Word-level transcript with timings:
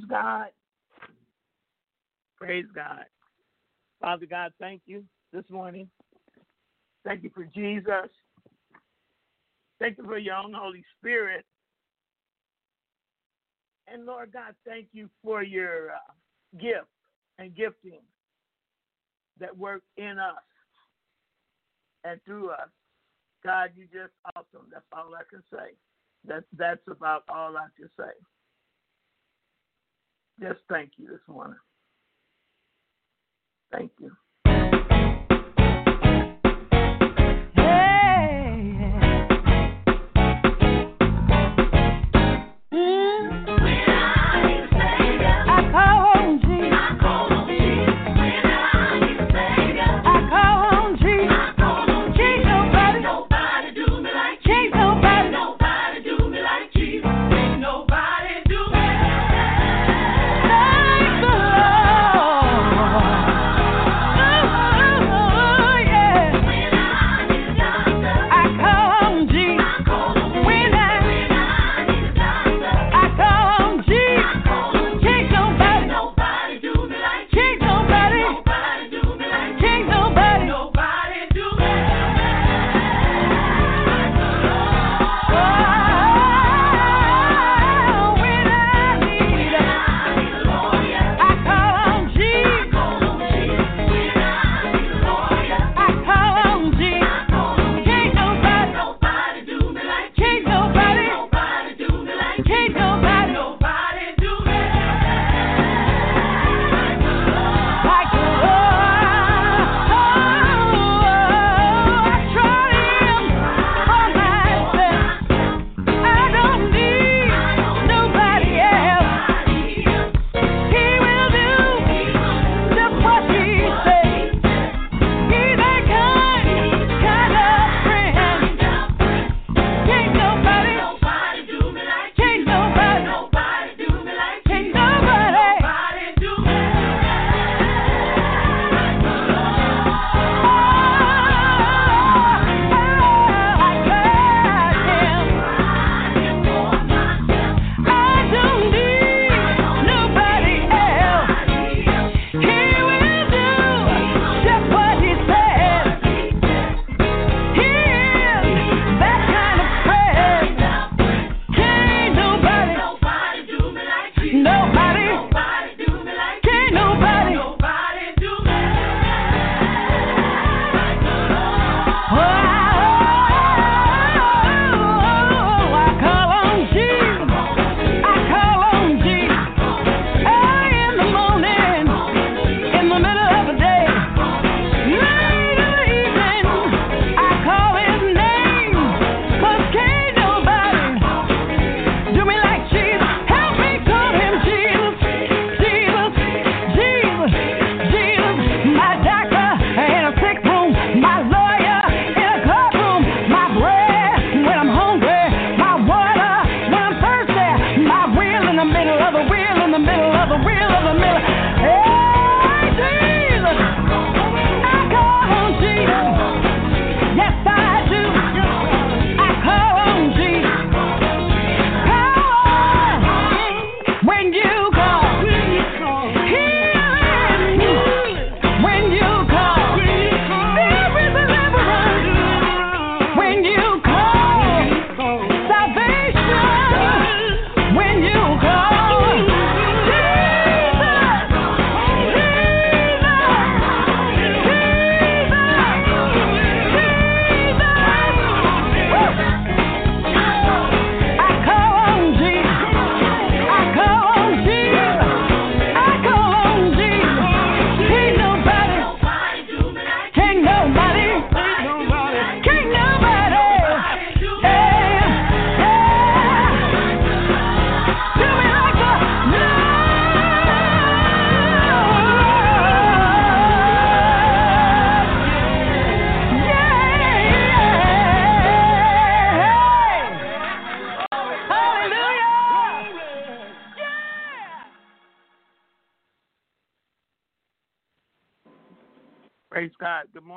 Father 0.00 0.06
God, 0.08 0.46
praise 2.38 2.64
god 2.74 3.04
Father 4.00 4.26
god 4.26 4.52
thank 4.58 4.82
you 4.86 5.04
this 5.32 5.44
morning. 5.50 5.88
Thank 7.04 7.24
you 7.24 7.30
for 7.34 7.44
Jesus. 7.44 8.10
Thank 9.80 9.98
you 9.98 10.04
for 10.04 10.18
your 10.18 10.36
own 10.36 10.52
Holy 10.52 10.84
Spirit. 10.98 11.44
And 13.92 14.06
Lord 14.06 14.32
God, 14.32 14.54
thank 14.66 14.88
you 14.92 15.08
for 15.22 15.42
your 15.42 15.90
uh, 15.90 16.12
gift 16.60 16.86
and 17.38 17.54
gifting 17.56 18.00
that 19.40 19.56
work 19.56 19.82
in 19.96 20.18
us 20.18 20.36
and 22.04 22.20
through 22.24 22.50
us. 22.50 22.68
God, 23.42 23.70
you 23.74 23.84
just 23.84 24.12
awesome. 24.36 24.68
That's 24.72 24.84
all 24.92 25.14
I 25.14 25.22
can 25.28 25.42
say. 25.52 25.74
That's 26.24 26.46
that's 26.56 26.80
about 26.88 27.24
all 27.28 27.56
I 27.56 27.66
can 27.76 27.90
say. 27.98 28.12
Just 30.42 30.60
thank 30.68 30.92
you 30.96 31.06
this 31.06 31.20
morning. 31.28 31.56
Thank 33.70 33.92
you. 34.00 34.10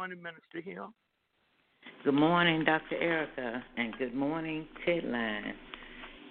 Morning, 0.05 0.21
Minister 0.21 0.69
Hill. 0.69 0.93
Good 2.03 2.13
morning, 2.13 2.63
Dr. 2.63 2.95
Erica, 3.01 3.63
and 3.75 3.91
good 3.97 4.13
morning, 4.13 4.67
Ted 4.85 5.03
Line. 5.03 5.55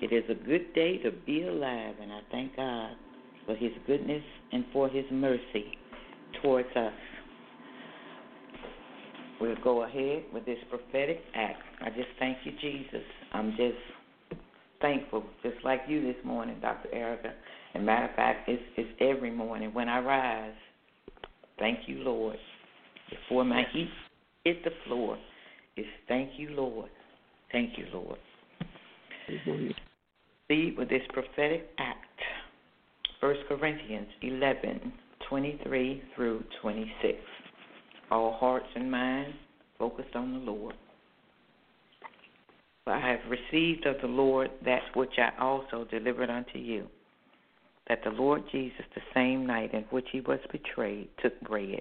It 0.01 0.13
is 0.13 0.23
a 0.31 0.47
good 0.47 0.73
day 0.75 0.99
to 0.99 1.11
be 1.11 1.43
alive, 1.43 1.97
and 2.01 2.13
I 2.13 2.21
thank 2.31 2.55
God 2.55 2.93
for 3.45 3.57
His 3.57 3.73
goodness 3.85 4.23
and 4.53 4.65
for 4.73 4.89
His 4.89 5.05
mercy 5.11 5.77
towards 6.41 6.69
us. 6.77 6.93
We'll 9.41 9.57
go 9.65 9.83
ahead 9.83 10.23
with 10.33 10.47
this 10.47 10.59
prophetic 10.71 11.19
act. 11.35 11.63
I 11.81 11.89
just 11.89 12.11
thank 12.21 12.39
you, 12.45 12.53
Jesus. 12.61 13.05
I'm 13.33 13.57
just 13.57 14.39
thankful, 14.83 15.25
just 15.43 15.57
like 15.65 15.81
you 15.89 16.01
this 16.01 16.25
morning, 16.25 16.59
Dr. 16.63 16.95
Erica. 16.95 17.33
And 17.75 17.85
matter 17.85 18.09
of 18.09 18.15
fact, 18.15 18.49
it's, 18.49 18.63
it's 18.77 18.91
every 19.01 19.33
morning 19.33 19.75
when 19.75 19.89
I 19.89 19.99
rise. 19.99 20.55
Thank 21.59 21.89
you, 21.89 22.05
Lord. 22.05 22.37
Before 23.11 23.45
my 23.45 23.63
feet 23.73 23.89
hit 24.45 24.65
the 24.65 24.71
floor, 24.87 25.19
is 25.77 25.87
thank 26.09 26.31
you, 26.37 26.51
Lord. 26.51 26.91
Thank 27.53 27.79
you, 27.79 27.87
Lord. 27.93 28.19
Lead 30.51 30.77
with 30.77 30.89
this 30.89 31.03
prophetic 31.13 31.69
act. 31.79 31.99
1 33.21 33.35
Corinthians 33.49 34.09
11, 34.23 34.93
23 35.29 36.03
through 36.15 36.45
26. 36.61 37.19
All 38.11 38.37
hearts 38.39 38.67
and 38.77 38.91
minds 38.91 39.35
focused 39.79 40.15
on 40.15 40.33
the 40.33 40.39
Lord. 40.39 40.75
For 42.85 42.93
I 42.93 43.11
have 43.13 43.21
received 43.31 43.87
of 43.87 43.97
the 44.03 44.09
Lord 44.09 44.51
that 44.65 44.83
which 44.95 45.15
I 45.19 45.31
also 45.43 45.87
delivered 45.91 46.29
unto 46.29 46.59
you, 46.59 46.87
that 47.89 48.01
the 48.05 48.11
Lord 48.11 48.43
Jesus, 48.53 48.85
the 48.95 49.01
same 49.15 49.47
night 49.47 49.73
in 49.73 49.85
which 49.91 50.07
he 50.13 50.21
was 50.21 50.41
betrayed, 50.53 51.09
took 51.23 51.41
bread. 51.41 51.81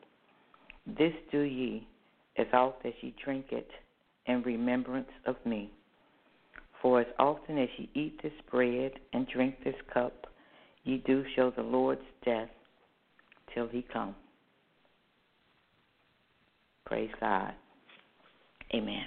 This 0.85 1.13
do 1.31 1.41
ye 1.41 1.87
as 2.37 2.47
oft 2.53 2.85
as 2.85 2.93
ye 3.01 3.13
drink 3.23 3.47
it 3.51 3.69
in 4.25 4.41
remembrance 4.43 5.09
of 5.25 5.35
me. 5.45 5.71
For 6.81 7.01
as 7.01 7.07
often 7.19 7.57
as 7.57 7.69
ye 7.77 7.89
eat 7.93 8.21
this 8.23 8.33
bread 8.49 8.93
and 9.13 9.27
drink 9.27 9.63
this 9.63 9.75
cup, 9.93 10.27
ye 10.83 10.97
do 11.05 11.23
show 11.35 11.51
the 11.51 11.61
Lord's 11.61 12.01
death 12.25 12.49
till 13.53 13.67
he 13.67 13.85
come. 13.93 14.15
Praise 16.85 17.11
God. 17.19 17.53
Amen. 18.73 19.05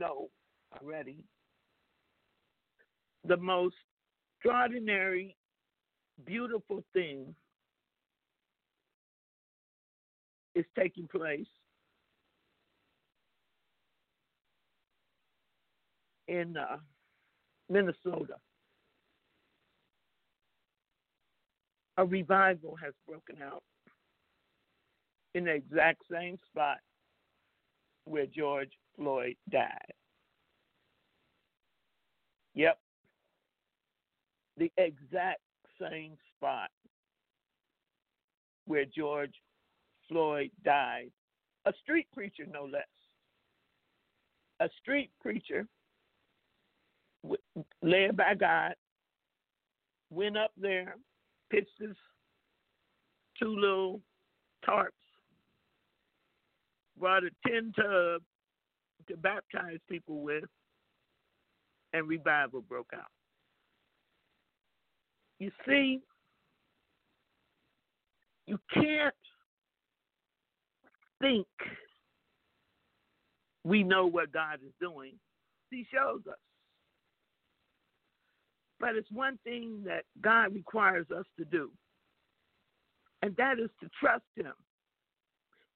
Know 0.00 0.28
already, 0.80 1.18
the 3.26 3.36
most 3.36 3.76
extraordinary, 4.36 5.36
beautiful 6.24 6.82
thing 6.92 7.34
is 10.54 10.64
taking 10.76 11.06
place 11.08 11.46
in 16.26 16.56
uh, 16.56 16.76
Minnesota. 17.68 18.34
A 21.96 22.04
revival 22.04 22.76
has 22.82 22.92
broken 23.06 23.36
out 23.42 23.62
in 25.34 25.44
the 25.44 25.52
exact 25.52 26.02
same 26.10 26.38
spot 26.50 26.78
where 28.04 28.26
George 28.26 28.72
Floyd 28.98 29.36
died. 29.50 29.94
Yep. 32.54 32.78
The 34.56 34.72
exact 34.76 35.40
same 35.80 36.16
spot 36.36 36.70
where 38.66 38.84
George 38.84 39.34
Floyd 40.08 40.50
died. 40.64 41.10
A 41.66 41.72
street 41.82 42.08
preacher, 42.12 42.44
no 42.52 42.64
less. 42.64 42.82
A 44.60 44.68
street 44.80 45.10
preacher 45.22 45.66
led 47.82 48.16
by 48.16 48.34
God 48.34 48.74
went 50.10 50.36
up 50.36 50.50
there, 50.56 50.96
pitched 51.50 51.78
his 51.78 51.96
two 53.38 53.54
little 53.54 54.00
tarps, 54.68 54.90
brought 56.98 57.22
a 57.22 57.30
tin 57.46 57.72
tub 57.76 58.22
to 59.08 59.16
baptize 59.16 59.78
people 59.88 60.22
with, 60.22 60.44
and 61.92 62.08
revival 62.08 62.62
broke 62.62 62.90
out. 62.94 63.10
You 65.38 65.50
see, 65.66 66.00
you 68.46 68.58
can't 68.72 69.14
think 71.20 71.46
we 73.64 73.82
know 73.82 74.06
what 74.06 74.32
God 74.32 74.58
is 74.64 74.72
doing. 74.80 75.12
He 75.70 75.86
shows 75.92 76.20
us. 76.28 76.38
But 78.80 78.94
it's 78.94 79.10
one 79.10 79.38
thing 79.44 79.82
that 79.84 80.04
God 80.20 80.54
requires 80.54 81.06
us 81.16 81.26
to 81.38 81.44
do, 81.44 81.70
and 83.22 83.34
that 83.36 83.58
is 83.58 83.70
to 83.82 83.88
trust 84.00 84.24
Him. 84.36 84.52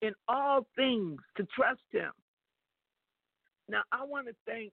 In 0.00 0.12
all 0.28 0.66
things, 0.76 1.20
to 1.36 1.46
trust 1.54 1.80
Him. 1.90 2.10
Now, 3.72 3.82
I 3.90 4.04
want 4.04 4.26
to 4.26 4.34
thank 4.46 4.70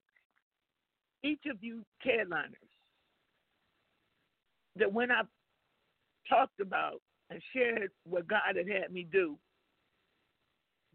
each 1.24 1.40
of 1.50 1.56
you 1.62 1.82
careliners 2.06 2.52
that 4.76 4.92
when 4.92 5.10
I 5.10 5.22
talked 6.28 6.60
about 6.60 7.00
and 7.30 7.40
shared 7.54 7.90
what 8.04 8.28
God 8.28 8.56
had 8.56 8.68
had 8.68 8.92
me 8.92 9.06
do, 9.10 9.38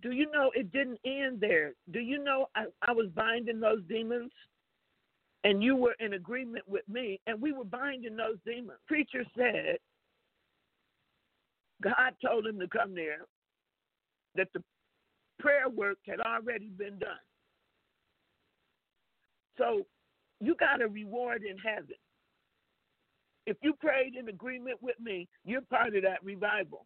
do 0.04 0.12
you 0.12 0.30
know 0.32 0.52
it 0.54 0.72
didn't 0.72 1.00
end 1.04 1.42
there? 1.42 1.74
Do 1.92 2.00
you 2.00 2.24
know 2.24 2.46
I, 2.56 2.66
I 2.84 2.92
was 2.92 3.08
binding 3.16 3.60
those 3.60 3.82
demons? 3.90 4.32
And 5.44 5.64
you 5.64 5.76
were 5.76 5.96
in 6.00 6.14
agreement 6.14 6.66
with 6.68 6.88
me, 6.88 7.20
and 7.28 7.40
we 7.40 7.54
were 7.54 7.66
binding 7.66 8.16
those 8.16 8.38
demons. 8.46 8.80
Preacher 8.88 9.24
said 9.38 9.78
God 11.82 12.14
told 12.24 12.46
him 12.46 12.60
to 12.60 12.68
come 12.68 12.94
there, 12.94 13.26
that 14.36 14.48
the 14.54 14.64
prayer 15.40 15.70
work 15.70 15.98
had 16.08 16.20
already 16.20 16.70
been 16.70 17.00
done. 17.00 17.18
So 19.58 19.86
you 20.42 20.56
got 20.56 20.82
a 20.82 20.88
reward 20.88 21.44
in 21.44 21.58
heaven. 21.58 21.96
If 23.46 23.58
you 23.62 23.74
prayed 23.74 24.16
in 24.16 24.28
agreement 24.28 24.82
with 24.82 25.00
me, 25.00 25.28
you're 25.44 25.62
part 25.62 25.96
of 25.96 26.04
that 26.04 26.24
revival. 26.24 26.86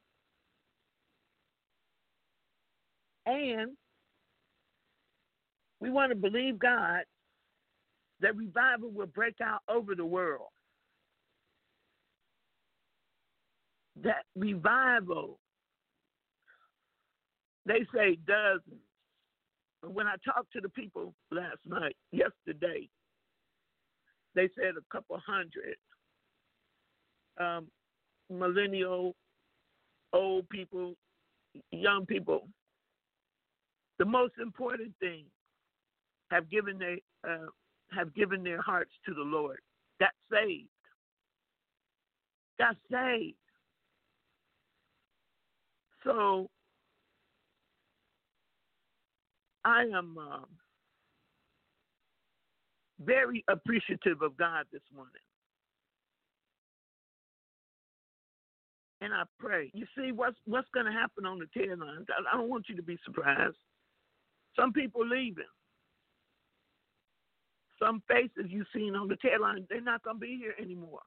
And 3.25 3.71
we 5.79 5.89
want 5.89 6.11
to 6.11 6.15
believe 6.15 6.59
God 6.59 7.03
that 8.21 8.35
revival 8.35 8.89
will 8.91 9.07
break 9.07 9.35
out 9.41 9.61
over 9.69 9.95
the 9.95 10.05
world. 10.05 10.49
That 14.03 14.23
revival, 14.35 15.39
they 17.65 17.85
say 17.93 18.17
dozens. 18.25 18.81
When 19.81 20.07
I 20.07 20.15
talked 20.25 20.51
to 20.53 20.61
the 20.61 20.69
people 20.69 21.13
last 21.31 21.59
night, 21.65 21.95
yesterday, 22.11 22.89
they 24.35 24.49
said 24.55 24.73
a 24.77 24.93
couple 24.93 25.19
hundred 25.25 25.77
um, 27.39 27.67
millennial, 28.29 29.15
old 30.13 30.47
people, 30.49 30.95
young 31.71 32.05
people. 32.05 32.47
The 33.97 34.05
most 34.05 34.33
important 34.41 34.93
thing 34.99 35.25
have 36.29 36.49
given 36.49 36.77
their 36.77 36.97
uh, 37.27 37.47
have 37.91 38.13
given 38.13 38.43
their 38.43 38.61
hearts 38.61 38.91
to 39.05 39.13
the 39.13 39.21
Lord. 39.21 39.59
Got 39.99 40.11
saved. 40.31 40.69
Got 42.59 42.75
saved. 42.91 43.35
So 46.03 46.49
I 49.65 49.83
am 49.83 50.17
um, 50.17 50.45
very 52.99 53.43
appreciative 53.49 54.21
of 54.21 54.37
God 54.37 54.65
this 54.71 54.81
morning. 54.93 55.13
And 59.01 59.13
I 59.13 59.23
pray. 59.39 59.71
You 59.73 59.85
see 59.97 60.11
what's 60.11 60.37
what's 60.45 60.67
going 60.73 60.85
to 60.85 60.91
happen 60.91 61.25
on 61.25 61.39
the 61.39 61.47
Ted 61.57 61.79
Lines. 61.79 62.07
I, 62.09 62.35
I 62.35 62.37
don't 62.37 62.49
want 62.49 62.65
you 62.67 62.75
to 62.75 62.83
be 62.83 62.97
surprised. 63.05 63.55
Some 64.59 64.73
people 64.73 65.07
leaving. 65.07 65.45
Some 67.81 68.03
faces 68.09 68.51
you've 68.51 68.67
seen 68.75 68.93
on 68.95 69.07
the 69.07 69.15
Ted 69.15 69.39
Line, 69.41 69.65
they're 69.69 69.79
not 69.79 70.03
going 70.03 70.17
to 70.17 70.19
be 70.19 70.37
here 70.37 70.53
anymore 70.61 70.99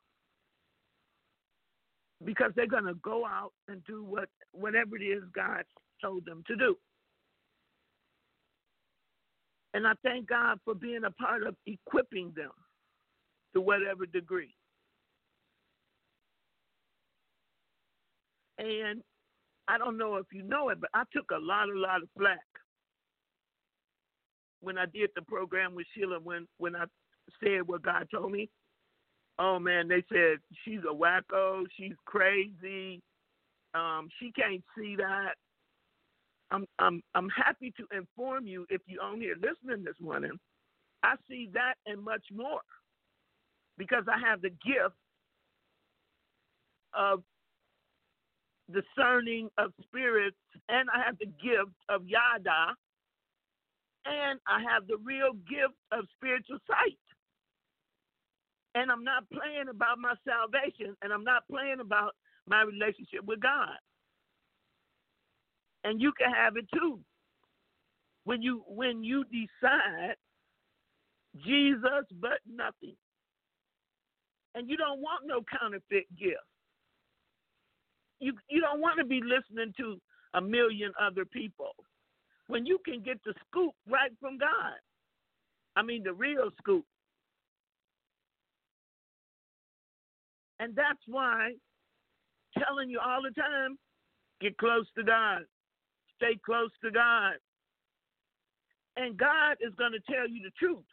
because 2.25 2.53
they're 2.57 2.67
going 2.67 2.85
to 2.85 2.95
go 2.95 3.27
out 3.27 3.53
and 3.69 3.85
do 3.85 4.05
what 4.05 4.29
whatever 4.53 4.97
it 4.97 5.03
is 5.03 5.23
God 5.35 5.65
told 6.01 6.25
them 6.25 6.43
to 6.47 6.57
do. 6.57 6.77
And 9.75 9.87
I 9.87 9.93
thank 10.03 10.29
God 10.29 10.59
for 10.65 10.75
being 10.75 11.05
a 11.05 11.11
part 11.11 11.47
of 11.47 11.57
equipping 11.67 12.33
them 12.37 12.51
to 13.55 13.61
whatever 13.61 14.07
degree. 14.07 14.55
And 18.59 19.03
I 19.69 19.79
don't 19.79 19.97
know 19.97 20.17
if 20.17 20.27
you 20.33 20.43
know 20.43 20.69
it, 20.69 20.81
but 20.81 20.91
I 20.95 21.05
took 21.13 21.31
a 21.31 21.39
lot, 21.39 21.69
a 21.69 21.79
lot 21.79 22.03
of 22.03 22.09
flack 22.19 22.41
when 24.63 24.79
I 24.79 24.87
did 24.87 25.11
the 25.15 25.23
program 25.23 25.75
with 25.75 25.87
Sheila 25.95 26.21
when 26.23 26.47
when 26.59 26.77
I 26.77 26.85
said 27.43 27.67
what 27.67 27.83
God 27.83 28.07
told 28.13 28.33
me. 28.33 28.49
Oh 29.39 29.59
man, 29.59 29.89
they 29.89 30.05
said 30.13 30.39
she's 30.65 30.81
a 30.89 30.95
wacko, 30.95 31.65
she's 31.77 31.95
crazy, 32.05 33.03
um, 33.75 34.09
she 34.19 34.31
can't 34.33 34.63
see 34.77 34.97
that. 34.97 35.35
I'm 36.53 36.67
I'm 36.79 37.03
I'm 37.15 37.29
happy 37.31 37.73
to 37.79 37.97
inform 37.97 38.47
you 38.47 38.67
if 38.69 38.83
you're 38.87 39.03
on 39.03 39.21
here 39.21 39.37
listening 39.37 39.85
this 39.85 39.97
morning. 40.01 40.33
I 41.03 41.15
see 41.29 41.49
that 41.55 41.75
and 41.87 42.03
much 42.03 42.25
more 42.33 42.61
because 43.79 44.05
I 44.13 44.19
have 44.29 44.43
the 44.43 44.51
gift 44.51 44.95
of 46.95 47.23
discerning 48.73 49.49
of 49.59 49.73
spirits 49.83 50.37
and 50.69 50.89
I 50.95 51.05
have 51.05 51.19
the 51.19 51.27
gift 51.27 51.75
of 51.89 52.07
yada 52.07 52.75
and 54.05 54.39
I 54.47 54.61
have 54.73 54.87
the 54.87 54.99
real 55.05 55.33
gift 55.49 55.75
of 55.93 56.05
spiritual 56.17 56.59
sight. 56.67 56.99
And 58.75 58.91
I'm 58.91 59.05
not 59.05 59.25
playing 59.31 59.69
about 59.71 59.99
my 59.99 60.15
salvation 60.27 60.97
and 61.03 61.13
I'm 61.13 61.25
not 61.25 61.45
playing 61.51 61.81
about 61.81 62.15
my 62.47 62.63
relationship 62.63 63.25
with 63.25 63.41
God. 63.41 63.77
And 65.85 66.01
you 66.01 66.13
can 66.19 66.33
have 66.33 66.57
it 66.57 66.67
too. 66.73 67.01
When 68.25 68.41
you 68.41 68.63
when 68.69 69.03
you 69.03 69.25
decide 69.25 70.17
Jesus 71.45 72.05
but 72.21 72.39
nothing. 72.49 72.97
And 74.55 74.69
you 74.69 74.77
don't 74.77 75.01
want 75.01 75.23
no 75.27 75.41
counterfeit 75.59 76.07
gift. 76.19 76.37
You 78.21 78.35
you 78.49 78.61
don't 78.61 78.81
want 78.81 78.99
to 78.99 79.05
be 79.05 79.21
listening 79.21 79.73
to 79.79 80.01
a 80.35 80.41
million 80.41 80.93
other 81.01 81.25
people 81.25 81.75
when 82.47 82.65
you 82.67 82.79
can 82.85 83.03
get 83.03 83.19
the 83.25 83.35
scoop 83.49 83.73
right 83.89 84.13
from 84.21 84.39
God. 84.39 84.79
I 85.75 85.83
mean 85.83 86.03
the 86.05 86.13
real 86.13 86.51
scoop. 86.59 86.85
And 90.61 90.77
that's 90.77 91.01
why 91.07 91.53
telling 92.59 92.91
you 92.91 93.01
all 93.05 93.23
the 93.23 93.31
time, 93.41 93.77
get 94.41 94.57
close 94.59 94.87
to 94.97 95.03
God. 95.03 95.43
Stay 96.23 96.39
close 96.45 96.71
to 96.85 96.91
God. 96.91 97.35
And 98.97 99.17
God 99.17 99.57
is 99.61 99.75
going 99.77 99.93
to 99.93 100.13
tell 100.13 100.29
you 100.29 100.43
the 100.43 100.53
truth. 100.59 100.85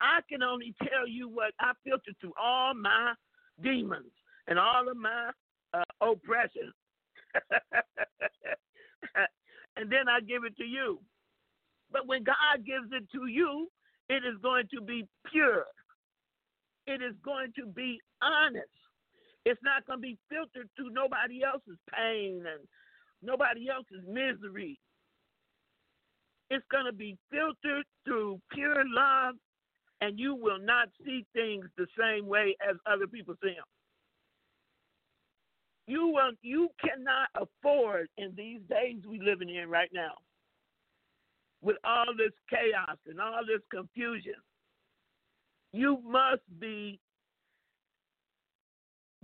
I 0.00 0.20
can 0.28 0.42
only 0.42 0.74
tell 0.78 1.08
you 1.08 1.28
what 1.28 1.52
I 1.58 1.72
filtered 1.84 2.14
through 2.20 2.34
all 2.40 2.72
my 2.74 3.14
demons 3.62 4.12
and 4.46 4.58
all 4.58 4.88
of 4.88 4.96
my 4.96 5.30
uh, 5.74 5.82
oppression. 6.00 6.72
and 9.76 9.90
then 9.90 10.08
I 10.08 10.20
give 10.20 10.44
it 10.44 10.56
to 10.58 10.64
you. 10.64 11.00
But 11.90 12.06
when 12.06 12.22
God 12.22 12.64
gives 12.64 12.92
it 12.92 13.10
to 13.12 13.26
you, 13.26 13.68
it 14.08 14.22
is 14.24 14.38
going 14.42 14.66
to 14.74 14.80
be 14.80 15.08
pure. 15.30 15.64
It 16.86 17.02
is 17.02 17.14
going 17.24 17.52
to 17.58 17.66
be 17.66 17.98
honest. 18.22 18.68
It's 19.44 19.60
not 19.64 19.86
going 19.86 19.98
to 19.98 20.02
be 20.02 20.18
filtered 20.28 20.68
through 20.76 20.90
nobody 20.90 21.42
else's 21.42 21.78
pain 21.92 22.44
and 22.46 22.60
nobody 23.22 23.68
else's 23.68 24.06
misery. 24.08 24.78
It's 26.50 26.64
going 26.70 26.86
to 26.86 26.92
be 26.92 27.16
filtered 27.30 27.84
through 28.04 28.40
pure 28.52 28.82
love, 28.86 29.36
and 30.00 30.18
you 30.18 30.34
will 30.34 30.58
not 30.58 30.88
see 31.04 31.24
things 31.32 31.66
the 31.76 31.86
same 31.98 32.26
way 32.26 32.56
as 32.68 32.76
other 32.86 33.06
people 33.06 33.34
see 33.42 33.50
them. 33.50 33.64
You 35.86 36.08
will, 36.08 36.32
you 36.42 36.68
cannot 36.80 37.28
afford 37.34 38.08
in 38.16 38.32
these 38.36 38.60
days 38.68 38.96
we're 39.04 39.22
living 39.22 39.54
in 39.54 39.68
right 39.68 39.90
now, 39.92 40.12
with 41.62 41.76
all 41.84 42.06
this 42.16 42.32
chaos 42.48 42.96
and 43.06 43.20
all 43.20 43.40
this 43.46 43.62
confusion. 43.70 44.34
You 45.72 46.00
must 46.04 46.42
be 46.58 46.98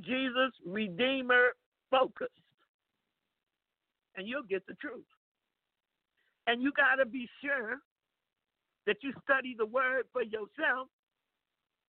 Jesus 0.01 0.53
Redeemer 0.67 1.55
focused, 1.91 2.31
and 4.17 4.27
you'll 4.27 4.43
get 4.43 4.67
the 4.67 4.75
truth. 4.75 5.05
And 6.47 6.63
you 6.63 6.73
got 6.73 6.97
to 6.97 7.07
be 7.07 7.29
sure 7.43 7.79
that 8.87 8.97
you 9.03 9.13
study 9.23 9.55
the 9.59 9.67
word 9.67 10.05
for 10.13 10.23
yourself, 10.23 10.89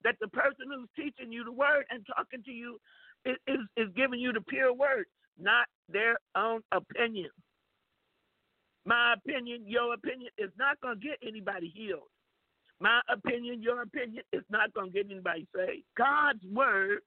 that 0.04 0.16
the 0.20 0.28
person 0.30 0.66
who's 0.74 0.90
teaching 0.96 1.32
you 1.32 1.44
the 1.44 1.52
word 1.52 1.86
and 1.90 2.06
talking 2.16 2.44
to 2.44 2.52
you 2.52 2.80
is, 3.26 3.36
is, 3.48 3.60
is 3.78 3.88
giving 3.96 4.20
you 4.20 4.34
the 4.34 4.42
pure 4.42 4.74
word, 4.74 5.06
not 5.40 5.68
their 5.90 6.18
own 6.36 6.62
opinion. 6.72 7.30
My 8.86 9.14
opinion, 9.14 9.64
your 9.68 9.94
opinion 9.94 10.30
is 10.38 10.50
not 10.58 10.80
going 10.82 11.00
to 11.00 11.08
get 11.08 11.18
anybody 11.28 11.72
healed. 11.76 12.10
My 12.80 13.02
opinion, 13.10 13.62
your 13.62 13.82
opinion 13.82 14.24
is 14.32 14.44
not 14.50 14.74
going 14.74 14.92
to 14.92 14.94
get 14.94 15.12
anybody 15.12 15.48
saved. 15.56 15.84
God's 15.98 16.44
word 16.52 17.00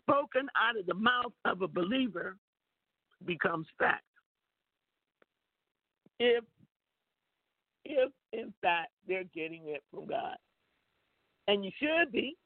spoken 0.00 0.48
out 0.56 0.78
of 0.78 0.86
the 0.86 0.94
mouth 0.94 1.32
of 1.44 1.62
a 1.62 1.68
believer 1.68 2.36
becomes 3.24 3.66
fact. 3.78 4.04
If 6.18 6.44
if 7.84 8.10
in 8.32 8.52
fact 8.62 8.92
they're 9.06 9.24
getting 9.34 9.68
it 9.68 9.82
from 9.90 10.06
God. 10.06 10.36
And 11.46 11.64
you 11.64 11.70
should 11.78 12.10
be. 12.12 12.36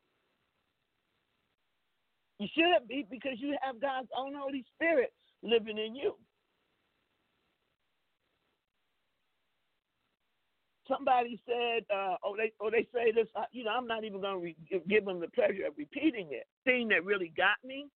You 2.38 2.48
should 2.54 2.88
be 2.88 3.06
because 3.08 3.38
you 3.38 3.56
have 3.62 3.80
God's 3.80 4.08
own 4.16 4.34
Holy 4.34 4.64
Spirit 4.74 5.12
living 5.42 5.78
in 5.78 5.94
you. 5.94 6.14
somebody 10.88 11.40
said, 11.46 11.84
uh, 11.94 12.16
oh, 12.24 12.34
they, 12.36 12.52
oh, 12.60 12.70
they 12.70 12.88
say 12.92 13.12
this. 13.12 13.28
Uh, 13.36 13.44
you 13.52 13.64
know, 13.64 13.70
I'm 13.70 13.86
not 13.86 14.04
even 14.04 14.20
going 14.20 14.34
to 14.34 14.42
re- 14.42 14.82
give 14.88 15.04
them 15.04 15.20
the 15.20 15.28
pleasure 15.28 15.66
of 15.66 15.74
repeating 15.76 16.28
it. 16.32 16.46
Thing 16.64 16.88
that 16.88 17.04
really 17.04 17.32
got 17.36 17.56
me, 17.64 17.86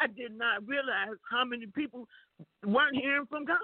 I 0.00 0.06
did 0.06 0.36
not 0.36 0.66
realize 0.66 1.16
how 1.30 1.44
many 1.44 1.66
people 1.66 2.06
weren't 2.64 2.96
hearing 2.96 3.26
from 3.26 3.44
God. 3.44 3.56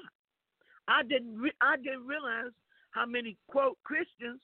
I 0.88 1.02
didn't. 1.02 1.38
Re- 1.38 1.60
I 1.60 1.76
didn't 1.76 2.06
realize 2.06 2.52
how 2.90 3.06
many 3.06 3.36
quote 3.48 3.76
Christians 3.84 4.40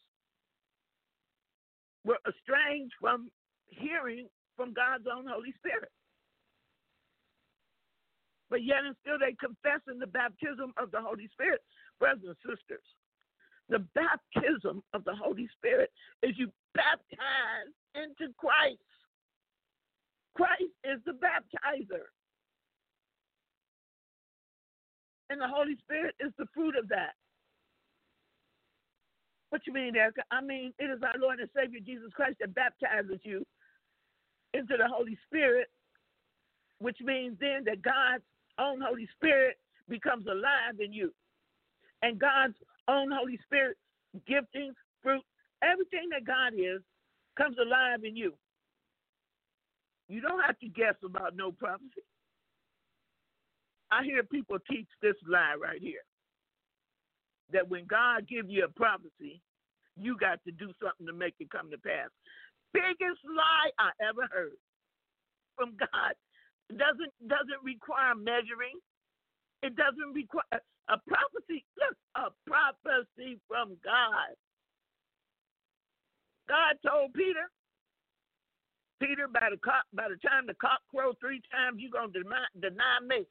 were 2.04 2.18
estranged 2.26 2.94
from 3.00 3.30
hearing 3.66 4.28
from 4.56 4.72
God's 4.72 5.04
own 5.10 5.26
Holy 5.26 5.52
Spirit. 5.58 5.90
But 8.50 8.64
yet 8.64 8.84
and 8.84 8.96
still 9.00 9.18
they 9.18 9.36
confess 9.38 9.80
in 9.88 9.98
the 9.98 10.08
baptism 10.08 10.74
of 10.76 10.90
the 10.90 11.00
Holy 11.00 11.28
Spirit, 11.32 11.60
brothers 11.98 12.24
and 12.26 12.36
sisters. 12.42 12.84
The 13.68 13.86
baptism 13.94 14.82
of 14.92 15.04
the 15.04 15.14
Holy 15.14 15.48
Spirit 15.56 15.90
is 16.22 16.34
you 16.36 16.50
baptize 16.74 17.70
into 17.94 18.34
Christ. 18.36 18.82
Christ 20.36 20.72
is 20.84 21.00
the 21.04 21.12
baptizer. 21.12 22.06
And 25.30 25.40
the 25.40 25.48
Holy 25.48 25.76
Spirit 25.84 26.14
is 26.20 26.32
the 26.38 26.46
fruit 26.54 26.74
of 26.76 26.88
that. 26.88 27.14
What 29.50 29.62
you 29.66 29.72
mean, 29.72 29.96
Erica? 29.96 30.22
I 30.30 30.40
mean, 30.40 30.72
it 30.78 30.84
is 30.84 31.00
our 31.02 31.18
Lord 31.20 31.40
and 31.40 31.48
Savior 31.54 31.80
Jesus 31.84 32.10
Christ 32.14 32.36
that 32.40 32.54
baptizes 32.54 33.20
you 33.22 33.44
into 34.54 34.76
the 34.76 34.88
Holy 34.88 35.18
Spirit, 35.26 35.68
which 36.78 36.98
means 37.00 37.36
then 37.40 37.64
that 37.66 37.82
God's 37.82 38.24
own 38.58 38.80
Holy 38.80 39.08
Spirit 39.16 39.56
becomes 39.88 40.26
alive 40.26 40.78
in 40.78 40.92
you. 40.92 41.12
And 42.02 42.18
God's 42.18 42.54
own 42.88 43.10
Holy 43.10 43.38
Spirit, 43.44 43.76
giftings, 44.28 44.74
fruit, 45.02 45.22
everything 45.62 46.08
that 46.10 46.24
God 46.24 46.54
is 46.54 46.80
comes 47.36 47.56
alive 47.58 48.04
in 48.04 48.16
you. 48.16 48.34
You 50.10 50.20
don't 50.20 50.42
have 50.42 50.58
to 50.60 50.68
guess 50.68 50.96
about 51.06 51.36
no 51.36 51.52
prophecy. 51.52 52.04
I 53.92 54.04
hear 54.04 54.24
people 54.24 54.58
teach 54.70 54.88
this 55.02 55.16
lie 55.28 55.54
right 55.60 55.80
here. 55.80 56.02
That 57.52 57.68
when 57.68 57.86
God 57.86 58.28
gives 58.28 58.50
you 58.50 58.64
a 58.64 58.68
prophecy, 58.68 59.42
you 59.96 60.16
got 60.18 60.40
to 60.46 60.52
do 60.52 60.72
something 60.82 61.06
to 61.06 61.14
make 61.14 61.34
it 61.40 61.50
come 61.50 61.70
to 61.70 61.78
pass. 61.78 62.10
Biggest 62.74 63.22
lie 63.26 63.70
I 63.78 63.90
ever 64.02 64.28
heard 64.32 64.58
from 65.56 65.76
God. 65.78 66.14
Doesn't 66.70 67.12
doesn't 67.28 67.62
require 67.64 68.14
measuring. 68.16 68.78
It 69.62 69.76
doesn't 69.76 70.14
require 70.14 70.62
a 70.88 70.98
prophecy, 71.08 71.64
look, 71.78 71.96
a 72.16 72.30
prophecy 72.48 73.38
from 73.48 73.76
God. 73.84 74.34
God 76.48 76.74
told 76.86 77.14
Peter, 77.14 77.50
Peter, 79.00 79.26
by 79.28 79.48
the 79.50 79.56
cock, 79.58 79.84
by 79.92 80.08
the 80.08 80.20
time 80.20 80.46
the 80.46 80.54
cock 80.54 80.80
crows 80.92 81.16
three 81.20 81.42
times, 81.50 81.80
you're 81.80 81.90
gonna 81.90 82.12
deny, 82.12 82.44
deny 82.60 83.00
me. 83.06 83.26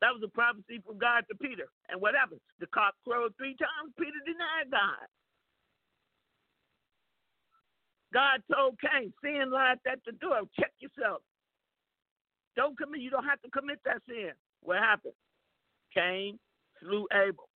That 0.00 0.14
was 0.14 0.22
a 0.22 0.28
prophecy 0.30 0.80
from 0.86 0.98
God 0.98 1.24
to 1.28 1.34
Peter. 1.34 1.66
And 1.88 2.00
what 2.00 2.14
happened? 2.14 2.40
The 2.60 2.68
cock 2.68 2.94
crowed 3.06 3.34
three 3.36 3.56
times. 3.56 3.92
Peter 3.98 4.20
denied 4.24 4.70
God. 4.70 5.08
God 8.12 8.42
told 8.52 8.78
Cain, 8.80 9.12
sin 9.22 9.50
lies 9.50 9.78
at 9.90 9.98
the 10.06 10.12
door. 10.12 10.42
Check 10.58 10.72
yourself. 10.80 11.22
Don't 12.56 12.78
commit. 12.78 13.00
You 13.00 13.10
don't 13.10 13.24
have 13.24 13.40
to 13.42 13.50
commit 13.50 13.80
that 13.84 14.02
sin. 14.08 14.32
What 14.62 14.78
happened? 14.78 15.14
Cain 15.94 16.38
slew 16.80 17.06
Abel. 17.12 17.48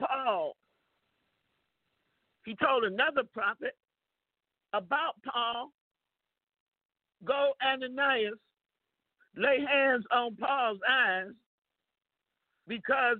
Paul, 0.00 0.56
he 2.44 2.56
told 2.56 2.84
another 2.84 3.22
prophet 3.32 3.74
about 4.72 5.14
Paul 5.24 5.70
go 7.24 7.52
Ananias, 7.62 8.34
lay 9.36 9.58
hands 9.60 10.04
on 10.12 10.36
Paul's 10.36 10.80
eyes 10.88 11.32
because 12.66 13.18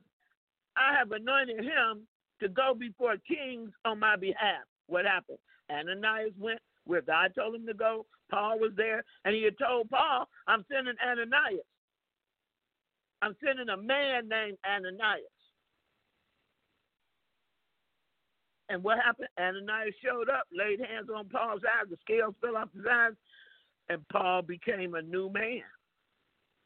I 0.76 0.96
have 0.98 1.12
anointed 1.12 1.64
him 1.64 2.06
to 2.40 2.48
go 2.48 2.74
before 2.78 3.16
kings 3.28 3.70
on 3.84 3.98
my 4.00 4.16
behalf. 4.16 4.64
What 4.86 5.04
happened? 5.04 5.38
Ananias 5.70 6.32
went 6.38 6.60
where 6.84 7.02
God 7.02 7.32
told 7.36 7.54
him 7.54 7.66
to 7.66 7.74
go. 7.74 8.06
Paul 8.30 8.58
was 8.58 8.72
there, 8.76 9.04
and 9.24 9.34
he 9.34 9.44
had 9.44 9.58
told 9.58 9.90
Paul, 9.90 10.26
I'm 10.46 10.64
sending 10.72 10.94
Ananias. 11.04 11.66
I'm 13.20 13.36
sending 13.44 13.68
a 13.68 13.76
man 13.76 14.28
named 14.28 14.58
Ananias. 14.66 15.22
And 18.68 18.82
what 18.82 18.98
happened? 19.04 19.28
Ananias 19.38 19.94
showed 20.02 20.30
up, 20.30 20.44
laid 20.50 20.80
hands 20.80 21.08
on 21.14 21.28
Paul's 21.28 21.60
eyes, 21.62 21.90
the 21.90 21.96
scales 22.00 22.34
fell 22.40 22.56
off 22.56 22.70
his 22.74 22.84
eyes, 22.90 23.12
and 23.92 24.08
Paul 24.08 24.42
became 24.42 24.94
a 24.94 25.02
new 25.02 25.30
man. 25.30 25.62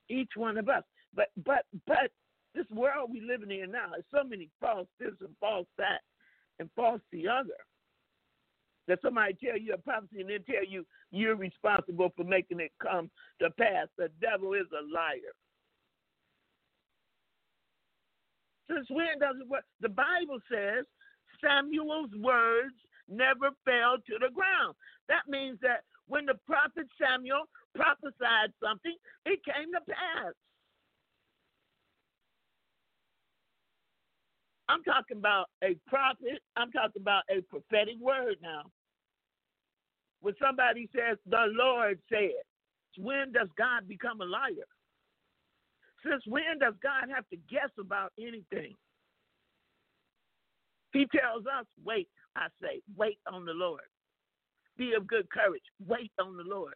Each 0.09 0.31
one 0.37 0.57
of 0.57 0.69
us. 0.69 0.85
But 1.15 1.29
but 1.45 1.65
but 1.87 2.11
this 2.55 2.67
world 2.71 3.11
we 3.13 3.21
living 3.21 3.51
in 3.51 3.73
now 3.73 3.93
is 3.99 4.05
so 4.15 4.23
many 4.25 4.49
false 4.61 4.87
this 4.99 5.13
and 5.21 5.35
false 5.41 5.67
that 5.79 6.01
and 6.59 6.71
false 6.77 7.01
the 7.13 7.29
other. 7.29 7.59
That 8.89 9.01
somebody 9.03 9.35
tell 9.35 9.59
you 9.59 9.75
a 9.75 9.79
prophecy 9.79 10.21
and 10.21 10.31
then 10.31 10.45
tell 10.49 10.65
you 10.65 10.87
you're 11.11 11.35
responsible 11.35 12.13
for 12.17 12.25
making 12.25 12.61
it 12.61 12.71
come 12.81 13.11
to 13.41 13.51
pass. 13.51 13.89
The 13.99 14.09
devil 14.21 14.55
is 14.55 14.67
a 14.73 14.95
liar. 14.95 15.35
Since 18.71 18.87
when 18.91 19.19
does 19.21 19.37
it 19.41 19.49
work? 19.49 19.65
The 19.81 19.89
Bible 19.89 20.39
says 20.51 20.85
Samuel's 21.43 22.11
words 22.21 22.75
never 23.09 23.51
fell 23.65 23.97
to 24.07 24.19
the 24.21 24.33
ground. 24.33 24.75
That 25.09 25.29
means 25.29 25.59
that 25.63 25.83
when 26.09 26.27
the 26.27 26.35
prophet 26.47 26.87
Samuel 27.01 27.45
prophesied 27.75 28.53
something, 28.63 28.95
it 29.27 29.41
came 29.45 29.73
to 29.73 29.81
pass. 29.89 30.33
I'm 34.69 34.83
talking 34.83 35.19
about 35.19 35.47
a 35.63 35.77
prophet, 35.87 36.43
I'm 36.57 36.73
talking 36.73 37.03
about 37.03 37.23
a 37.31 37.41
prophetic 37.43 37.97
word 38.01 38.37
now. 38.43 38.63
When 40.21 40.35
somebody 40.43 40.89
says, 40.95 41.19
the 41.27 41.47
Lord 41.51 42.01
said, 42.11 42.43
when 42.99 43.33
does 43.33 43.49
God 43.57 43.89
become 43.89 44.21
a 44.21 44.25
liar? 44.25 44.67
Since 46.05 46.23
when 46.27 46.59
does 46.61 46.75
God 46.83 47.11
have 47.15 47.29
to 47.31 47.37
guess 47.51 47.71
about 47.79 48.13
anything? 48.19 48.75
He 50.93 51.07
tells 51.15 51.47
us, 51.47 51.67
wait, 51.85 52.09
I 52.37 52.49
say, 52.63 52.81
wait 52.97 53.19
on 53.33 53.45
the 53.45 53.53
Lord. 53.53 53.83
Be 54.77 54.93
of 54.95 55.07
good 55.07 55.29
courage. 55.31 55.63
Wait 55.87 56.13
on 56.21 56.37
the 56.37 56.43
Lord. 56.43 56.75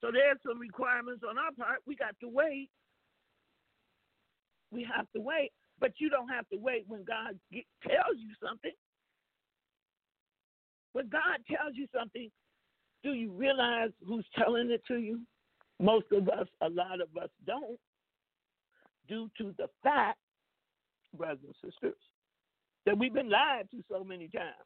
So 0.00 0.10
there's 0.12 0.38
some 0.46 0.58
requirements 0.58 1.22
on 1.28 1.38
our 1.38 1.52
part. 1.52 1.80
We 1.86 1.96
got 1.96 2.14
to 2.20 2.28
wait. 2.28 2.70
We 4.70 4.86
have 4.94 5.06
to 5.14 5.20
wait. 5.20 5.50
But 5.80 5.92
you 5.98 6.08
don't 6.08 6.28
have 6.28 6.48
to 6.48 6.58
wait 6.58 6.84
when 6.88 7.04
God 7.04 7.38
get, 7.52 7.64
tells 7.82 8.16
you 8.16 8.32
something. 8.42 8.72
When 10.92 11.08
God 11.08 11.38
tells 11.48 11.74
you 11.74 11.86
something, 11.96 12.30
do 13.04 13.12
you 13.12 13.30
realize 13.32 13.90
who's 14.06 14.26
telling 14.36 14.70
it 14.70 14.82
to 14.88 14.96
you? 14.96 15.20
Most 15.80 16.06
of 16.12 16.28
us, 16.28 16.48
a 16.60 16.68
lot 16.68 17.00
of 17.00 17.08
us 17.22 17.30
don't, 17.46 17.78
due 19.08 19.30
to 19.38 19.54
the 19.58 19.66
fact, 19.82 20.18
brothers 21.16 21.38
and 21.44 21.72
sisters, 21.72 21.94
that 22.88 22.96
we've 22.96 23.12
been 23.12 23.28
lied 23.28 23.68
to 23.70 23.84
so 23.92 24.02
many 24.02 24.28
times. 24.28 24.64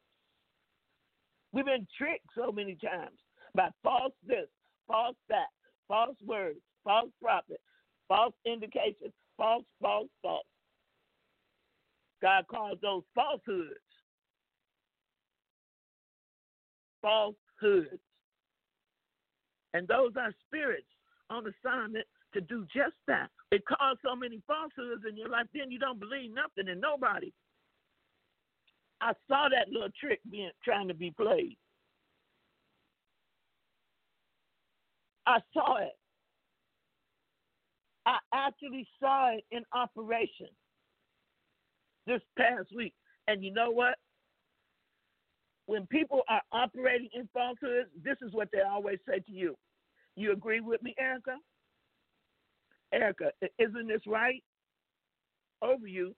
We've 1.51 1.65
been 1.65 1.85
tricked 1.97 2.29
so 2.33 2.53
many 2.53 2.75
times 2.75 3.19
by 3.53 3.67
false 3.83 4.13
this, 4.25 4.47
false 4.87 5.17
that, 5.27 5.47
false 5.89 6.15
words, 6.25 6.59
false 6.85 7.09
prophet, 7.21 7.59
false 8.07 8.33
indications, 8.45 9.11
false, 9.35 9.65
false, 9.81 10.07
false. 10.21 10.45
God 12.21 12.45
calls 12.49 12.77
those 12.81 13.03
falsehoods. 13.13 13.73
Falsehoods. 17.01 17.99
And 19.73 19.85
those 19.85 20.13
are 20.17 20.33
spirits 20.47 20.87
on 21.29 21.43
assignment 21.45 22.05
to 22.33 22.39
do 22.39 22.65
just 22.73 22.95
that. 23.07 23.27
It 23.51 23.63
caused 23.65 23.99
so 24.01 24.15
many 24.15 24.41
falsehoods 24.47 25.03
in 25.09 25.17
your 25.17 25.27
life, 25.27 25.47
then 25.53 25.71
you 25.71 25.77
don't 25.77 25.99
believe 25.99 26.31
nothing 26.33 26.71
and 26.71 26.79
nobody. 26.79 27.33
I 29.03 29.11
saw 29.27 29.49
that 29.49 29.67
little 29.69 29.89
trick 29.99 30.21
being 30.31 30.49
trying 30.63 30.87
to 30.87 30.93
be 30.93 31.11
played. 31.11 31.57
I 35.27 35.39
saw 35.53 35.77
it. 35.77 35.91
I 38.05 38.17
actually 38.33 38.87
saw 39.01 39.33
it 39.35 39.43
in 39.51 39.63
operation 39.73 40.47
this 42.07 42.21
past 42.37 42.69
week. 42.73 42.93
And 43.27 43.43
you 43.43 43.51
know 43.53 43.71
what? 43.71 43.95
When 45.65 45.85
people 45.87 46.21
are 46.29 46.41
operating 46.53 47.09
in 47.13 47.27
falsehoods, 47.33 47.89
this 48.03 48.17
is 48.21 48.33
what 48.33 48.47
they 48.53 48.61
always 48.61 48.99
say 49.07 49.19
to 49.19 49.31
you. 49.31 49.55
You 50.15 50.31
agree 50.31 50.61
with 50.61 50.81
me, 50.81 50.95
Erica? 50.97 51.35
Erica, 52.93 53.31
isn't 53.59 53.87
this 53.87 54.01
right? 54.07 54.41
Over 55.61 55.87
you. 55.87 56.15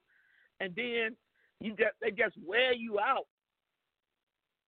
And 0.60 0.72
then 0.76 1.16
you 1.60 1.70
just 1.70 1.94
they 2.00 2.10
just 2.10 2.36
wear 2.44 2.72
you 2.72 2.98
out. 2.98 3.26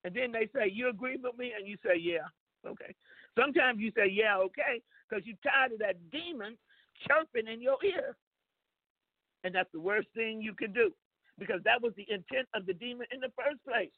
And 0.04 0.14
then 0.14 0.32
they 0.32 0.48
say, 0.54 0.70
You 0.72 0.88
agree 0.88 1.18
with 1.22 1.36
me? 1.36 1.52
And 1.56 1.66
you 1.66 1.76
say, 1.84 1.98
Yeah, 1.98 2.26
okay. 2.66 2.94
Sometimes 3.38 3.80
you 3.80 3.92
say, 3.96 4.08
Yeah, 4.10 4.38
okay, 4.38 4.80
because 5.08 5.24
you're 5.26 5.36
tired 5.42 5.72
of 5.72 5.78
that 5.80 5.96
demon 6.10 6.56
chirping 7.06 7.52
in 7.52 7.60
your 7.60 7.76
ear. 7.84 8.16
And 9.44 9.54
that's 9.54 9.70
the 9.72 9.80
worst 9.80 10.08
thing 10.14 10.42
you 10.42 10.54
can 10.54 10.72
do 10.72 10.90
because 11.38 11.60
that 11.64 11.80
was 11.80 11.92
the 11.96 12.06
intent 12.10 12.48
of 12.54 12.66
the 12.66 12.74
demon 12.74 13.06
in 13.12 13.20
the 13.20 13.32
first 13.36 13.64
place. 13.66 13.94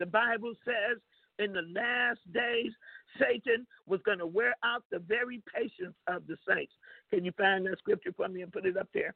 The 0.00 0.06
Bible 0.06 0.52
says 0.64 0.98
in 1.38 1.52
the 1.52 1.62
last 1.72 2.20
days, 2.32 2.72
Satan 3.18 3.66
was 3.86 4.00
going 4.04 4.18
to 4.18 4.26
wear 4.26 4.54
out 4.64 4.82
the 4.90 4.98
very 4.98 5.42
patience 5.54 5.94
of 6.08 6.26
the 6.26 6.36
saints. 6.48 6.72
Can 7.12 7.24
you 7.24 7.32
find 7.38 7.66
that 7.66 7.78
scripture 7.78 8.12
for 8.16 8.28
me 8.28 8.42
and 8.42 8.52
put 8.52 8.66
it 8.66 8.76
up 8.76 8.88
there? 8.92 9.14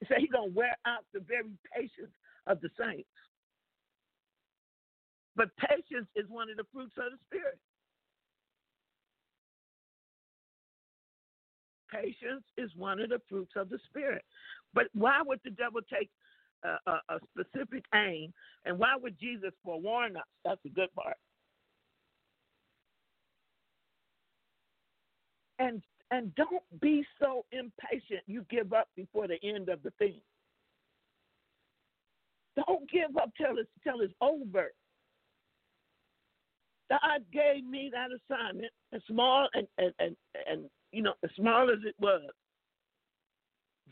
He 0.00 0.06
said 0.06 0.18
he's 0.18 0.30
going 0.30 0.50
to 0.50 0.56
wear 0.56 0.76
out 0.86 1.04
the 1.12 1.20
very 1.20 1.50
patience 1.74 2.12
of 2.46 2.60
the 2.60 2.68
saints. 2.78 3.08
But 5.36 5.50
patience 5.56 6.08
is 6.16 6.26
one 6.28 6.50
of 6.50 6.56
the 6.56 6.66
fruits 6.72 6.94
of 6.98 7.12
the 7.12 7.18
Spirit. 7.26 7.58
Patience 11.90 12.44
is 12.56 12.70
one 12.76 13.00
of 13.00 13.10
the 13.10 13.20
fruits 13.28 13.52
of 13.56 13.68
the 13.68 13.78
Spirit. 13.88 14.24
But 14.74 14.86
why 14.94 15.20
would 15.24 15.40
the 15.44 15.50
devil 15.50 15.80
take 15.92 16.10
a, 16.64 16.76
a, 16.90 17.00
a 17.16 17.20
specific 17.32 17.84
aim? 17.94 18.32
And 18.64 18.78
why 18.78 18.96
would 19.00 19.18
Jesus 19.20 19.52
forewarn 19.64 20.16
us? 20.16 20.24
That's 20.44 20.60
the 20.64 20.70
good 20.70 20.92
part. 20.94 21.16
And 25.58 25.82
and 26.10 26.34
don't 26.34 26.62
be 26.80 27.04
so 27.20 27.44
impatient 27.52 28.22
you 28.26 28.44
give 28.50 28.72
up 28.72 28.88
before 28.96 29.26
the 29.26 29.38
end 29.42 29.68
of 29.68 29.82
the 29.82 29.90
thing. 29.98 30.20
Don't 32.56 32.88
give 32.90 33.16
up 33.20 33.30
till 33.36 33.58
it's 33.58 33.68
till 33.84 34.00
it's 34.00 34.14
over. 34.20 34.72
God 36.88 37.24
gave 37.32 37.64
me 37.64 37.90
that 37.92 38.08
assignment, 38.10 38.72
as 38.92 39.02
small 39.08 39.48
and 39.54 39.66
and, 39.78 39.92
and, 39.98 40.16
and 40.48 40.64
you 40.92 41.02
know, 41.02 41.14
as 41.24 41.30
small 41.36 41.70
as 41.70 41.78
it 41.84 41.94
was. 41.98 42.22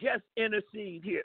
Just 0.01 0.23
intercede 0.37 1.03
here 1.05 1.25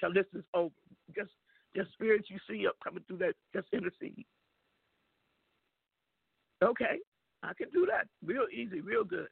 till 0.00 0.12
this 0.12 0.26
is 0.34 0.44
over. 0.54 0.74
Just 1.14 1.30
just 1.76 1.92
spirits 1.92 2.28
you 2.30 2.38
see 2.48 2.66
up 2.66 2.76
coming 2.82 3.04
through 3.06 3.18
that, 3.18 3.34
just 3.54 3.68
intercede. 3.72 4.24
Okay, 6.62 6.98
I 7.42 7.52
can 7.54 7.70
do 7.70 7.86
that. 7.86 8.06
Real 8.24 8.46
easy, 8.52 8.80
real 8.80 9.04
good. 9.04 9.28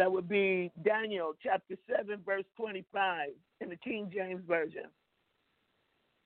That 0.00 0.10
would 0.10 0.30
be 0.30 0.72
Daniel 0.82 1.34
chapter 1.42 1.74
7, 1.94 2.22
verse 2.24 2.46
25 2.56 3.28
in 3.60 3.68
the 3.68 3.76
King 3.76 4.10
James 4.10 4.40
Version. 4.48 4.84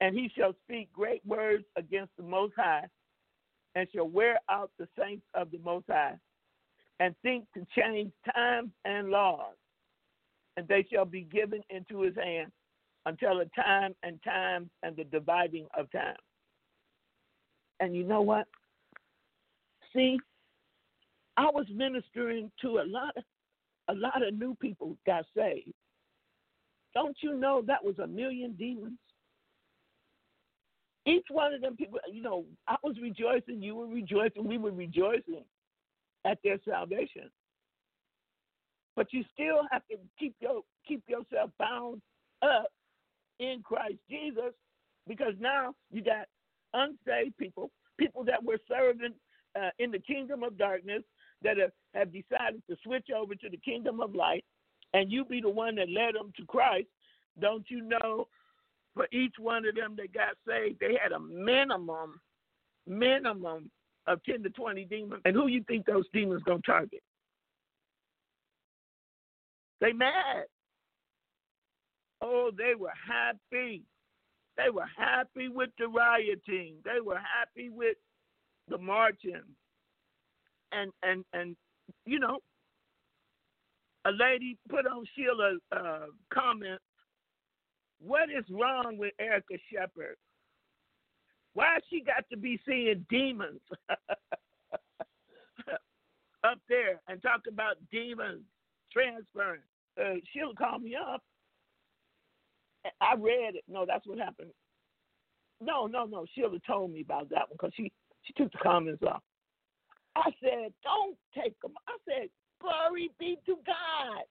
And 0.01 0.17
he 0.17 0.31
shall 0.39 0.55
speak 0.63 0.93
great 0.93 1.27
words 1.27 1.65
against 1.75 2.13
the 2.17 2.23
Most 2.23 2.53
High, 2.57 2.85
and 3.75 3.89
shall 3.93 4.07
wear 4.07 4.39
out 4.49 4.71
the 4.79 4.87
saints 4.97 5.27
of 5.35 5.51
the 5.51 5.59
Most 5.59 5.87
High, 5.89 6.15
and 7.01 7.17
think 7.25 7.47
to 7.55 7.67
change 7.77 8.13
times 8.33 8.71
and 8.85 9.11
laws, 9.11 9.57
and 10.57 10.69
they 10.69 10.87
shall 10.93 11.05
be 11.05 11.23
given 11.23 11.61
into 11.69 12.03
his 12.03 12.15
hand 12.15 12.53
until 13.07 13.39
the 13.39 13.51
time 13.61 13.97
and 14.05 14.23
times 14.23 14.69
and 14.85 14.95
the 14.95 15.03
dividing 15.03 15.67
of 15.77 15.91
time. 15.91 16.15
And 17.81 17.93
you 17.97 18.05
know 18.05 18.23
what? 18.23 18.47
See, 19.93 20.17
I 21.37 21.47
was 21.47 21.67
ministering 21.75 22.53
to 22.63 22.79
a 22.79 22.87
lot 22.87 23.17
of 23.17 23.25
a 23.88 23.94
lot 23.94 24.27
of 24.27 24.35
new 24.35 24.55
people 24.55 24.97
got 25.07 25.25
saved. 25.37 25.73
Don't 26.94 27.16
you 27.23 27.37
know 27.37 27.62
that 27.66 27.85
was 27.85 27.99
a 27.99 28.07
million 28.07 28.53
demons? 28.53 28.99
Each 31.07 31.27
one 31.31 31.53
of 31.53 31.61
them 31.61 31.77
people, 31.77 31.99
you 32.11 32.23
know, 32.23 32.44
I 32.66 32.77
was 32.83 32.97
rejoicing, 33.01 33.62
you 33.62 33.75
were 33.75 33.87
rejoicing, 33.87 34.47
we 34.47 34.57
were 34.57 34.70
rejoicing 34.70 35.44
at 36.25 36.38
their 36.42 36.59
salvation. 36.66 37.31
But 38.97 39.12
you 39.12 39.25
still 39.33 39.62
have 39.70 39.83
to 39.90 39.97
keep 40.18 40.35
your 40.40 40.62
keep 40.87 41.03
yourself 41.09 41.51
bound 41.59 42.01
up 42.42 42.68
in 43.40 43.61
Christ 43.62 43.99
Jesus 44.09 44.55
because 45.07 45.35
now 45.38 45.75
you 45.90 46.03
got 46.03 46.27
unsaved 46.73 47.37
people, 47.38 47.70
people 47.99 48.25
that 48.25 48.42
were 48.42 48.59
serving 48.68 49.14
uh, 49.57 49.70
in 49.79 49.90
the 49.90 49.99
kingdom 49.99 50.42
of 50.42 50.57
darkness, 50.57 51.03
that 51.44 51.59
have, 51.59 51.72
have 51.94 52.12
decided 52.12 52.62
to 52.68 52.76
switch 52.83 53.09
over 53.16 53.35
to 53.35 53.48
the 53.48 53.57
kingdom 53.59 54.00
of 54.00 54.14
light, 54.14 54.44
and 54.92 55.12
you 55.12 55.24
be 55.24 55.40
the 55.40 55.48
one 55.48 55.76
that 55.76 55.88
led 55.88 56.14
them 56.14 56.33
to 56.37 56.44
Christ, 56.46 56.88
don't 57.40 57.64
you 57.68 57.83
know? 57.83 58.26
For 58.94 59.09
each 59.12 59.35
one 59.38 59.66
of 59.66 59.74
them 59.74 59.96
that 59.96 60.12
got 60.12 60.37
saved, 60.46 60.78
they 60.80 60.96
had 61.02 61.12
a 61.12 61.18
minimum, 61.18 62.20
minimum 62.87 63.70
of 64.07 64.22
10 64.24 64.42
to 64.44 64.50
20 64.50 64.85
demons. 64.85 65.22
And 65.24 65.35
who 65.35 65.48
you 65.48 65.64
think 65.66 65.87
those 65.87 66.04
demons 66.12 66.42
going 66.44 66.62
to 66.62 66.66
target? 66.66 67.02
They 69.80 69.92
mad. 69.92 70.44
Oh, 72.22 72.50
they 72.57 72.74
were 72.78 72.92
happy. 73.07 73.83
They 74.57 74.70
were 74.70 74.88
happy 74.96 75.48
with 75.48 75.70
the 75.78 75.88
rioting. 75.88 76.76
They 76.85 77.00
were 77.04 77.18
happy 77.18 77.68
with 77.68 77.96
the 78.68 78.78
marching. 78.78 79.42
And 80.75 80.93
and 81.03 81.25
and 81.33 81.57
you 82.07 82.19
know, 82.21 82.39
a 84.07 84.11
lady 84.13 84.59
put 84.69 84.87
on 84.87 85.05
Sheila's 85.17 85.61
uh, 85.73 86.07
comment, 86.33 86.81
"What 88.01 88.31
is 88.31 88.45
wrong 88.51 88.97
with 88.99 89.13
Erica 89.21 89.55
Shepherd? 89.73 90.17
Why 91.55 91.79
she 91.91 92.03
got 92.03 92.25
to 92.31 92.37
be 92.37 92.61
seeing 92.67 93.07
demons 93.11 93.61
up 96.45 96.59
there 96.69 97.01
and 97.09 97.23
talk 97.23 97.43
about 97.49 97.77
demons 97.93 98.43
transferring?" 98.93 99.63
Uh, 100.01 100.15
Sheila 100.33 100.55
called 100.55 100.83
me 100.83 100.97
up 100.97 101.23
I 103.01 103.15
read 103.19 103.55
it. 103.57 103.65
No, 103.69 103.85
that's 103.87 104.07
what 104.07 104.19
happened. 104.19 104.51
No, 105.61 105.87
no, 105.87 106.05
no. 106.05 106.27
Sheila 106.35 106.59
told 106.67 106.93
me 106.93 107.01
about 107.03 107.31
that 107.31 107.49
one 107.49 107.53
because 107.53 107.73
she 107.77 107.93
she 108.23 108.33
took 108.35 108.53
the 108.53 108.59
comments 108.59 109.03
off. 109.03 109.23
I 110.16 110.31
said, 110.42 110.72
don't 110.83 111.16
take 111.35 111.61
them. 111.61 111.72
I 111.88 111.96
said, 112.07 112.29
glory 112.61 113.11
be 113.18 113.38
to 113.46 113.57
God. 113.66 114.24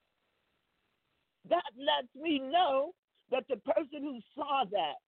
That 1.50 1.72
lets 1.76 2.14
me 2.16 2.40
know 2.40 2.92
that 3.32 3.44
the 3.50 3.58
person 3.58 4.02
who 4.02 4.20
saw 4.36 4.64
that, 4.72 5.02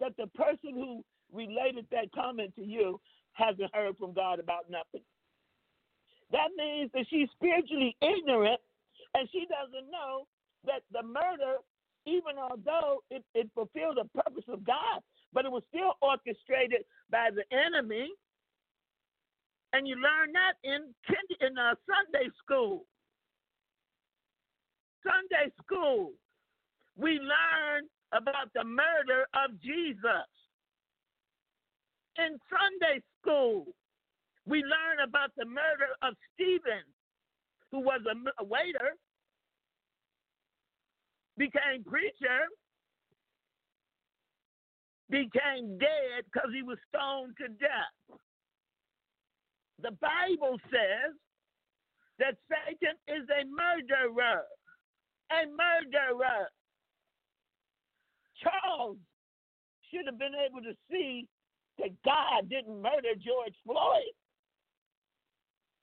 that 0.00 0.16
the 0.16 0.26
person 0.28 0.74
who 0.74 1.04
related 1.32 1.86
that 1.92 2.10
comment 2.14 2.54
to 2.56 2.64
you 2.64 3.00
hasn't 3.32 3.74
heard 3.74 3.96
from 3.96 4.12
God 4.12 4.40
about 4.40 4.70
nothing. 4.70 5.04
That 6.32 6.50
means 6.56 6.90
that 6.94 7.06
she's 7.08 7.28
spiritually 7.36 7.96
ignorant 8.02 8.60
and 9.14 9.28
she 9.30 9.46
doesn't 9.46 9.90
know 9.90 10.26
that 10.64 10.82
the 10.92 11.02
murder 11.02 11.58
even 12.08 12.40
although 12.40 13.02
it, 13.10 13.22
it 13.34 13.50
fulfilled 13.54 13.98
the 13.98 14.22
purpose 14.22 14.44
of 14.48 14.64
God, 14.64 15.00
but 15.32 15.44
it 15.44 15.52
was 15.52 15.62
still 15.68 15.94
orchestrated 16.00 16.84
by 17.10 17.28
the 17.34 17.44
enemy. 17.54 18.08
And 19.72 19.86
you 19.86 19.96
learn 19.96 20.32
that 20.32 20.54
in 20.64 20.94
in 21.40 21.58
uh, 21.58 21.74
Sunday 21.86 22.30
school. 22.42 22.84
Sunday 25.04 25.52
school, 25.62 26.12
we 26.96 27.20
learn 27.20 27.84
about 28.12 28.52
the 28.54 28.64
murder 28.64 29.28
of 29.34 29.60
Jesus. 29.60 30.28
In 32.18 32.38
Sunday 32.50 33.00
school, 33.20 33.66
we 34.46 34.58
learn 34.64 35.06
about 35.06 35.30
the 35.36 35.44
murder 35.44 35.92
of 36.02 36.14
Stephen, 36.34 36.82
who 37.70 37.80
was 37.80 38.00
a, 38.10 38.42
a 38.42 38.44
waiter 38.44 38.96
became 41.38 41.84
preacher, 41.86 42.50
became 45.08 45.78
dead 45.78 46.26
because 46.30 46.50
he 46.52 46.62
was 46.62 46.76
stoned 46.88 47.34
to 47.38 47.48
death. 47.48 48.18
The 49.80 49.92
Bible 49.92 50.58
says 50.70 51.14
that 52.18 52.36
Satan 52.50 52.96
is 53.06 53.28
a 53.30 53.44
murderer, 53.46 54.42
a 55.30 55.46
murderer. 55.46 56.48
Charles 58.42 58.96
should 59.90 60.06
have 60.06 60.18
been 60.18 60.34
able 60.34 60.62
to 60.62 60.74
see 60.90 61.26
that 61.78 61.90
God 62.04 62.48
didn't 62.50 62.82
murder 62.82 63.14
George 63.14 63.54
Floyd, 63.64 64.14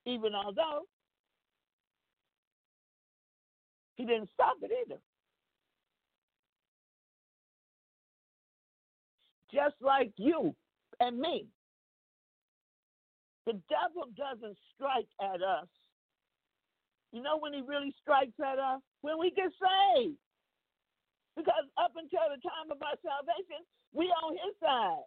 even 0.04 0.34
although 0.34 0.82
he 3.96 4.04
didn't 4.04 4.28
stop 4.34 4.56
it 4.62 4.70
either. 4.86 5.00
just 9.56 9.76
like 9.80 10.12
you 10.16 10.54
and 11.00 11.18
me. 11.18 11.46
The 13.46 13.54
devil 13.70 14.10
doesn't 14.16 14.58
strike 14.74 15.08
at 15.20 15.42
us. 15.42 15.68
You 17.12 17.22
know 17.22 17.38
when 17.38 17.54
he 17.54 17.62
really 17.66 17.94
strikes 18.02 18.34
at 18.40 18.58
us? 18.58 18.80
When 19.02 19.18
we 19.18 19.30
get 19.30 19.50
saved. 19.54 20.18
Because 21.36 21.64
up 21.78 21.92
until 21.96 22.26
the 22.28 22.40
time 22.42 22.70
of 22.70 22.82
our 22.82 22.96
salvation, 23.00 23.62
we 23.92 24.06
on 24.22 24.32
his 24.32 24.54
side. 24.60 25.06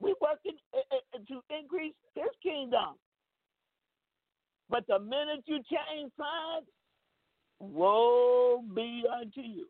We 0.00 0.14
working 0.20 0.58
eh, 0.74 0.78
eh, 0.92 0.96
eh, 1.14 1.18
to 1.28 1.40
increase 1.56 1.94
his 2.14 2.32
kingdom. 2.42 2.96
But 4.68 4.84
the 4.88 4.98
minute 4.98 5.44
you 5.46 5.60
change 5.70 6.12
sides, 6.18 6.66
woe 7.60 8.62
be 8.74 9.04
unto 9.08 9.40
you 9.40 9.66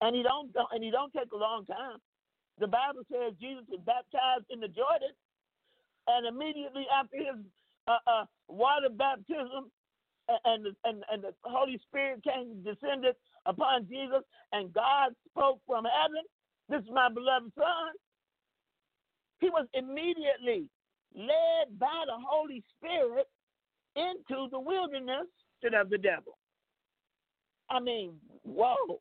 and 0.00 0.14
he 0.14 0.22
don't 0.22 0.50
and 0.72 0.84
he 0.84 0.90
don't 0.90 1.12
take 1.12 1.30
a 1.32 1.36
long 1.36 1.64
time. 1.66 1.98
The 2.58 2.66
Bible 2.66 3.02
says 3.10 3.34
Jesus 3.40 3.64
was 3.68 3.80
baptized 3.84 4.46
in 4.50 4.60
the 4.60 4.68
Jordan, 4.68 5.12
and 6.08 6.26
immediately 6.26 6.86
after 6.92 7.16
his 7.16 7.44
uh, 7.88 7.98
uh, 8.06 8.24
water 8.48 8.88
baptism, 8.90 9.70
and, 10.44 10.66
and 10.84 11.04
and 11.10 11.22
the 11.22 11.32
Holy 11.44 11.78
Spirit 11.88 12.22
came 12.24 12.62
descended 12.64 13.14
upon 13.44 13.86
Jesus, 13.88 14.22
and 14.52 14.72
God 14.72 15.12
spoke 15.30 15.60
from 15.66 15.84
heaven. 15.84 16.24
This 16.68 16.82
is 16.82 16.90
my 16.92 17.08
beloved 17.08 17.52
Son. 17.54 17.92
He 19.40 19.50
was 19.50 19.66
immediately 19.74 20.68
led 21.14 21.78
by 21.78 22.04
the 22.06 22.18
Holy 22.26 22.64
Spirit 22.76 23.26
into 23.94 24.48
the 24.50 24.58
wilderness 24.58 25.26
of 25.74 25.90
the 25.90 25.98
devil. 25.98 26.38
I 27.70 27.80
mean, 27.80 28.12
whoa. 28.44 29.00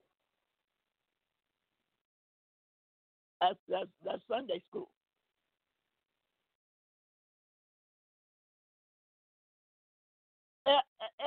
That's 3.45 3.60
that's 3.69 3.89
that's 4.03 4.21
Sunday 4.27 4.62
school. 4.67 4.89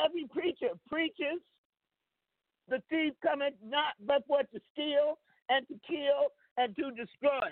Every 0.05 0.27
preacher 0.33 0.75
preaches 0.89 1.41
the 2.69 2.83
thief 2.91 3.15
cometh 3.23 3.55
not 3.65 3.95
but 4.05 4.25
for 4.27 4.43
to 4.43 4.61
steal 4.73 5.19
and 5.49 5.67
to 5.69 5.75
kill 5.87 6.33
and 6.57 6.75
to 6.77 6.91
destroy. 6.91 7.51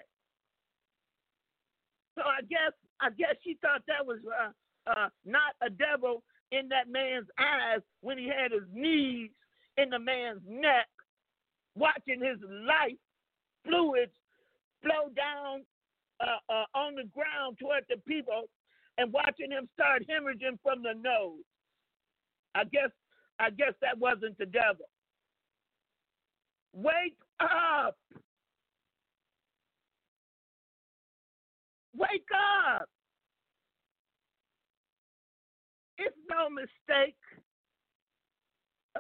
So 2.16 2.22
I 2.22 2.42
guess 2.48 2.72
I 3.00 3.11
guess 3.11 3.37
she 3.44 3.57
thought 3.62 3.83
that 3.87 4.05
was 4.05 4.18
uh, 4.26 4.90
uh, 4.90 5.09
not 5.24 5.55
a 5.62 5.70
devil 5.70 6.24
in 6.50 6.68
that 6.70 6.90
man's 6.90 7.29
eyes 7.38 7.83
when 8.00 8.18
he 8.18 8.26
had 8.26 8.50
his 8.50 8.68
knees 8.72 9.31
in 9.76 9.90
the 9.90 9.98
man's 9.98 10.40
neck, 10.48 10.88
watching 11.76 12.20
his 12.20 12.38
life 12.66 12.98
fluids 13.64 14.12
flow 14.87 15.11
down 15.14 15.66
uh, 16.20 16.38
uh, 16.49 16.79
on 16.79 16.94
the 16.94 17.05
ground 17.11 17.59
toward 17.59 17.85
the 17.90 17.96
people 18.07 18.49
and 18.99 19.12
watching 19.12 19.51
him 19.51 19.68
start 19.75 20.07
hemorrhaging 20.07 20.59
from 20.62 20.83
the 20.83 20.94
nose. 20.94 21.42
I 22.55 22.64
guess 22.64 22.90
I 23.38 23.51
guess 23.51 23.75
that 23.83 23.99
wasn't 23.99 24.38
the 24.38 24.46
devil. 24.46 24.88
Wake 26.72 27.18
up. 27.40 27.96
Wake 31.94 32.29
up. 32.33 32.88
It's 35.99 36.16
no 36.31 36.49
mistake 36.49 37.16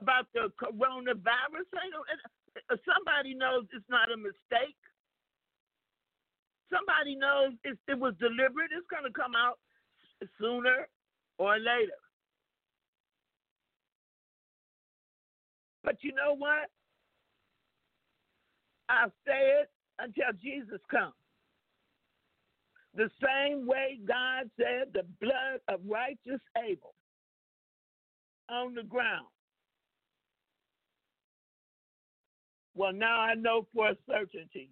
about 0.00 0.26
the 0.34 0.52
coronavirus. 0.60 1.68
Somebody 2.84 3.34
knows 3.34 3.64
it's 3.72 3.84
not 3.88 4.12
a 4.12 4.16
mistake 4.16 4.76
somebody 6.72 7.16
knows 7.16 7.52
it, 7.64 7.78
it 7.88 7.98
was 7.98 8.14
deliberate. 8.20 8.70
It's 8.76 8.86
going 8.90 9.04
to 9.04 9.12
come 9.12 9.34
out 9.36 9.58
sooner 10.40 10.88
or 11.38 11.58
later. 11.58 12.00
But 15.84 15.96
you 16.02 16.12
know 16.12 16.34
what? 16.36 16.70
I'll 18.88 19.12
say 19.26 19.62
it 19.62 19.70
until 19.98 20.32
Jesus 20.42 20.80
comes. 20.90 21.14
The 22.94 23.10
same 23.22 23.66
way 23.66 24.00
God 24.06 24.50
said 24.58 24.92
the 24.94 25.04
blood 25.20 25.60
of 25.68 25.80
righteous 25.86 26.40
Abel 26.56 26.94
on 28.48 28.74
the 28.74 28.84
ground. 28.84 29.26
Well, 32.74 32.92
now 32.92 33.20
I 33.20 33.34
know 33.34 33.66
for 33.74 33.90
a 33.90 33.96
certainty 34.08 34.70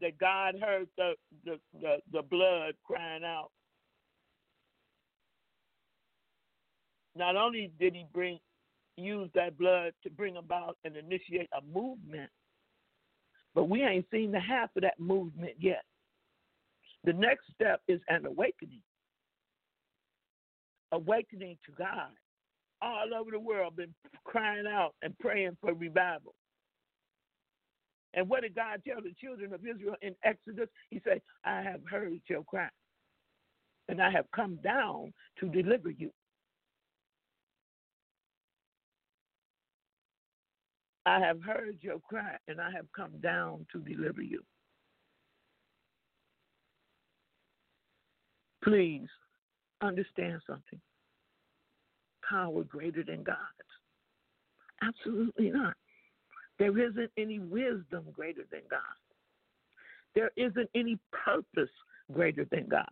that 0.00 0.18
God 0.18 0.56
heard 0.60 0.88
the, 0.96 1.14
the, 1.44 1.60
the, 1.80 1.96
the 2.12 2.22
blood 2.22 2.74
crying 2.84 3.24
out. 3.24 3.50
Not 7.16 7.36
only 7.36 7.70
did 7.80 7.94
he 7.94 8.06
bring 8.12 8.38
use 8.96 9.30
that 9.34 9.58
blood 9.58 9.92
to 10.02 10.10
bring 10.10 10.36
about 10.36 10.76
and 10.84 10.96
initiate 10.96 11.48
a 11.56 11.62
movement, 11.72 12.30
but 13.54 13.68
we 13.68 13.82
ain't 13.82 14.06
seen 14.10 14.32
the 14.32 14.40
half 14.40 14.70
of 14.76 14.82
that 14.82 14.98
movement 15.00 15.52
yet. 15.58 15.84
The 17.04 17.12
next 17.12 17.44
step 17.54 17.80
is 17.88 18.00
an 18.08 18.26
awakening. 18.26 18.82
Awakening 20.92 21.58
to 21.66 21.72
God. 21.72 22.10
all 22.82 23.14
over 23.14 23.30
the 23.30 23.38
world 23.38 23.76
been 23.76 23.94
crying 24.24 24.66
out 24.66 24.94
and 25.02 25.18
praying 25.18 25.56
for 25.60 25.74
revival. 25.74 26.34
And 28.14 28.28
what 28.28 28.42
did 28.42 28.54
God 28.54 28.82
tell 28.86 29.02
the 29.02 29.14
children 29.20 29.52
of 29.52 29.60
Israel 29.66 29.96
in 30.02 30.14
Exodus? 30.24 30.68
He 30.90 31.00
said, 31.04 31.20
I 31.44 31.62
have 31.62 31.80
heard 31.90 32.20
your 32.28 32.42
cry, 32.44 32.68
and 33.88 34.00
I 34.02 34.10
have 34.10 34.26
come 34.34 34.58
down 34.64 35.12
to 35.40 35.48
deliver 35.48 35.90
you. 35.90 36.10
I 41.06 41.20
have 41.20 41.42
heard 41.42 41.78
your 41.80 42.00
cry, 42.00 42.36
and 42.48 42.60
I 42.60 42.70
have 42.70 42.86
come 42.94 43.12
down 43.22 43.66
to 43.72 43.78
deliver 43.80 44.22
you. 44.22 44.42
Please 48.62 49.08
understand 49.80 50.40
something. 50.46 50.80
Power 52.28 52.62
greater 52.64 53.02
than 53.02 53.22
God's. 53.22 53.38
Absolutely 54.82 55.50
not. 55.50 55.74
There 56.58 56.76
isn't 56.78 57.10
any 57.16 57.38
wisdom 57.38 58.04
greater 58.12 58.42
than 58.50 58.62
God. 58.70 58.80
There 60.14 60.30
isn't 60.36 60.68
any 60.74 60.98
purpose 61.12 61.70
greater 62.12 62.46
than 62.50 62.66
God. 62.68 62.88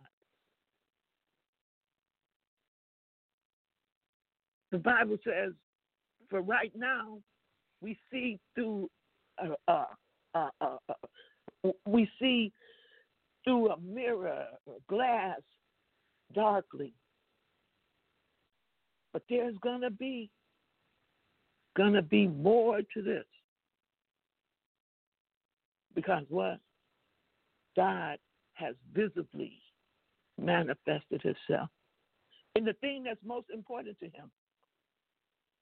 The 4.71 4.77
Bible 4.77 5.17
says, 5.23 5.53
for 6.29 6.41
right 6.41 6.71
now, 6.75 7.19
we 7.81 7.97
see 8.11 8.39
through 8.55 8.89
uh, 9.41 9.53
uh, 9.67 9.85
uh, 10.33 10.49
uh, 10.61 10.77
uh 10.89 11.71
we 11.85 12.09
see 12.19 12.51
through 13.43 13.71
a 13.71 13.79
mirror, 13.79 14.45
glass, 14.89 15.39
darkly. 16.33 16.93
But 19.13 19.23
there's 19.29 19.55
gonna 19.63 19.89
be 19.89 20.29
gonna 21.77 22.01
be 22.01 22.27
more 22.27 22.79
to 22.93 23.01
this. 23.01 23.25
Because 25.97 26.25
what? 26.29 26.59
God 27.75 28.19
has 28.53 28.75
visibly 28.93 29.59
manifested 30.39 31.23
himself 31.23 31.69
in 32.55 32.65
the 32.65 32.73
thing 32.73 33.03
that's 33.03 33.19
most 33.25 33.47
important 33.51 33.97
to 33.99 34.05
him. 34.05 34.29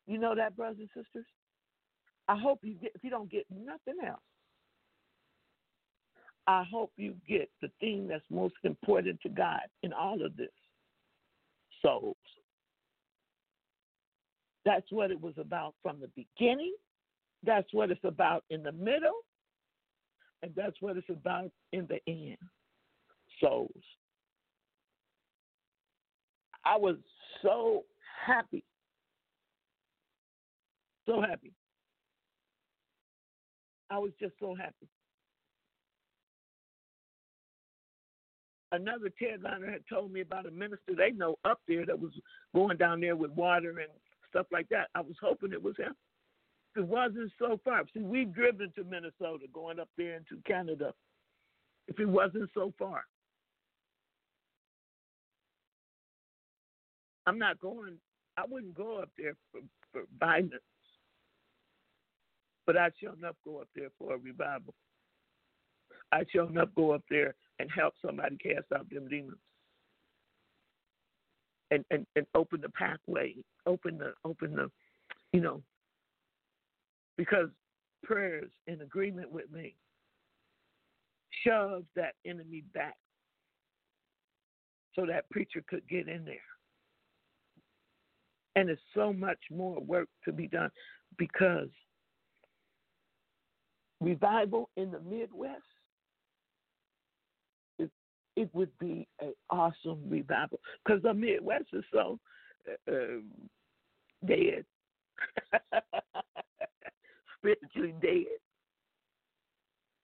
You 0.07 0.17
know 0.17 0.35
that, 0.35 0.57
brothers 0.57 0.79
and 0.79 0.89
sisters? 0.89 1.25
I 2.27 2.37
hope 2.37 2.59
you 2.63 2.73
get, 2.73 2.91
if 2.95 3.03
you 3.03 3.09
don't 3.09 3.31
get 3.31 3.45
nothing 3.49 3.95
else, 4.05 4.19
I 6.47 6.65
hope 6.69 6.91
you 6.97 7.15
get 7.27 7.49
the 7.61 7.71
thing 7.79 8.05
that's 8.05 8.25
most 8.29 8.55
important 8.65 9.21
to 9.21 9.29
God 9.29 9.61
in 9.83 9.93
all 9.93 10.21
of 10.21 10.35
this 10.35 10.49
souls. 11.81 12.17
That's 14.65 14.91
what 14.91 15.11
it 15.11 15.21
was 15.21 15.35
about 15.37 15.75
from 15.81 16.01
the 16.01 16.09
beginning. 16.13 16.75
That's 17.43 17.71
what 17.71 17.89
it's 17.89 18.03
about 18.03 18.43
in 18.49 18.63
the 18.63 18.73
middle. 18.73 19.21
And 20.45 20.53
that's 20.55 20.79
what 20.79 20.95
it's 20.95 21.09
about 21.09 21.49
in 21.73 21.87
the 21.87 21.99
end 22.07 22.37
souls. 23.41 23.71
I 26.63 26.77
was 26.77 26.97
so 27.41 27.83
happy. 28.23 28.63
So 31.07 31.19
happy. 31.19 31.51
I 33.89 33.97
was 33.97 34.11
just 34.19 34.33
so 34.39 34.53
happy. 34.53 34.87
Another 38.71 39.11
Liner 39.43 39.71
had 39.71 39.81
told 39.91 40.11
me 40.11 40.21
about 40.21 40.45
a 40.45 40.51
minister 40.51 40.93
they 40.95 41.09
know 41.09 41.37
up 41.43 41.59
there 41.67 41.87
that 41.87 41.99
was 41.99 42.11
going 42.53 42.77
down 42.77 43.01
there 43.01 43.15
with 43.15 43.31
water 43.31 43.69
and 43.79 43.89
stuff 44.29 44.45
like 44.51 44.69
that. 44.69 44.89
I 44.93 45.01
was 45.01 45.15
hoping 45.19 45.53
it 45.53 45.63
was 45.63 45.75
him. 45.77 45.95
It 46.75 46.85
wasn't 46.85 47.31
so 47.39 47.59
far. 47.63 47.83
See, 47.93 48.01
we've 48.01 48.33
driven 48.33 48.71
to 48.75 48.83
Minnesota, 48.83 49.45
going 49.53 49.79
up 49.79 49.89
there 49.97 50.15
into 50.15 50.41
Canada. 50.45 50.93
If 51.87 51.99
it 51.99 52.09
wasn't 52.09 52.49
so 52.53 52.73
far, 52.77 53.05
I'm 57.25 57.39
not 57.39 57.59
going. 57.59 57.97
I 58.37 58.43
wouldn't 58.49 58.75
go 58.75 58.97
up 58.97 59.09
there 59.17 59.35
for 59.51 59.61
for 59.93 60.01
Biden, 60.21 60.59
but 62.65 62.77
I'd 62.77 62.93
sure 62.99 63.13
enough 63.13 63.35
go 63.45 63.61
up 63.61 63.69
there 63.75 63.89
for 63.97 64.15
a 64.15 64.17
revival. 64.17 64.73
I'd 66.11 66.29
sure 66.31 66.49
enough 66.49 66.69
go 66.75 66.91
up 66.91 67.03
there 67.09 67.35
and 67.59 67.69
help 67.71 67.93
somebody 68.05 68.37
cast 68.37 68.65
out 68.75 68.89
them 68.89 69.07
demons. 69.07 69.37
And, 71.71 71.83
and, 71.89 72.05
and 72.15 72.27
open 72.35 72.61
the 72.61 72.69
pathway, 72.69 73.35
open 73.65 73.97
the 73.97 74.13
open 74.23 74.55
the 74.55 74.69
you 75.33 75.41
know, 75.41 75.61
because 77.17 77.49
prayers 78.03 78.51
in 78.67 78.81
agreement 78.81 79.31
with 79.31 79.51
me 79.51 79.75
shoved 81.43 81.87
that 81.95 82.13
enemy 82.25 82.63
back 82.73 82.95
so 84.95 85.05
that 85.05 85.29
preacher 85.29 85.63
could 85.67 85.87
get 85.89 86.07
in 86.07 86.23
there. 86.25 86.35
And 88.55 88.69
there's 88.69 88.79
so 88.93 89.11
much 89.11 89.39
more 89.51 89.81
work 89.81 90.07
to 90.23 90.31
be 90.31 90.47
done 90.47 90.69
because 91.17 91.67
revival 93.99 94.69
in 94.77 94.91
the 94.91 94.99
Midwest, 94.99 95.61
it, 98.37 98.49
would 98.53 98.77
be 98.79 99.07
an 99.21 99.33
awesome 99.49 100.01
revival 100.09 100.59
because 100.85 101.01
the 101.03 101.13
Midwest 101.13 101.65
is 101.73 101.83
so 101.91 102.19
uh, 102.69 102.91
um, 102.93 103.23
dead. 104.25 104.65
spiritually 107.45 107.95
dead. 108.01 108.37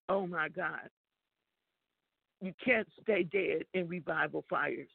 Oh 0.10 0.28
my 0.28 0.50
God. 0.50 0.89
You 2.42 2.54
can't 2.64 2.88
stay 3.02 3.24
dead 3.24 3.64
in 3.74 3.88
revival 3.88 4.44
fires. 4.50 4.89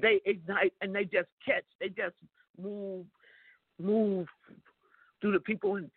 They 0.00 0.20
ignite 0.24 0.72
and 0.80 0.94
they 0.94 1.04
just 1.04 1.28
catch, 1.44 1.64
they 1.80 1.88
just 1.88 2.14
move, 2.60 3.06
move 3.80 4.26
through 5.20 5.32
the 5.32 5.40
people 5.40 5.76
and 5.76 5.90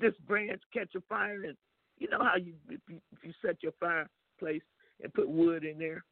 this 0.00 0.14
branch 0.26 0.60
catch 0.72 0.94
a 0.96 1.00
fire 1.08 1.44
and 1.44 1.56
you 1.98 2.08
know 2.10 2.22
how 2.22 2.36
you 2.36 2.52
if 2.68 2.80
you, 2.88 3.00
if 3.12 3.24
you 3.24 3.32
set 3.44 3.56
your 3.62 3.72
fireplace 3.80 4.62
and 5.02 5.12
put 5.14 5.28
wood 5.28 5.64
in 5.64 5.78
there 5.78 6.04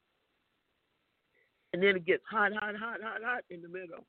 and 1.72 1.82
then 1.82 1.96
it 1.96 2.06
gets 2.06 2.22
hot, 2.30 2.52
hot, 2.54 2.74
hot, 2.74 3.00
hot, 3.02 3.20
hot 3.22 3.44
in 3.50 3.60
the 3.60 3.68
middle. 3.68 4.06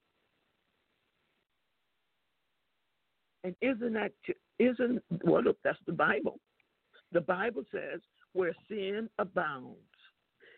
And 3.48 3.56
isn't 3.62 3.94
that 3.94 4.12
isn't 4.60 5.02
well? 5.24 5.42
Look, 5.42 5.58
that's 5.64 5.80
the 5.86 5.94
Bible. 5.94 6.38
The 7.14 7.22
Bible 7.22 7.64
says, 7.72 8.02
"Where 8.34 8.54
sin 8.68 9.10
abounds, 9.20 9.80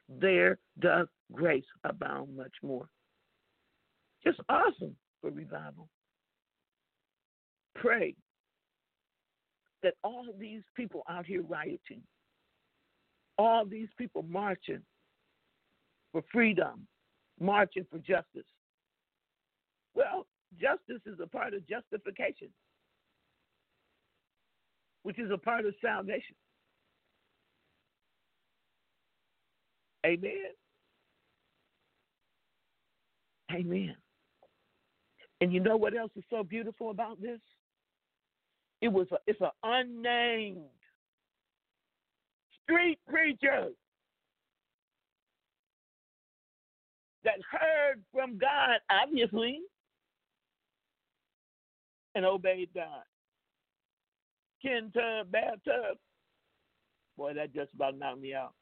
there 0.08 0.58
does 0.80 1.08
grace 1.32 1.68
abound 1.84 2.36
much 2.36 2.56
more." 2.64 2.90
Just 4.24 4.40
awesome 4.50 4.98
for 5.22 5.30
revival. 5.30 5.88
Pray 7.76 8.16
that 9.84 9.94
all 10.04 10.34
these 10.34 10.64
people 10.74 11.04
out 11.08 11.28
here 11.28 11.44
rioting, 11.44 12.02
all 13.38 13.66
these 13.66 13.94
people 14.00 14.24
marching 14.24 14.84
for 16.12 16.24
freedom, 16.32 16.88
marching 17.40 17.86
for 17.86 18.00
justice. 18.00 18.52
Well, 19.94 20.26
justice 20.56 21.06
is 21.06 21.20
a 21.20 21.28
part 21.28 21.54
of 21.54 21.68
justification 21.68 22.52
which 25.10 25.18
is 25.18 25.32
a 25.34 25.38
part 25.40 25.66
of 25.66 25.74
salvation. 25.84 26.36
Amen. 30.06 30.52
Amen. 33.52 33.96
And 35.42 35.52
you 35.52 35.62
know 35.62 35.78
what 35.78 35.98
else 35.98 36.12
is 36.16 36.24
so 36.30 36.44
beautiful 36.44 36.92
about 36.92 37.20
this? 37.20 37.40
It 38.82 38.90
was 38.90 39.08
a, 39.12 39.16
it's 39.26 39.42
an 39.42 39.50
unnamed 39.64 40.60
street 42.62 43.00
preacher 43.10 43.70
that 47.24 47.40
heard 47.50 48.04
from 48.14 48.38
God, 48.38 48.78
obviously, 48.92 49.62
and 52.14 52.26
obeyed 52.26 52.70
God 52.76 53.09
tin 54.62 54.92
tub, 54.92 55.32
bathtub. 55.32 55.98
Boy, 57.18 57.34
that 57.34 57.54
just 57.54 57.74
about 57.74 57.98
knocked 57.98 58.22
me 58.22 58.34
out. 58.34 58.54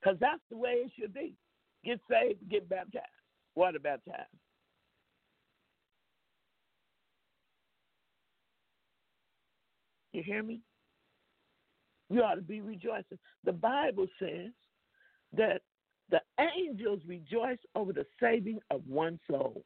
Because 0.00 0.18
that's 0.20 0.42
the 0.50 0.56
way 0.56 0.70
it 0.84 0.92
should 0.98 1.14
be. 1.14 1.34
Get 1.84 2.00
saved, 2.10 2.48
get 2.50 2.68
baptized, 2.68 3.06
water 3.54 3.78
baptized. 3.78 4.28
You 10.12 10.22
hear 10.22 10.42
me? 10.42 10.60
You 12.10 12.22
ought 12.22 12.34
to 12.34 12.42
be 12.42 12.60
rejoicing. 12.60 13.18
The 13.44 13.52
Bible 13.52 14.06
says 14.18 14.50
that 15.34 15.62
The 16.10 16.20
angels 16.38 17.00
rejoice 17.06 17.58
over 17.74 17.92
the 17.92 18.04
saving 18.20 18.60
of 18.70 18.82
one 18.86 19.18
soul. 19.30 19.64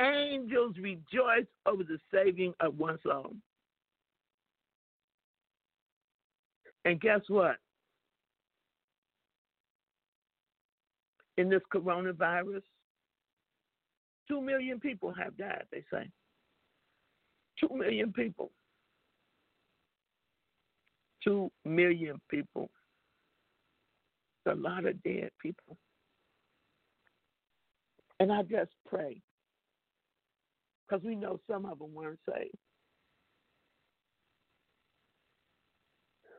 Angels 0.00 0.74
rejoice 0.80 1.46
over 1.66 1.84
the 1.84 1.98
saving 2.12 2.52
of 2.60 2.76
one 2.78 2.98
soul. 3.02 3.34
And 6.84 7.00
guess 7.00 7.20
what? 7.28 7.56
In 11.36 11.48
this 11.48 11.62
coronavirus, 11.72 12.62
two 14.28 14.40
million 14.40 14.80
people 14.80 15.12
have 15.12 15.36
died, 15.36 15.64
they 15.72 15.84
say. 15.92 16.08
Two 17.58 17.74
million 17.74 18.12
people. 18.12 18.50
Two 21.22 21.50
million 21.64 22.20
people. 22.28 22.70
It's 24.44 24.56
a 24.56 24.60
lot 24.60 24.84
of 24.84 25.02
dead 25.02 25.30
people. 25.40 25.76
And 28.20 28.30
I 28.30 28.42
just 28.42 28.70
pray, 28.88 29.20
because 30.88 31.04
we 31.04 31.14
know 31.14 31.40
some 31.50 31.66
of 31.66 31.78
them 31.78 31.94
weren't 31.94 32.20
saved. 32.28 32.56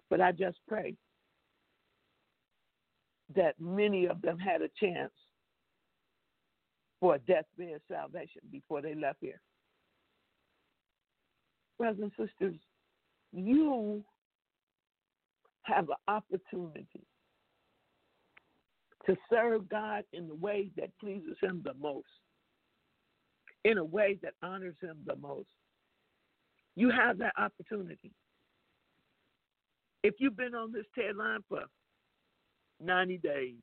But 0.09 0.21
I 0.21 0.31
just 0.31 0.57
pray 0.67 0.95
that 3.35 3.55
many 3.59 4.05
of 4.05 4.21
them 4.21 4.37
had 4.37 4.61
a 4.61 4.69
chance 4.79 5.11
for 6.99 7.15
a 7.15 7.19
deathbed 7.19 7.81
salvation 7.89 8.41
before 8.51 8.81
they 8.81 8.95
left 8.95 9.17
here. 9.21 9.41
Brothers 11.77 12.11
and 12.17 12.29
sisters, 12.29 12.55
you 13.33 14.03
have 15.63 15.89
an 15.89 15.95
opportunity 16.07 17.05
to 19.05 19.15
serve 19.29 19.67
God 19.69 20.03
in 20.13 20.27
the 20.27 20.35
way 20.35 20.69
that 20.77 20.89
pleases 20.99 21.37
Him 21.41 21.61
the 21.63 21.73
most, 21.73 22.07
in 23.65 23.79
a 23.79 23.83
way 23.83 24.17
that 24.21 24.33
honors 24.41 24.75
Him 24.81 24.97
the 25.05 25.15
most. 25.17 25.49
You 26.75 26.91
have 26.91 27.17
that 27.17 27.33
opportunity. 27.37 28.11
If 30.03 30.13
you've 30.19 30.37
been 30.37 30.53
on 30.53 30.71
this 30.71 30.85
TED 30.93 31.15
line 31.15 31.39
for 31.49 31.63
90 32.79 33.17
days, 33.17 33.55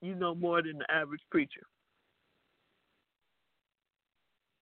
you 0.00 0.14
know 0.14 0.34
more 0.34 0.62
than 0.62 0.78
the 0.78 0.90
average 0.90 1.22
preacher. 1.30 1.66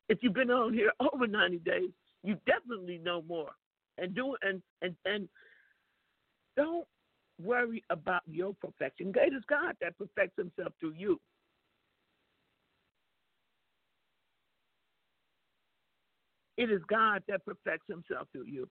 If 0.09 0.19
you've 0.23 0.33
been 0.33 0.51
on 0.51 0.73
here 0.73 0.91
over 1.13 1.27
90 1.27 1.59
days, 1.59 1.91
you 2.25 2.37
definitely 2.47 2.99
know 2.99 3.23
more. 3.29 3.51
And 3.99 4.15
do 4.15 4.37
and 4.43 4.63
and 4.81 4.95
and 5.05 5.29
don't 6.57 6.87
worry 7.43 7.83
about 7.91 8.23
your 8.27 8.55
perfection. 8.55 9.13
It 9.17 9.35
is 9.35 9.43
God 9.49 9.75
that 9.81 9.99
perfects 9.99 10.37
himself 10.37 10.73
through 10.79 10.95
you. 10.97 11.21
It 16.59 16.71
is 16.73 16.83
God 16.91 17.23
that 17.29 17.47
perfects 17.47 17.87
himself 17.89 18.29
through 18.33 18.47
you. 18.47 18.69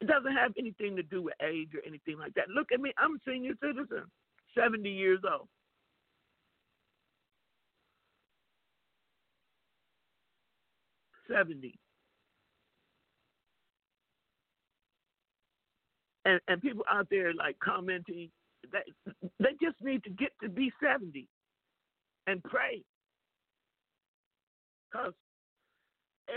It 0.00 0.08
doesn't 0.08 0.32
have 0.34 0.52
anything 0.58 0.96
to 0.96 1.04
do 1.04 1.22
with 1.22 1.34
age 1.42 1.70
or 1.74 1.82
anything 1.86 2.18
like 2.18 2.34
that. 2.34 2.48
Look 2.50 2.72
at 2.72 2.80
me. 2.80 2.92
I'm 2.98 3.16
a 3.16 3.18
senior 3.28 3.54
citizen, 3.62 4.04
70 4.58 4.90
years 4.90 5.20
old. 5.30 5.48
Seventy. 11.30 11.78
And 16.24 16.40
and 16.48 16.62
people 16.62 16.84
out 16.90 17.08
there 17.10 17.34
like 17.34 17.56
commenting 17.64 18.30
that 18.72 18.84
they 19.40 19.52
just 19.62 19.76
need 19.82 20.04
to 20.04 20.10
get 20.10 20.32
to 20.42 20.48
be 20.48 20.72
seventy 20.82 21.28
and 22.26 22.42
pray. 22.44 22.82
Because 24.90 25.14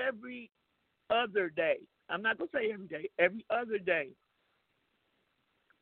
every 0.07 0.49
other 1.09 1.49
day 1.49 1.77
I'm 2.09 2.21
not 2.21 2.37
gonna 2.37 2.49
say 2.53 2.71
every 2.71 2.87
day. 2.87 3.09
Every 3.19 3.45
other 3.49 3.77
day, 3.77 4.09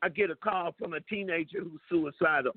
I 0.01 0.09
get 0.09 0.30
a 0.32 0.36
call 0.36 0.74
from 0.78 0.93
a 0.93 1.01
teenager 1.01 1.59
who's 1.61 1.82
suicidal. 1.89 2.53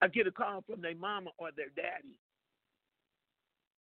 I 0.00 0.08
get 0.08 0.26
a 0.26 0.32
call 0.32 0.62
from 0.68 0.80
their 0.80 0.94
mama 0.94 1.30
or 1.38 1.50
their 1.56 1.70
daddy, 1.74 2.14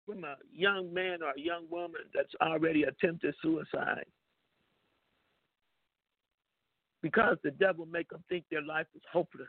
from 0.06 0.24
a 0.24 0.36
young 0.52 0.92
man 0.92 1.22
or 1.22 1.30
a 1.30 1.40
young 1.40 1.66
woman 1.70 2.02
that's 2.14 2.34
already 2.40 2.84
attempted 2.84 3.34
suicide. 3.42 4.06
Because 7.02 7.36
the 7.44 7.50
devil 7.52 7.86
make 7.86 8.08
them 8.08 8.24
think 8.28 8.44
their 8.50 8.62
life 8.62 8.86
is 8.94 9.02
hopeless, 9.12 9.46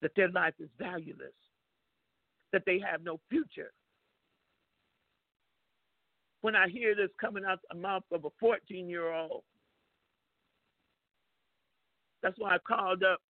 that 0.00 0.12
their 0.14 0.30
life 0.30 0.54
is 0.60 0.70
valueless, 0.78 1.34
that 2.52 2.62
they 2.64 2.78
have 2.78 3.02
no 3.02 3.18
future 3.28 3.72
when 6.42 6.54
I 6.54 6.68
hear 6.68 6.94
this 6.94 7.08
coming 7.20 7.44
out 7.48 7.60
the 7.70 7.78
mouth 7.78 8.02
of 8.12 8.24
a 8.24 8.30
14 8.38 8.88
year 8.88 9.12
old. 9.12 9.42
That's 12.22 12.38
why 12.38 12.54
I 12.54 12.58
called 12.58 13.02
up. 13.02 13.20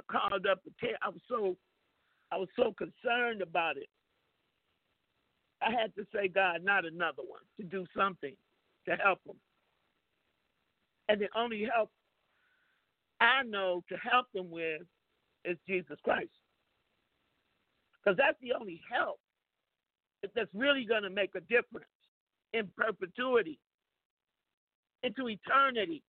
I 0.00 0.18
called 0.18 0.46
up. 0.46 0.60
I 1.02 1.08
was 1.08 1.20
so, 1.28 1.56
I 2.30 2.36
was 2.36 2.48
so 2.56 2.72
concerned 2.78 3.42
about 3.42 3.76
it. 3.76 3.88
I 5.60 5.70
had 5.70 5.94
to 5.96 6.06
say, 6.14 6.28
God, 6.28 6.62
not 6.64 6.84
another 6.84 7.22
one, 7.26 7.42
to 7.58 7.64
do 7.64 7.84
something 7.96 8.34
to 8.88 8.96
help 8.96 9.18
them. 9.24 9.36
And 11.08 11.20
the 11.20 11.28
only 11.36 11.68
help 11.72 11.90
I 13.20 13.42
know 13.44 13.82
to 13.88 13.96
help 13.96 14.26
them 14.34 14.50
with 14.50 14.82
is 15.44 15.56
Jesus 15.68 15.98
Christ. 16.02 16.30
Because 18.02 18.16
that's 18.16 18.38
the 18.42 18.52
only 18.58 18.80
help 18.90 19.20
that's 20.34 20.50
really 20.54 20.84
going 20.84 21.02
to 21.02 21.10
make 21.10 21.30
a 21.36 21.40
difference 21.40 21.86
in 22.52 22.68
perpetuity, 22.76 23.58
into 25.02 25.28
eternity. 25.28 26.02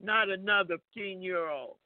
Not 0.00 0.28
another 0.28 0.76
15 0.94 1.22
year 1.22 1.48
old. 1.48 1.76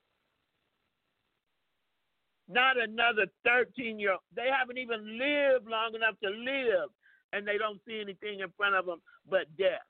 Not 2.49 2.77
another 2.79 3.27
13 3.45 3.99
year 3.99 4.13
old. 4.13 4.21
They 4.35 4.49
haven't 4.51 4.79
even 4.79 5.19
lived 5.19 5.69
long 5.69 5.95
enough 5.95 6.17
to 6.23 6.31
live, 6.31 6.91
and 7.33 7.47
they 7.47 7.59
don't 7.59 7.81
see 7.87 8.01
anything 8.01 8.41
in 8.41 8.49
front 8.57 8.75
of 8.75 8.87
them 8.87 9.01
but 9.29 9.47
death. 9.57 9.81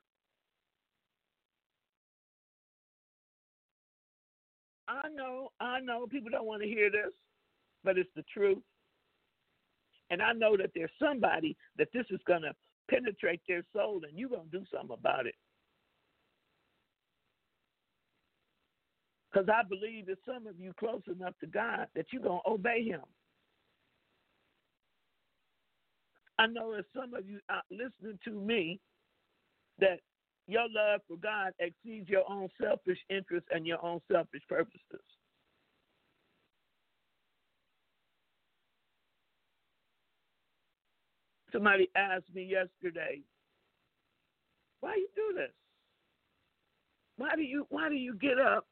I 4.87 5.07
know, 5.15 5.49
I 5.59 5.79
know 5.79 6.05
people 6.07 6.29
don't 6.31 6.45
want 6.45 6.61
to 6.61 6.67
hear 6.67 6.91
this, 6.91 7.11
but 7.83 7.97
it's 7.97 8.09
the 8.15 8.23
truth. 8.33 8.59
And 10.11 10.21
I 10.21 10.33
know 10.33 10.57
that 10.57 10.71
there's 10.75 10.91
somebody 11.01 11.55
that 11.77 11.87
this 11.93 12.05
is 12.11 12.19
going 12.27 12.41
to 12.41 12.53
penetrate 12.89 13.41
their 13.47 13.63
soul 13.73 14.01
and 14.07 14.19
you're 14.19 14.29
going 14.29 14.49
to 14.51 14.59
do 14.59 14.65
something 14.71 14.95
about 14.99 15.25
it. 15.25 15.35
Because 19.31 19.47
I 19.47 19.63
believe 19.67 20.07
that 20.07 20.17
some 20.25 20.45
of 20.45 20.59
you 20.59 20.73
close 20.77 21.01
enough 21.07 21.33
to 21.39 21.47
God 21.47 21.87
that 21.95 22.07
you're 22.11 22.21
going 22.21 22.41
to 22.45 22.51
obey 22.51 22.83
Him. 22.83 23.01
I 26.37 26.47
know 26.47 26.75
that 26.75 26.85
some 26.93 27.13
of 27.13 27.25
you 27.29 27.39
are 27.49 27.63
listening 27.71 28.19
to 28.25 28.31
me 28.31 28.81
that 29.79 29.99
your 30.47 30.65
love 30.69 30.99
for 31.07 31.15
God 31.17 31.53
exceeds 31.59 32.09
your 32.09 32.29
own 32.29 32.49
selfish 32.61 32.97
interests 33.09 33.47
and 33.53 33.65
your 33.65 33.83
own 33.85 34.01
selfish 34.11 34.41
purposes. 34.49 35.05
Somebody 41.51 41.89
asked 41.95 42.33
me 42.33 42.43
yesterday, 42.43 43.21
why 44.79 44.95
you 44.95 45.07
do 45.15 45.37
this? 45.37 45.51
Why 47.17 47.35
do 47.35 47.41
you 47.41 47.67
why 47.69 47.89
do 47.89 47.95
you 47.95 48.15
get 48.15 48.39
up 48.39 48.65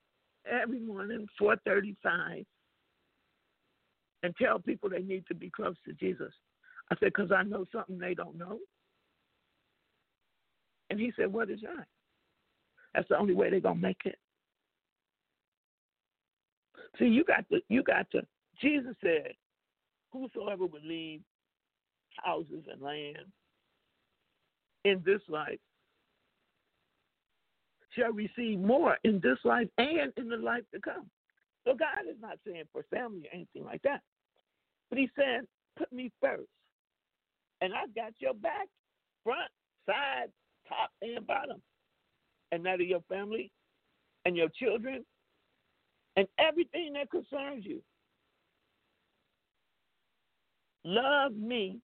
every 0.50 0.80
morning, 0.80 1.28
four 1.38 1.56
thirty 1.66 1.96
five, 2.02 2.46
and 4.24 4.34
tell 4.42 4.60
people 4.60 4.90
they 4.90 5.02
need 5.02 5.26
to 5.28 5.36
be 5.36 5.50
close 5.50 5.76
to 5.86 5.94
Jesus? 5.94 6.34
I 6.92 6.96
said, 6.96 7.12
because 7.16 7.32
I 7.32 7.44
know 7.44 7.66
something 7.72 8.00
they 8.00 8.16
don't 8.16 8.38
know. 8.38 8.58
And 10.90 11.00
he 11.00 11.12
said, 11.16 11.32
What 11.32 11.50
is 11.50 11.60
that? 11.62 11.86
That's 12.94 13.08
the 13.10 13.18
only 13.18 13.36
way 13.36 13.50
they're 13.50 13.60
gonna 13.60 13.80
make 13.80 14.02
it. 14.06 14.18
See, 16.98 17.06
you 17.06 17.24
got 17.24 17.48
to 17.50 17.60
you 17.70 17.84
got 17.84 18.10
to 18.12 18.22
Jesus 18.62 18.96
said, 19.04 19.34
Whosoever 20.12 20.66
would 20.66 20.84
leave 20.84 21.22
houses 22.24 22.64
and 22.72 22.82
land 22.82 23.18
in 24.86 25.02
this 25.06 25.22
life 25.28 25.60
shall 27.98 28.14
receive 28.14 28.60
more 28.60 28.98
in 29.04 29.20
this 29.22 29.40
life 29.44 29.68
and 29.78 30.14
in 30.18 30.30
the 30.30 30.38
life 30.38 30.64
to 30.74 30.80
come. 30.80 31.10
So 31.66 31.74
God 31.74 32.08
is 32.10 32.18
not 32.22 32.38
saying 32.46 32.64
for 32.72 32.84
family 32.90 33.24
or 33.28 33.36
anything 33.36 33.66
like 33.66 33.82
that. 33.84 34.02
But 34.90 35.00
he's 35.00 35.10
saying, 35.18 35.42
put 35.78 35.92
me 35.92 36.12
first. 36.22 36.48
And 37.62 37.74
I've 37.74 37.94
got 37.96 38.14
your 38.20 38.34
back, 38.34 38.68
front, 39.24 39.52
side, 39.86 40.32
top, 40.68 40.92
and 41.02 41.26
bottom. 41.28 41.62
and 42.52 42.66
that 42.66 42.76
of 42.82 42.88
your 42.88 43.02
family 43.10 43.52
and 44.26 44.36
your 44.36 44.50
children 44.50 45.06
and 46.16 46.28
everything 46.38 46.94
that 46.94 47.10
concerns 47.12 47.66
you. 47.66 47.82
Love 50.84 51.34
me. 51.36 51.80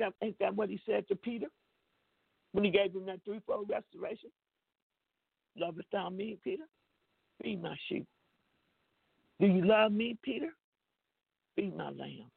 Ain't 0.00 0.14
that, 0.20 0.26
ain't 0.26 0.38
that 0.40 0.54
what 0.54 0.68
he 0.68 0.80
said 0.86 1.06
to 1.08 1.16
Peter 1.16 1.46
when 2.52 2.64
he 2.64 2.70
gave 2.70 2.94
him 2.94 3.06
that 3.06 3.20
threefold 3.24 3.68
restoration? 3.70 4.30
Lovest 5.56 5.88
thou 5.92 6.08
me, 6.10 6.38
Peter? 6.42 6.64
Feed 7.42 7.62
my 7.62 7.76
sheep. 7.88 8.06
Do 9.40 9.46
you 9.46 9.64
love 9.64 9.92
me, 9.92 10.16
Peter? 10.22 10.50
Feed 11.56 11.76
my 11.76 11.90
lamb. 11.90 12.30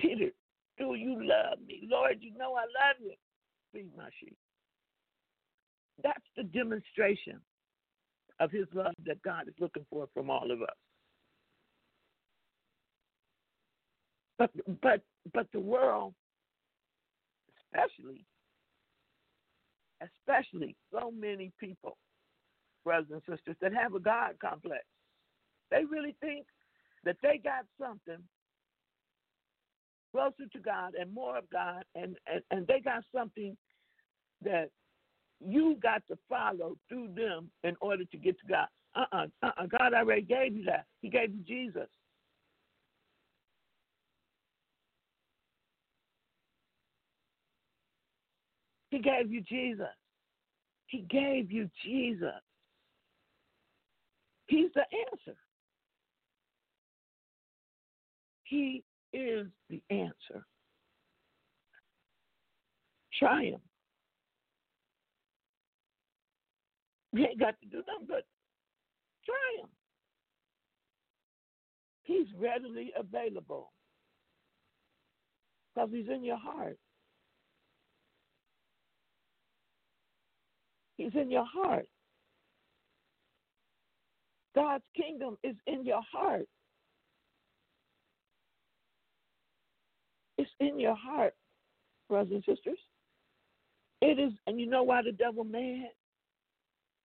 Peter, 0.00 0.30
do 0.78 0.94
you 0.94 1.16
love 1.20 1.58
me? 1.66 1.86
Lord, 1.90 2.18
you 2.20 2.32
know 2.36 2.54
I 2.54 2.62
love 2.62 2.96
you. 3.00 3.12
Feed 3.72 3.90
my 3.96 4.08
sheep. 4.18 4.36
That's 6.02 6.24
the 6.36 6.44
demonstration 6.44 7.40
of 8.40 8.50
his 8.50 8.66
love 8.72 8.94
that 9.06 9.22
God 9.22 9.48
is 9.48 9.54
looking 9.60 9.84
for 9.90 10.08
from 10.14 10.30
all 10.30 10.50
of 10.50 10.62
us. 10.62 10.68
But 14.38 14.50
but 14.80 15.02
but 15.32 15.46
the 15.52 15.60
world, 15.60 16.14
especially, 17.64 18.24
especially 20.02 20.76
so 20.92 21.10
many 21.10 21.52
people, 21.60 21.96
brothers 22.84 23.08
and 23.12 23.22
sisters, 23.28 23.56
that 23.60 23.74
have 23.74 23.94
a 23.94 24.00
God 24.00 24.34
complex. 24.40 24.84
They 25.70 25.84
really 25.84 26.16
think 26.20 26.46
that 27.04 27.16
they 27.22 27.40
got 27.42 27.64
something 27.80 28.22
closer 30.12 30.48
to 30.52 30.58
God 30.58 30.94
and 30.98 31.12
more 31.12 31.38
of 31.38 31.48
God, 31.50 31.84
and, 31.94 32.16
and, 32.32 32.42
and 32.50 32.66
they 32.66 32.80
got 32.80 33.04
something 33.14 33.56
that 34.42 34.70
you 35.44 35.76
got 35.82 36.02
to 36.08 36.18
follow 36.28 36.76
through 36.88 37.08
them 37.14 37.50
in 37.64 37.76
order 37.80 38.04
to 38.04 38.16
get 38.16 38.38
to 38.40 38.46
God. 38.46 38.66
Uh 38.94 39.04
uh-uh, 39.12 39.26
uh, 39.42 39.50
uh 39.56 39.66
God 39.66 39.94
already 39.94 40.22
gave 40.22 40.56
you 40.56 40.64
that. 40.64 40.86
He 41.00 41.08
gave 41.08 41.30
you 41.32 41.42
Jesus. 41.46 41.88
He 48.90 48.98
gave 48.98 49.30
you 49.30 49.40
Jesus. 49.42 49.86
He 50.86 51.06
gave 51.08 51.50
you 51.50 51.70
Jesus. 51.84 52.42
He's 54.46 54.70
the 54.74 54.84
answer. 55.12 55.38
He 58.44 58.82
is 59.12 59.46
the 59.68 59.80
answer. 59.90 60.44
Try 63.16 63.44
him. 63.44 63.60
You 67.12 67.26
ain't 67.26 67.38
got 67.38 67.60
to 67.60 67.66
do 67.66 67.78
nothing 67.86 68.06
but 68.08 68.24
try 69.24 69.62
him. 69.62 69.68
He's 72.02 72.26
readily 72.36 72.92
available 72.98 73.70
because 75.74 75.90
he's 75.92 76.08
in 76.08 76.24
your 76.24 76.38
heart. 76.38 76.78
He's 81.00 81.14
in 81.14 81.30
your 81.30 81.46
heart. 81.46 81.86
God's 84.54 84.84
kingdom 84.94 85.38
is 85.42 85.56
in 85.66 85.86
your 85.86 86.02
heart. 86.12 86.46
It's 90.36 90.50
in 90.60 90.78
your 90.78 90.94
heart, 90.94 91.32
brothers 92.06 92.32
and 92.32 92.44
sisters. 92.44 92.76
It 94.02 94.18
is, 94.18 94.34
and 94.46 94.60
you 94.60 94.66
know 94.66 94.82
why 94.82 95.00
the 95.02 95.12
devil 95.12 95.42
mad? 95.42 95.88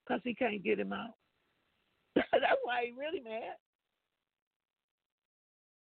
Because 0.05 0.19
he 0.25 0.35
can't 0.35 0.61
get 0.61 0.77
him 0.77 0.91
out. 0.91 1.13
That's 2.15 2.59
why 2.63 2.87
he 2.87 2.93
really 2.99 3.21
mad. 3.21 3.55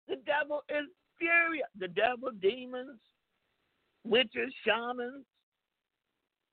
The 0.06 0.22
devil 0.24 0.62
is 0.68 0.86
furious. 1.18 1.66
The 1.76 1.88
devil, 1.88 2.30
demons, 2.40 3.00
witches, 4.04 4.54
shamans, 4.64 5.24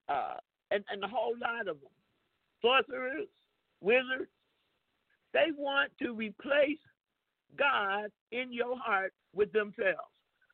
uh, 0.09 0.37
and, 0.71 0.83
and 0.89 1.03
a 1.03 1.07
whole 1.07 1.33
lot 1.41 1.61
of 1.61 1.79
them, 1.79 1.91
sorcerers, 2.61 3.27
wizards, 3.81 4.29
they 5.33 5.47
want 5.57 5.91
to 6.01 6.13
replace 6.13 6.79
God 7.57 8.09
in 8.31 8.51
your 8.51 8.77
heart 8.77 9.13
with 9.33 9.51
themselves. 9.51 10.11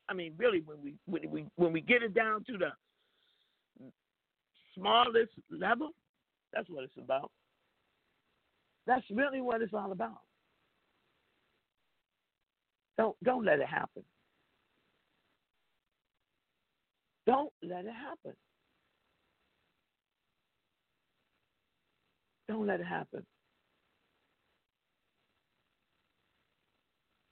I 0.08 0.14
mean, 0.14 0.34
really, 0.36 0.62
when 0.64 0.78
we 0.82 0.94
when 1.06 1.30
we 1.30 1.46
when 1.56 1.72
we 1.72 1.80
get 1.80 2.02
it 2.02 2.14
down 2.14 2.44
to 2.44 2.58
the 2.58 2.70
smallest 4.74 5.32
level, 5.50 5.90
that's 6.52 6.68
what 6.68 6.84
it's 6.84 6.96
about. 6.98 7.30
That's 8.86 9.04
really 9.10 9.40
what 9.40 9.62
it's 9.62 9.72
all 9.72 9.92
about. 9.92 10.18
Don't 12.98 13.16
don't 13.24 13.44
let 13.44 13.60
it 13.60 13.68
happen. 13.68 14.02
Don't 17.26 17.52
let 17.62 17.84
it 17.84 17.94
happen. 17.94 18.36
Don't 22.52 22.66
let 22.66 22.80
it 22.80 22.86
happen. 22.86 23.24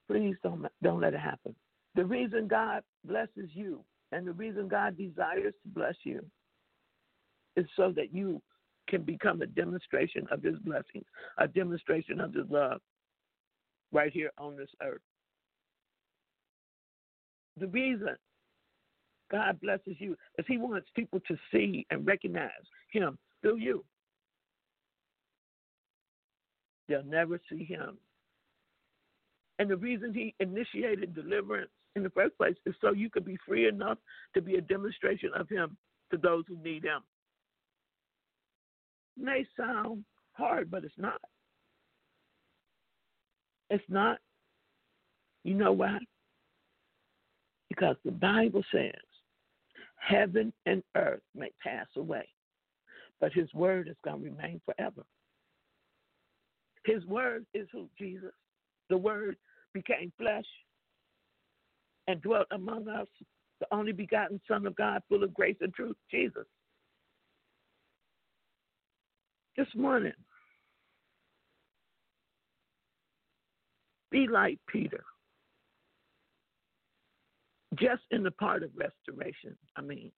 Please 0.08 0.34
don't 0.42 0.66
don't 0.82 1.00
let 1.00 1.12
it 1.12 1.20
happen. 1.20 1.54
The 1.94 2.06
reason 2.06 2.48
God 2.48 2.82
blesses 3.04 3.50
you 3.52 3.84
and 4.12 4.26
the 4.26 4.32
reason 4.32 4.66
God 4.66 4.96
desires 4.96 5.52
to 5.62 5.68
bless 5.74 5.94
you 6.04 6.24
is 7.54 7.66
so 7.76 7.92
that 7.96 8.14
you 8.14 8.40
can 8.88 9.02
become 9.02 9.42
a 9.42 9.46
demonstration 9.46 10.26
of 10.30 10.42
his 10.42 10.58
blessings, 10.60 11.04
a 11.36 11.46
demonstration 11.46 12.18
of 12.18 12.32
his 12.32 12.46
love 12.48 12.80
right 13.92 14.10
here 14.10 14.30
on 14.38 14.56
this 14.56 14.70
earth. 14.82 15.02
The 17.58 17.66
reason 17.66 18.16
God 19.30 19.60
blesses 19.60 19.96
you 19.98 20.16
is 20.38 20.46
he 20.48 20.56
wants 20.56 20.88
people 20.96 21.20
to 21.28 21.36
see 21.52 21.86
and 21.90 22.06
recognize 22.06 22.48
him 22.90 23.18
through 23.42 23.58
you. 23.58 23.84
They'll 26.90 27.04
never 27.04 27.40
see 27.48 27.64
him 27.64 27.96
and 29.60 29.68
the 29.68 29.76
reason 29.76 30.14
he 30.14 30.34
initiated 30.40 31.14
deliverance 31.14 31.70
in 31.94 32.02
the 32.02 32.08
first 32.08 32.34
place 32.38 32.56
is 32.64 32.74
so 32.80 32.92
you 32.92 33.10
could 33.10 33.26
be 33.26 33.36
free 33.46 33.68
enough 33.68 33.98
to 34.32 34.40
be 34.40 34.54
a 34.54 34.60
demonstration 34.62 35.28
of 35.36 35.50
him 35.50 35.76
to 36.10 36.16
those 36.16 36.44
who 36.48 36.56
need 36.64 36.82
him. 36.82 37.02
It 39.18 39.22
may 39.22 39.46
sound 39.54 40.02
hard, 40.32 40.70
but 40.70 40.82
it's 40.82 40.94
not. 40.96 41.20
It's 43.68 43.84
not. 43.90 44.18
You 45.44 45.52
know 45.52 45.72
why? 45.72 45.98
Because 47.68 47.96
the 48.02 48.12
Bible 48.12 48.64
says, 48.72 48.94
heaven 49.96 50.54
and 50.64 50.82
earth 50.96 51.20
may 51.34 51.50
pass 51.62 51.86
away, 51.98 52.26
but 53.20 53.34
his 53.34 53.52
word 53.52 53.88
is 53.88 53.96
going 54.06 54.22
to 54.22 54.30
remain 54.30 54.62
forever. 54.64 55.04
His 56.84 57.04
word 57.06 57.44
is 57.54 57.68
who? 57.72 57.88
Jesus. 57.98 58.32
The 58.88 58.96
word 58.96 59.36
became 59.74 60.12
flesh 60.18 60.46
and 62.08 62.20
dwelt 62.22 62.46
among 62.50 62.88
us, 62.88 63.06
the 63.60 63.66
only 63.70 63.92
begotten 63.92 64.40
Son 64.48 64.66
of 64.66 64.74
God, 64.76 65.02
full 65.08 65.22
of 65.22 65.34
grace 65.34 65.56
and 65.60 65.72
truth, 65.72 65.96
Jesus. 66.10 66.46
This 69.56 69.68
morning, 69.76 70.12
be 74.10 74.26
like 74.26 74.58
Peter. 74.66 75.04
Just 77.74 78.02
in 78.10 78.22
the 78.22 78.30
part 78.32 78.62
of 78.62 78.70
restoration, 78.74 79.56
I 79.76 79.82
mean. 79.82 80.10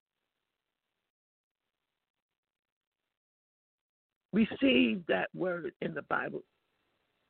Receive 4.33 5.03
that 5.09 5.29
word 5.35 5.73
in 5.83 5.95
the 5.95 6.03
Bible. 6.03 6.43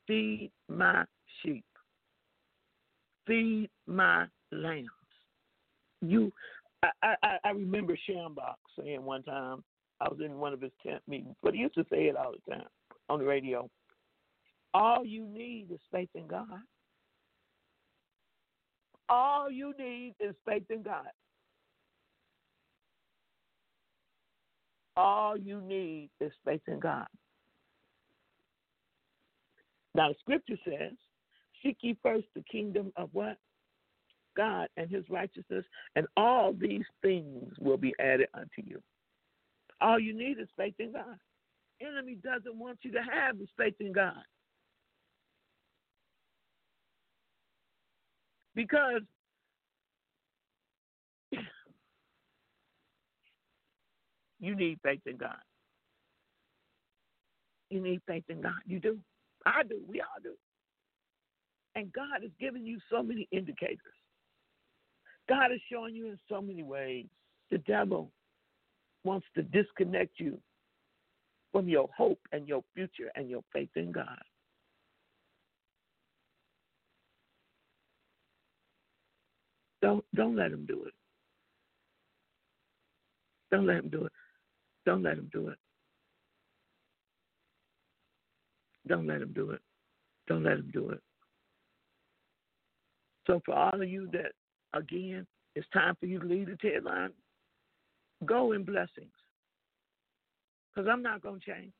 Feed 0.06 0.50
my 0.68 1.04
sheep 1.42 1.64
feed 3.26 3.70
my 3.86 4.26
lambs. 4.50 4.88
You, 6.00 6.32
I, 6.82 7.14
I, 7.22 7.36
I 7.44 7.50
remember 7.50 7.96
Schambach 8.08 8.56
saying 8.78 9.02
one 9.02 9.22
time, 9.22 9.62
I 10.00 10.08
was 10.08 10.18
in 10.24 10.38
one 10.38 10.52
of 10.52 10.60
his 10.60 10.72
tent 10.84 11.02
meetings, 11.06 11.36
but 11.42 11.54
he 11.54 11.60
used 11.60 11.74
to 11.74 11.86
say 11.90 12.06
it 12.06 12.16
all 12.16 12.32
the 12.32 12.54
time 12.54 12.66
on 13.08 13.20
the 13.20 13.24
radio. 13.24 13.70
All 14.74 15.04
you 15.04 15.26
need 15.26 15.68
is 15.70 15.78
faith 15.92 16.08
in 16.14 16.26
God. 16.26 16.46
All 19.08 19.50
you 19.50 19.74
need 19.78 20.14
is 20.18 20.34
faith 20.46 20.64
in 20.70 20.82
God. 20.82 21.06
All 24.96 25.36
you 25.36 25.60
need 25.60 26.10
is 26.20 26.32
faith 26.44 26.60
in 26.66 26.80
God. 26.80 27.06
Now, 29.94 30.08
the 30.08 30.14
scripture 30.20 30.58
says, 30.64 30.92
Seek 31.62 31.78
ye 31.80 31.96
first 32.02 32.26
the 32.34 32.42
kingdom 32.50 32.92
of 32.96 33.10
what? 33.12 33.36
God 34.36 34.68
and 34.76 34.90
his 34.90 35.04
righteousness, 35.10 35.64
and 35.94 36.06
all 36.16 36.52
these 36.52 36.84
things 37.02 37.52
will 37.60 37.76
be 37.76 37.94
added 38.00 38.28
unto 38.34 38.62
you. 38.64 38.82
All 39.80 39.98
you 39.98 40.14
need 40.14 40.38
is 40.38 40.48
faith 40.56 40.74
in 40.78 40.92
God. 40.92 41.18
Enemy 41.80 42.18
doesn't 42.22 42.56
want 42.56 42.78
you 42.82 42.92
to 42.92 43.02
have 43.02 43.38
this 43.38 43.48
faith 43.58 43.74
in 43.80 43.92
God. 43.92 44.22
Because 48.54 49.02
you 54.42 54.56
need 54.56 54.78
faith 54.82 55.00
in 55.06 55.16
God. 55.16 55.38
You 57.70 57.80
need 57.80 58.02
faith 58.06 58.24
in 58.28 58.42
God. 58.42 58.60
You 58.66 58.80
do. 58.80 58.98
I 59.46 59.62
do. 59.62 59.80
We 59.88 60.00
all 60.00 60.20
do. 60.22 60.34
And 61.74 61.90
God 61.92 62.22
has 62.22 62.30
given 62.38 62.66
you 62.66 62.78
so 62.90 63.02
many 63.02 63.28
indicators. 63.30 63.78
God 65.28 65.52
is 65.52 65.60
showing 65.70 65.94
you 65.94 66.08
in 66.08 66.18
so 66.28 66.42
many 66.42 66.64
ways. 66.64 67.06
The 67.50 67.58
devil 67.58 68.10
wants 69.04 69.26
to 69.36 69.42
disconnect 69.42 70.18
you 70.18 70.38
from 71.52 71.68
your 71.68 71.88
hope 71.96 72.18
and 72.32 72.48
your 72.48 72.62
future 72.74 73.10
and 73.14 73.30
your 73.30 73.42
faith 73.52 73.70
in 73.76 73.92
God. 73.92 74.18
Don't 79.80 80.04
don't 80.14 80.36
let 80.36 80.50
him 80.50 80.66
do 80.66 80.84
it. 80.84 80.94
Don't 83.50 83.66
let 83.66 83.76
him 83.78 83.88
do 83.88 84.04
it. 84.06 84.12
Don't 84.84 85.02
let 85.02 85.18
him 85.18 85.30
do 85.32 85.48
it. 85.48 85.58
Don't 88.88 89.06
let 89.06 89.22
him 89.22 89.32
do 89.32 89.50
it. 89.50 89.60
Don't 90.26 90.42
let 90.42 90.54
him 90.54 90.70
do 90.72 90.90
it. 90.90 91.00
So 93.26 93.40
for 93.44 93.54
all 93.54 93.80
of 93.80 93.88
you 93.88 94.08
that 94.12 94.32
again, 94.74 95.26
it's 95.54 95.66
time 95.72 95.96
for 96.00 96.06
you 96.06 96.18
to 96.18 96.26
leave 96.26 96.46
the 96.46 96.56
Ted 96.56 96.84
line. 96.84 97.10
Go 98.24 98.52
in 98.52 98.64
blessings. 98.64 99.12
Because 100.74 100.88
I'm 100.90 101.02
not 101.02 101.22
going 101.22 101.40
to 101.40 101.46
change. 101.46 101.72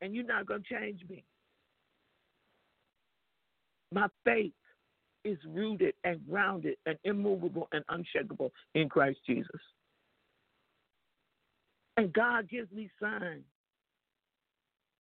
And 0.00 0.14
you're 0.14 0.24
not 0.24 0.46
going 0.46 0.62
to 0.62 0.74
change 0.74 1.00
me. 1.08 1.24
My 3.92 4.06
faith 4.24 4.52
is 5.24 5.38
rooted 5.46 5.94
and 6.04 6.20
grounded 6.28 6.76
and 6.86 6.98
immovable 7.04 7.68
and 7.72 7.84
unshakable 7.88 8.52
in 8.74 8.88
Christ 8.88 9.18
Jesus. 9.26 9.60
And 11.98 12.12
God 12.12 12.48
gives 12.48 12.70
me 12.70 12.88
signs. 13.02 13.42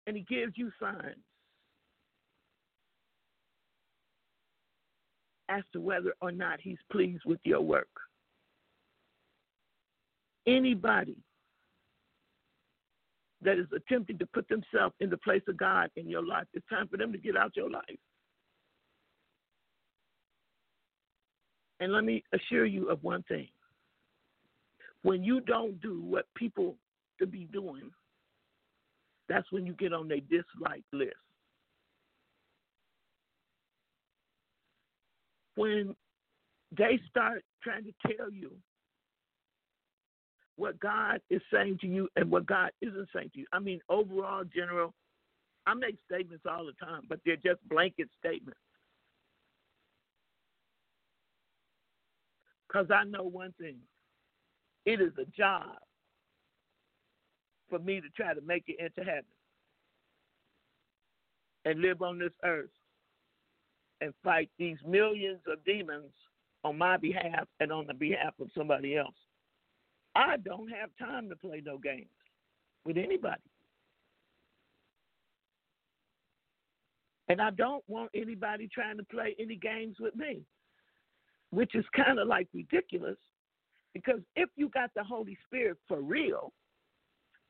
And 0.07 0.17
He 0.17 0.23
gives 0.23 0.53
you 0.55 0.71
signs 0.81 1.23
as 5.49 5.61
to 5.73 5.79
whether 5.79 6.15
or 6.19 6.31
not 6.31 6.59
He's 6.59 6.79
pleased 6.91 7.21
with 7.27 7.39
your 7.43 7.61
work. 7.61 7.87
Anybody 10.47 11.17
that 13.43 13.59
is 13.59 13.67
attempting 13.71 14.17
to 14.17 14.25
put 14.25 14.49
themselves 14.49 14.95
in 14.99 15.11
the 15.11 15.17
place 15.17 15.43
of 15.47 15.57
God 15.57 15.91
in 15.95 16.09
your 16.09 16.25
life, 16.25 16.47
it's 16.55 16.67
time 16.69 16.87
for 16.87 16.97
them 16.97 17.11
to 17.11 17.19
get 17.19 17.37
out 17.37 17.55
your 17.55 17.69
life. 17.69 17.83
And 21.79 21.93
let 21.93 22.03
me 22.03 22.23
assure 22.33 22.65
you 22.65 22.89
of 22.89 23.03
one 23.03 23.21
thing 23.29 23.49
when 25.03 25.23
you 25.23 25.41
don't 25.41 25.81
do 25.81 26.01
what 26.01 26.25
people 26.35 26.75
to 27.19 27.27
be 27.27 27.45
doing, 27.51 27.91
that's 29.27 29.51
when 29.51 29.65
you 29.65 29.73
get 29.73 29.93
on 29.93 30.07
their 30.07 30.19
dislike 30.19 30.83
list. 30.91 31.13
When 35.55 35.95
they 36.77 36.99
start 37.09 37.43
trying 37.63 37.83
to 37.85 38.15
tell 38.15 38.31
you 38.31 38.51
what 40.55 40.79
God 40.79 41.21
is 41.29 41.41
saying 41.53 41.77
to 41.81 41.87
you 41.87 42.09
and 42.15 42.29
what 42.29 42.45
God 42.45 42.71
isn't 42.81 43.07
saying 43.15 43.31
to 43.33 43.39
you. 43.39 43.45
I 43.53 43.59
mean, 43.59 43.79
overall, 43.89 44.43
general, 44.43 44.93
I 45.65 45.73
make 45.73 45.97
statements 46.11 46.45
all 46.49 46.65
the 46.65 46.85
time, 46.85 47.03
but 47.07 47.19
they're 47.25 47.37
just 47.37 47.67
blanket 47.69 48.09
statements. 48.19 48.59
Because 52.67 52.87
I 52.91 53.03
know 53.05 53.23
one 53.23 53.53
thing 53.59 53.77
it 54.89 54.99
is 54.99 55.11
a 55.19 55.25
job 55.37 55.77
for 57.69 57.77
me 57.77 58.01
to 58.01 58.09
try 58.17 58.33
to 58.33 58.41
make 58.41 58.63
it 58.67 58.79
into 58.79 59.07
heaven 59.07 59.23
and 61.63 61.79
live 61.79 62.01
on 62.01 62.17
this 62.17 62.31
earth 62.43 62.71
and 64.01 64.13
fight 64.23 64.49
these 64.57 64.77
millions 64.87 65.41
of 65.47 65.63
demons 65.63 66.11
on 66.63 66.75
my 66.75 66.97
behalf 66.97 67.47
and 67.59 67.71
on 67.71 67.85
the 67.85 67.93
behalf 67.93 68.33
of 68.41 68.47
somebody 68.57 68.97
else. 68.97 69.13
I 70.15 70.37
don't 70.37 70.69
have 70.69 70.89
time 70.97 71.29
to 71.29 71.35
play 71.35 71.61
no 71.63 71.77
games 71.77 72.07
with 72.83 72.97
anybody. 72.97 73.43
And 77.27 77.39
I 77.39 77.51
don't 77.51 77.83
want 77.87 78.09
anybody 78.15 78.67
trying 78.73 78.97
to 78.97 79.03
play 79.03 79.35
any 79.37 79.55
games 79.55 79.97
with 79.99 80.15
me, 80.15 80.41
which 81.51 81.75
is 81.75 81.85
kind 81.95 82.17
of 82.17 82.27
like 82.27 82.47
ridiculous 82.55 83.17
because 83.93 84.19
if 84.35 84.49
you 84.55 84.69
got 84.69 84.91
the 84.95 85.03
Holy 85.03 85.37
Spirit 85.45 85.77
for 85.87 86.01
real, 86.01 86.51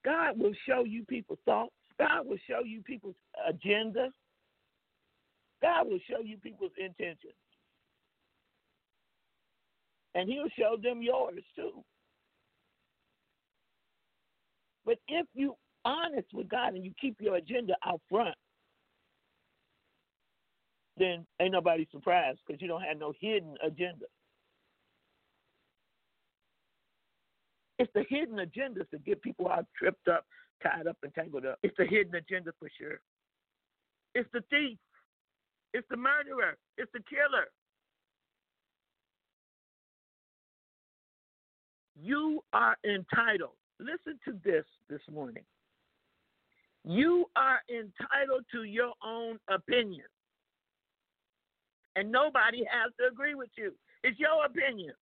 God 0.06 0.40
will 0.40 0.54
show 0.68 0.84
you 0.84 1.04
people's 1.06 1.40
thoughts, 1.46 1.74
God 2.00 2.26
will 2.26 2.38
show 2.48 2.64
you 2.64 2.82
people's 2.82 3.16
agenda. 3.48 4.10
God 5.62 5.88
will 5.88 6.00
show 6.10 6.22
you 6.24 6.38
people's 6.38 6.72
intentions. 6.78 7.34
And 10.16 10.30
He'll 10.30 10.50
show 10.58 10.78
them 10.82 11.02
yours 11.02 11.44
too. 11.56 11.84
But 14.86 14.98
if 15.08 15.28
you 15.34 15.56
honest 15.84 16.28
with 16.34 16.50
God 16.50 16.74
and 16.74 16.84
you 16.84 16.94
keep 17.00 17.18
your 17.20 17.36
agenda 17.36 17.76
out 17.86 18.02
front, 18.10 18.36
then 20.98 21.26
ain't 21.42 21.52
nobody 21.52 21.88
surprised 21.92 22.40
because 22.46 22.62
you 22.62 22.68
don't 22.68 22.82
have 22.82 22.98
no 22.98 23.14
hidden 23.20 23.56
agenda. 23.66 24.06
It's 27.80 27.92
the 27.96 28.04
hidden 28.10 28.38
agendas 28.38 28.90
to 28.92 29.00
get 29.00 29.22
people 29.22 29.48
all 29.48 29.66
tripped 29.78 30.08
up, 30.08 30.26
tied 30.62 30.88
up, 30.88 30.98
and 31.04 31.14
tangled 31.14 31.46
up. 31.46 31.58
It's 31.64 31.76
the 31.78 31.86
hidden 31.86 32.16
agenda 32.16 32.52
for 32.60 32.70
sure. 32.78 33.00
It's 34.14 34.30
the 34.34 34.42
thief. 34.50 34.78
It's 35.74 35.88
the 35.90 35.98
murderer. 35.98 36.58
It's 36.78 36.92
the 36.94 37.02
killer. 37.10 37.48
You 42.02 42.42
are 42.54 42.76
entitled 42.86 43.56
listen 43.80 44.20
to 44.26 44.34
this 44.44 44.66
this 44.90 45.02
morning. 45.12 45.44
You 46.84 47.26
are 47.36 47.60
entitled 47.70 48.46
to 48.52 48.64
your 48.64 48.94
own 49.04 49.40
opinion. 49.50 50.06
And 51.96 52.12
nobody 52.12 52.60
has 52.70 52.92
to 53.00 53.08
agree 53.12 53.36
with 53.36 53.50
you. 53.58 53.74
It's 54.04 54.20
your 54.20 54.46
opinion. 54.46 54.94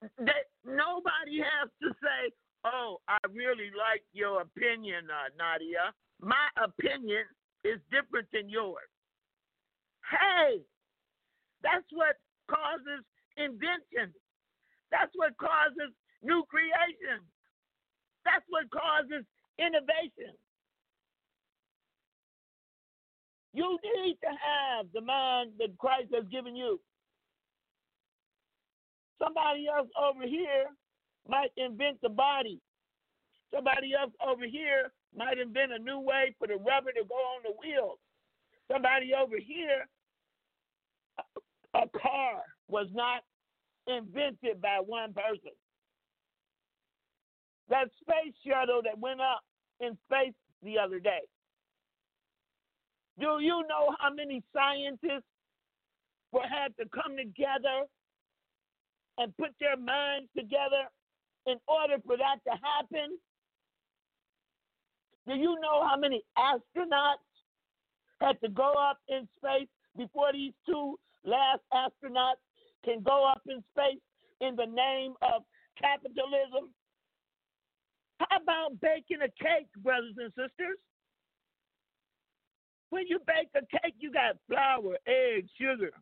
That 0.00 0.46
nobody 0.64 1.42
has 1.42 1.70
to 1.82 1.90
say, 2.02 2.32
"Oh, 2.64 2.98
I 3.08 3.18
really 3.30 3.70
like 3.76 4.04
your 4.12 4.42
opinion, 4.42 5.10
uh, 5.10 5.28
Nadia. 5.36 5.92
My 6.20 6.48
opinion 6.56 7.24
is 7.64 7.80
different 7.90 8.28
than 8.32 8.48
yours." 8.48 8.88
Hey, 10.10 10.62
that's 11.62 11.86
what 11.92 12.16
causes 12.48 13.04
invention. 13.36 14.14
That's 14.90 15.12
what 15.16 15.36
causes 15.38 15.92
new 16.22 16.44
creation. 16.48 17.20
That's 18.24 18.44
what 18.48 18.70
causes 18.70 19.24
innovation. 19.58 20.36
You 23.54 23.78
need 23.82 24.18
to 24.22 24.28
have 24.28 24.86
the 24.92 25.00
mind 25.00 25.52
that 25.58 25.76
Christ 25.78 26.14
has 26.14 26.24
given 26.30 26.54
you. 26.54 26.80
Somebody 29.22 29.66
else 29.68 29.88
over 29.98 30.26
here 30.26 30.66
might 31.28 31.50
invent 31.56 32.00
the 32.02 32.08
body. 32.08 32.60
Somebody 33.54 33.92
else 33.98 34.12
over 34.26 34.46
here 34.46 34.92
might 35.16 35.38
invent 35.38 35.72
a 35.72 35.78
new 35.78 35.98
way 36.00 36.34
for 36.38 36.46
the 36.46 36.56
rubber 36.56 36.92
to 36.92 37.04
go 37.08 37.14
on 37.14 37.42
the 37.44 37.54
wheels. 37.60 37.98
Somebody 38.70 39.12
over 39.14 39.36
here, 39.38 39.88
a, 41.18 41.78
a 41.78 41.88
car 42.00 42.42
was 42.68 42.88
not 42.92 43.22
invented 43.86 44.60
by 44.60 44.80
one 44.84 45.12
person. 45.14 45.52
That 47.70 47.88
space 48.00 48.34
shuttle 48.46 48.82
that 48.84 48.98
went 48.98 49.20
up 49.20 49.40
in 49.80 49.96
space 50.06 50.34
the 50.62 50.78
other 50.78 51.00
day. 51.00 51.20
Do 53.18 53.38
you 53.40 53.64
know 53.68 53.94
how 54.00 54.12
many 54.14 54.42
scientists 54.54 55.26
have 56.32 56.76
to 56.76 56.84
come 56.94 57.16
together 57.16 57.84
and 59.18 59.36
put 59.36 59.50
their 59.60 59.76
minds 59.76 60.28
together 60.36 60.88
in 61.46 61.56
order 61.68 61.96
for 62.06 62.16
that 62.16 62.38
to 62.46 62.52
happen? 62.52 63.18
Do 65.26 65.34
you 65.34 65.56
know 65.60 65.86
how 65.86 65.96
many 65.98 66.22
astronauts 66.38 67.28
had 68.20 68.40
to 68.42 68.48
go 68.48 68.72
up 68.72 68.98
in 69.08 69.28
space 69.36 69.68
before 69.96 70.32
these 70.32 70.52
two 70.66 70.98
last 71.24 71.60
astronauts 71.72 72.42
can 72.84 73.02
go 73.02 73.28
up 73.28 73.42
in 73.46 73.62
space 73.76 74.00
in 74.40 74.56
the 74.56 74.66
name 74.66 75.14
of 75.22 75.42
capitalism. 75.80 76.70
How 78.20 78.38
about 78.42 78.80
baking 78.80 79.22
a 79.22 79.30
cake, 79.42 79.70
brothers 79.78 80.14
and 80.18 80.30
sisters? 80.30 80.78
When 82.90 83.06
you 83.06 83.18
bake 83.26 83.50
a 83.54 83.60
cake, 83.60 83.94
you 83.98 84.10
got 84.10 84.36
flour, 84.48 84.96
eggs, 85.06 85.50
sugar. 85.60 85.92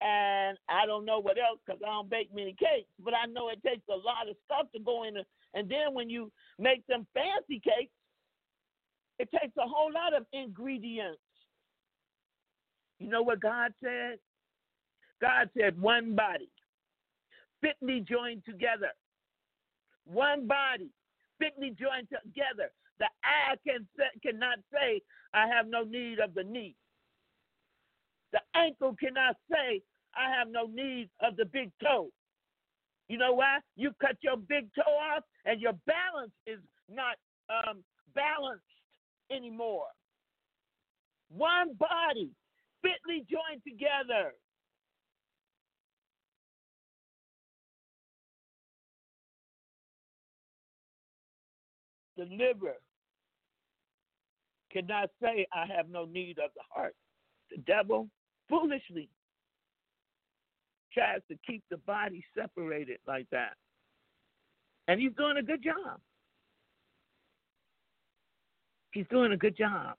And 0.00 0.56
I 0.68 0.86
don't 0.86 1.04
know 1.04 1.18
what 1.18 1.38
else 1.38 1.58
because 1.66 1.80
I 1.84 1.88
don't 1.88 2.08
bake 2.08 2.30
many 2.32 2.52
cakes, 2.52 2.88
but 3.04 3.14
I 3.14 3.26
know 3.26 3.48
it 3.48 3.62
takes 3.66 3.82
a 3.88 3.96
lot 3.96 4.28
of 4.28 4.36
stuff 4.44 4.70
to 4.72 4.80
go 4.80 5.04
in. 5.04 5.16
And 5.54 5.68
then 5.68 5.92
when 5.92 6.08
you 6.08 6.30
make 6.58 6.86
them 6.86 7.06
fancy 7.14 7.60
cakes, 7.60 7.92
it 9.18 9.28
takes 9.32 9.56
a 9.56 9.66
whole 9.66 9.92
lot 9.92 10.14
of 10.14 10.24
ingredients. 10.32 11.18
You 13.00 13.08
know 13.08 13.22
what 13.22 13.40
God 13.40 13.72
said? 13.82 14.18
God 15.20 15.50
said, 15.58 15.80
one 15.80 16.14
body, 16.14 16.48
fitly 17.60 18.04
joined 18.08 18.44
together. 18.44 18.92
One 20.04 20.46
body, 20.46 20.90
fitly 21.40 21.70
joined 21.70 22.08
together. 22.08 22.70
The 22.98 23.06
eye 23.24 23.56
can 23.66 23.86
cannot 24.22 24.58
say, 24.72 25.02
I 25.34 25.46
have 25.48 25.66
no 25.66 25.82
need 25.82 26.18
of 26.18 26.34
the 26.34 26.44
knee. 26.44 26.74
The 28.32 28.40
ankle 28.54 28.94
cannot 28.98 29.36
say, 29.50 29.82
I 30.14 30.30
have 30.38 30.48
no 30.50 30.66
need 30.66 31.10
of 31.20 31.36
the 31.36 31.44
big 31.44 31.70
toe. 31.82 32.10
You 33.08 33.18
know 33.18 33.32
why? 33.32 33.58
You 33.76 33.92
cut 34.00 34.16
your 34.20 34.36
big 34.36 34.68
toe 34.74 34.82
off 35.16 35.24
and 35.44 35.60
your 35.60 35.72
balance 35.86 36.32
is 36.46 36.58
not 36.90 37.16
um, 37.48 37.82
balanced 38.14 38.62
anymore. 39.30 39.86
One 41.30 41.74
body, 41.74 42.30
fitly 42.82 43.24
joined 43.30 43.62
together. 43.66 44.32
The 52.16 52.24
liver 52.24 52.74
cannot 54.72 55.10
say, 55.22 55.46
I 55.52 55.66
have 55.74 55.88
no 55.88 56.04
need 56.04 56.38
of 56.38 56.50
the 56.54 56.62
heart. 56.68 56.94
The 57.50 57.58
devil 57.58 58.08
foolishly 58.48 59.08
tries 60.98 61.20
to 61.30 61.38
keep 61.46 61.62
the 61.70 61.76
body 61.78 62.24
separated 62.36 62.98
like 63.06 63.26
that. 63.30 63.52
And 64.88 65.00
he's 65.00 65.12
doing 65.16 65.36
a 65.36 65.42
good 65.42 65.62
job. 65.62 66.00
He's 68.92 69.06
doing 69.10 69.32
a 69.32 69.36
good 69.36 69.56
job. 69.56 69.94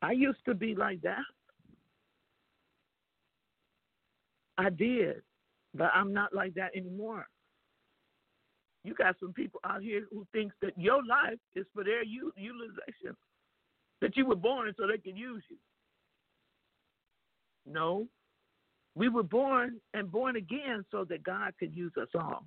I 0.00 0.12
used 0.12 0.38
to 0.46 0.54
be 0.54 0.74
like 0.74 1.00
that. 1.02 1.24
I 4.56 4.70
did, 4.70 5.22
but 5.74 5.90
I'm 5.94 6.12
not 6.12 6.34
like 6.34 6.54
that 6.54 6.76
anymore. 6.76 7.26
You 8.84 8.94
got 8.94 9.16
some 9.18 9.32
people 9.32 9.60
out 9.64 9.82
here 9.82 10.04
who 10.12 10.26
thinks 10.32 10.54
that 10.62 10.78
your 10.78 11.04
life 11.04 11.38
is 11.56 11.66
for 11.74 11.82
their 11.82 12.04
utilization, 12.04 13.16
that 14.00 14.16
you 14.16 14.26
were 14.26 14.36
born 14.36 14.72
so 14.78 14.86
they 14.86 14.98
can 14.98 15.16
use 15.16 15.42
you. 15.48 15.56
No, 17.66 18.06
we 18.94 19.08
were 19.08 19.22
born 19.22 19.80
and 19.92 20.10
born 20.10 20.36
again 20.36 20.84
so 20.90 21.04
that 21.04 21.22
God 21.24 21.52
could 21.58 21.74
use 21.74 21.92
us 22.00 22.08
all. 22.14 22.44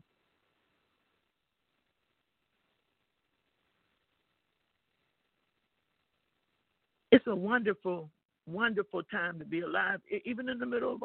It's 7.12 7.26
a 7.28 7.36
wonderful, 7.36 8.10
wonderful 8.46 9.04
time 9.04 9.40
to 9.40 9.46
be 9.46 9.62
alive, 9.62 10.00
even 10.26 10.50
in 10.50 10.60
the 10.60 10.66
middle 10.66 10.94
of 10.96 11.04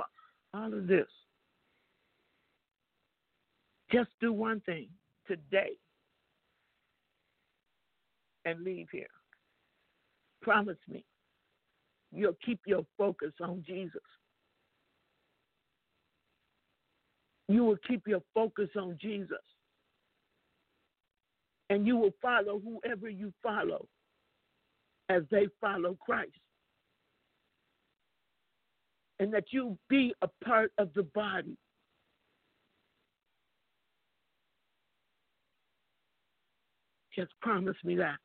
all 0.55 0.75
of 0.75 0.87
this. 0.87 1.07
Just 3.93 4.11
do 4.21 4.33
one 4.33 4.61
thing 4.61 4.89
today 5.27 5.73
and 8.45 8.63
leave 8.63 8.89
here. 8.91 9.07
Promise 10.43 10.79
me 10.89 11.05
you'll 12.13 12.37
keep 12.45 12.61
your 12.67 12.85
focus 12.99 13.33
on 13.41 13.65
Jesus. 13.67 14.03
You 17.49 17.65
will 17.65 17.79
keep 17.87 18.07
your 18.07 18.23
focus 18.35 18.69
on 18.77 18.99
Jesus. 19.01 19.39
And 21.71 21.87
you 21.87 21.97
will 21.97 22.15
follow 22.21 22.61
whoever 22.61 23.09
you 23.09 23.33
follow 23.43 23.87
as 25.09 25.23
they 25.31 25.49
follow 25.61 25.97
Christ. 26.01 26.33
And 29.19 29.33
that 29.33 29.45
you 29.51 29.79
be 29.89 30.15
a 30.23 30.29
part 30.45 30.73
of 30.79 30.93
the 30.95 31.03
body. 31.03 31.57
Just 37.15 37.33
promise 37.41 37.77
me 37.85 37.97
that. 37.97 38.17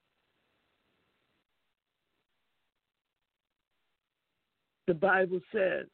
The 4.88 4.94
Bible 4.94 5.40
says, 5.54 5.86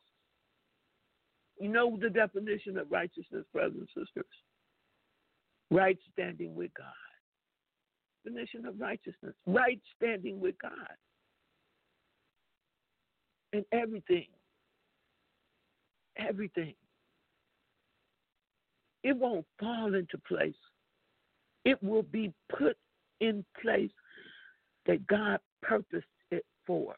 you 1.59 1.69
know 1.69 1.97
the 1.99 2.09
definition 2.09 2.77
of 2.77 2.91
righteousness, 2.91 3.45
brothers 3.51 3.77
and 3.77 3.87
sisters? 4.05 4.25
Right 5.71 5.97
standing 6.11 6.55
with 6.55 6.71
God. 6.77 6.85
Definition 8.23 8.65
of 8.65 8.79
righteousness. 8.79 9.33
Right 9.45 9.79
standing 9.97 10.39
with 10.39 10.55
God. 10.61 10.71
And 13.51 13.65
everything. 13.71 14.27
Everything. 16.17 16.75
It 19.03 19.17
won't 19.17 19.45
fall 19.59 19.95
into 19.95 20.17
place. 20.27 20.53
It 21.65 21.81
will 21.83 22.03
be 22.03 22.33
put 22.57 22.77
in 23.19 23.43
place 23.61 23.91
that 24.85 25.05
God 25.07 25.39
purposed 25.61 26.05
it 26.31 26.45
for. 26.65 26.95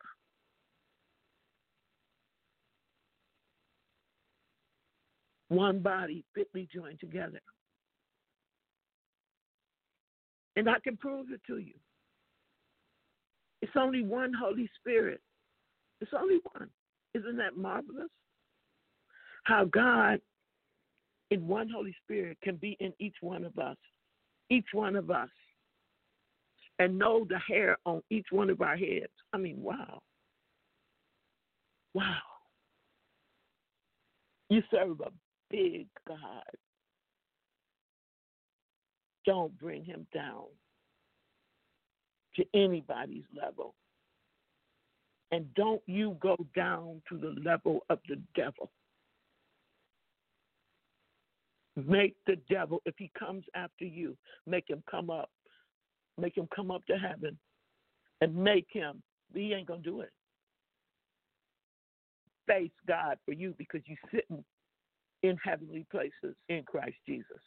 One 5.50 5.80
body 5.80 6.24
fitly 6.34 6.68
joined 6.74 7.00
together. 7.00 7.42
And 10.56 10.70
I 10.70 10.80
can 10.84 10.98
prove 10.98 11.28
it 11.32 11.42
to 11.48 11.58
you. 11.58 11.74
It's 13.62 13.74
only 13.76 14.04
one 14.04 14.32
Holy 14.34 14.70
Spirit. 14.80 15.22
It's 16.02 16.12
only 16.18 16.40
one. 16.54 16.70
Isn't 17.14 17.38
that 17.38 17.58
marvelous? 17.58 18.10
How 19.44 19.66
God, 19.66 20.20
in 21.32 21.48
one 21.48 21.70
Holy 21.70 21.96
Spirit, 22.04 22.38
can 22.44 22.56
be 22.58 22.78
in 22.80 22.94
each 23.00 23.16
one 23.22 23.44
of 23.44 23.58
us, 23.58 23.78
each 24.50 24.68
one 24.74 24.96
of 24.96 25.12
us, 25.12 25.30
and 26.80 26.98
know 26.98 27.26
the 27.30 27.40
hair 27.40 27.78
on 27.86 28.02
each 28.10 28.28
one 28.32 28.50
of 28.50 28.62
our 28.62 28.76
heads. 28.76 29.12
I 29.34 29.38
mean, 29.38 29.62
wow. 29.62 30.02
Wow. 31.94 32.18
You 34.50 34.62
serve 34.70 35.00
a 35.00 35.12
big 35.50 35.88
God. 36.08 36.44
Don't 39.26 39.58
bring 39.60 39.84
him 39.84 40.06
down 40.14 40.46
to 42.36 42.46
anybody's 42.54 43.24
level. 43.36 43.74
And 45.32 45.54
don't 45.56 45.82
you 45.88 46.18
go 46.22 46.38
down 46.56 47.02
to 47.10 47.18
the 47.18 47.36
level 47.44 47.80
of 47.90 48.00
the 48.08 48.20
devil. 48.36 48.72
Make 51.76 52.16
the 52.26 52.38
devil, 52.50 52.82
if 52.86 52.96
he 52.98 53.12
comes 53.18 53.44
after 53.54 53.84
you, 53.86 54.16
make 54.48 54.70
him 54.70 54.82
come 54.90 55.10
up. 55.10 55.30
Make 56.18 56.38
him 56.38 56.48
come 56.56 56.72
up 56.72 56.86
to 56.86 56.96
heaven 56.96 57.38
and 58.22 58.36
make 58.36 58.68
him, 58.72 59.02
he 59.34 59.54
ain't 59.54 59.68
going 59.68 59.84
to 59.84 59.90
do 59.90 60.02
it. 60.02 60.12
Face 62.48 62.72
God 62.88 63.18
for 63.26 63.34
you 63.34 63.54
because 63.58 63.82
you're 63.86 63.98
sitting 64.14 64.44
in 65.28 65.38
heavenly 65.44 65.86
places 65.92 66.36
in 66.50 66.64
Christ 66.64 66.98
Jesus. 67.08 67.42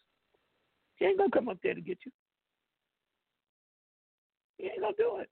He 0.97 1.07
ain't 1.07 1.19
gonna 1.19 1.31
come 1.31 1.49
up 1.49 1.59
there 1.63 1.75
to 1.75 1.81
get 1.81 1.99
you. 2.05 2.13
He 4.59 4.67
ain't 4.67 4.81
gonna 4.81 4.95
do 4.99 5.19
it. 5.19 5.31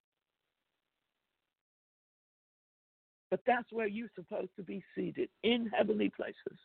But 3.31 3.41
that's 3.47 3.71
where 3.73 3.89
you're 3.89 4.11
supposed 4.15 4.51
to 4.57 4.63
be 4.63 4.83
seated 4.95 5.29
in 5.43 5.71
heavenly 5.77 6.11
places 6.11 6.59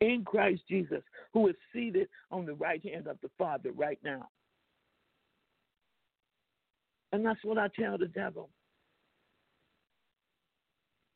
in 0.00 0.24
Christ 0.24 0.62
Jesus, 0.68 1.02
who 1.32 1.48
is 1.48 1.56
seated 1.72 2.08
on 2.30 2.46
the 2.46 2.54
right 2.54 2.82
hand 2.84 3.06
of 3.06 3.18
the 3.22 3.30
Father 3.38 3.70
right 3.72 3.98
now. 4.02 4.28
And 7.12 7.24
that's 7.24 7.44
what 7.44 7.58
I 7.58 7.68
tell 7.78 7.98
the 7.98 8.06
devil. 8.06 8.48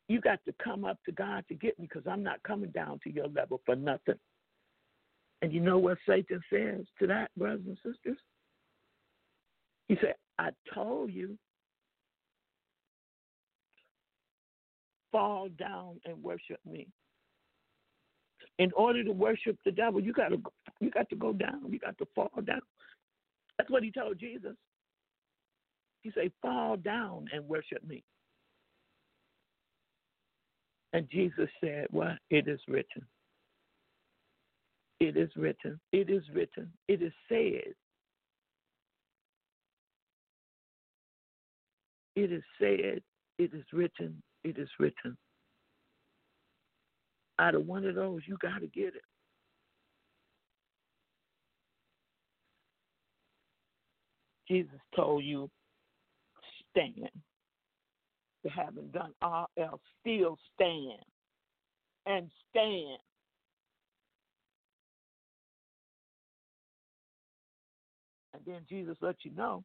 You 0.09 0.21
got 0.21 0.39
to 0.45 0.55
come 0.63 0.85
up 0.85 0.99
to 1.07 1.13
God 1.13 1.45
to 1.49 1.55
get 1.55 1.79
me 1.79 1.89
because 1.89 2.07
I'm 2.09 2.23
not 2.23 2.43
coming 2.45 2.71
down 2.71 3.01
to 3.05 3.13
your 3.13 3.29
level 3.29 3.61
for 3.67 3.75
nothing. 3.75 4.19
And 5.43 5.53
you 5.53 5.61
know 5.61 5.79
what 5.79 5.99
Satan 6.09 6.41
says 6.51 6.87
to 6.99 7.07
that, 7.09 7.31
brothers 7.37 7.63
and 7.67 7.77
sisters? 7.77 8.19
He 9.89 9.97
said, 10.01 10.15
I 10.39 10.51
told 10.75 11.13
you, 11.13 11.37
fall 15.13 15.49
down 15.59 16.01
and 16.05 16.23
worship 16.23 16.61
me. 16.69 16.87
In 18.59 18.73
order 18.73 19.05
to 19.05 19.13
worship 19.13 19.59
the 19.65 19.71
devil, 19.71 20.01
you 20.01 20.13
got 20.13 20.29
to 20.29 20.41
you 20.81 20.91
got 20.91 21.09
to 21.11 21.17
go 21.17 21.33
down. 21.33 21.71
You 21.71 21.79
got 21.79 21.97
to 21.99 22.07
fall 22.15 22.31
down. 22.45 22.61
That's 23.59 23.71
what 23.71 23.83
he 23.83 23.91
told 23.91 24.19
Jesus. 24.19 24.57
He 26.03 26.11
said, 26.15 26.33
"Fall 26.41 26.77
down 26.77 27.27
and 27.33 27.47
worship 27.47 27.87
me." 27.87 28.03
And 30.97 31.07
Jesus 31.11 31.51
said, 31.61 31.89
"What? 31.91 32.19
It 32.31 32.49
is 32.49 32.59
written. 32.67 33.07
It 34.99 35.15
is 35.19 35.29
written. 35.37 35.79
It 35.93 36.09
is 36.09 36.23
written. 36.33 36.73
It 36.89 37.03
is 37.03 37.13
said. 37.29 37.75
It 42.15 42.33
is 42.33 42.43
said. 42.59 43.03
It 43.39 43.53
is 43.53 43.65
written. 43.75 44.23
It 44.43 44.57
is 44.57 44.71
written." 44.79 45.19
Out 47.39 47.55
of 47.55 47.67
one 47.67 47.85
of 47.85 47.95
those, 47.95 48.23
you 48.27 48.39
got 48.39 48.61
to 48.61 48.67
get 48.67 48.95
it. 48.95 49.05
Jesus 54.49 54.81
told 54.95 55.25
you, 55.25 55.51
stand. 56.71 57.11
You 58.47 58.53
haven't 58.55 58.93
done 58.93 59.11
all 59.23 59.51
else, 59.59 59.81
still 60.01 60.39
stand. 60.55 61.01
And 62.07 62.31
stand. 62.49 62.99
And 68.35 68.43
then 68.47 68.61
Jesus 68.69 68.97
let 69.01 69.17
you 69.25 69.33
know 69.33 69.65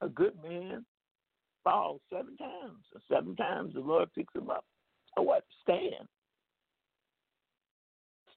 a 0.00 0.08
good 0.08 0.34
man 0.44 0.84
falls 1.64 2.00
seven 2.08 2.36
times. 2.36 2.84
And 2.94 3.02
seven 3.10 3.34
times 3.34 3.74
the 3.74 3.80
Lord 3.80 4.08
picks 4.14 4.32
him 4.36 4.48
up. 4.48 4.64
So 5.16 5.22
what? 5.22 5.42
Stand. 5.62 6.06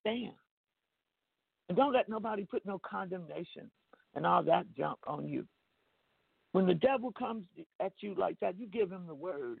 Stand. 0.00 0.34
And 1.68 1.78
don't 1.78 1.92
let 1.92 2.08
nobody 2.08 2.44
put 2.44 2.66
no 2.66 2.80
condemnation 2.80 3.70
and 4.16 4.26
all 4.26 4.42
that 4.42 4.66
junk 4.76 4.98
on 5.06 5.28
you. 5.28 5.46
When 6.56 6.64
the 6.64 6.72
devil 6.72 7.12
comes 7.12 7.44
at 7.80 7.92
you 8.00 8.14
like 8.14 8.40
that, 8.40 8.58
you 8.58 8.66
give 8.66 8.90
him 8.90 9.06
the 9.06 9.14
word. 9.14 9.60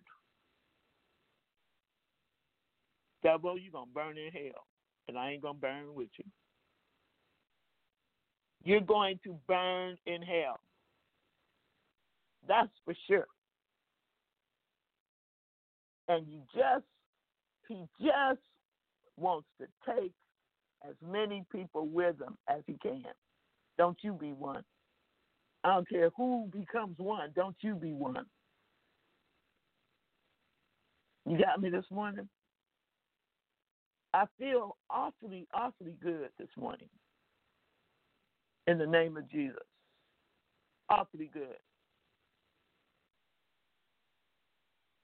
Devil, 3.22 3.58
you're 3.58 3.70
going 3.70 3.88
to 3.88 3.92
burn 3.92 4.16
in 4.16 4.32
hell, 4.32 4.64
and 5.06 5.18
I 5.18 5.32
ain't 5.32 5.42
going 5.42 5.56
to 5.56 5.60
burn 5.60 5.94
with 5.94 6.08
you. 6.16 6.24
You're 8.64 8.80
going 8.80 9.20
to 9.24 9.38
burn 9.46 9.98
in 10.06 10.22
hell. 10.22 10.58
That's 12.48 12.72
for 12.86 12.94
sure. 13.06 13.26
And 16.08 16.26
you 16.26 16.40
just, 16.54 16.86
he 17.68 17.84
just 18.00 18.40
wants 19.18 19.48
to 19.60 19.66
take 19.86 20.12
as 20.88 20.94
many 21.06 21.44
people 21.52 21.88
with 21.88 22.18
him 22.18 22.38
as 22.48 22.62
he 22.66 22.78
can. 22.82 23.04
Don't 23.76 23.98
you 24.00 24.14
be 24.14 24.32
one. 24.32 24.64
I 25.66 25.70
don't 25.70 25.88
care 25.88 26.10
who 26.16 26.48
becomes 26.52 26.96
one. 26.96 27.30
Don't 27.34 27.56
you 27.60 27.74
be 27.74 27.92
one. 27.92 28.24
You 31.28 31.36
got 31.36 31.60
me 31.60 31.70
this 31.70 31.86
morning? 31.90 32.28
I 34.14 34.26
feel 34.38 34.76
awfully, 34.88 35.48
awfully 35.52 35.96
good 36.00 36.28
this 36.38 36.50
morning. 36.56 36.86
In 38.68 38.78
the 38.78 38.86
name 38.86 39.16
of 39.16 39.28
Jesus. 39.28 39.56
Awfully 40.88 41.30
good. 41.34 41.58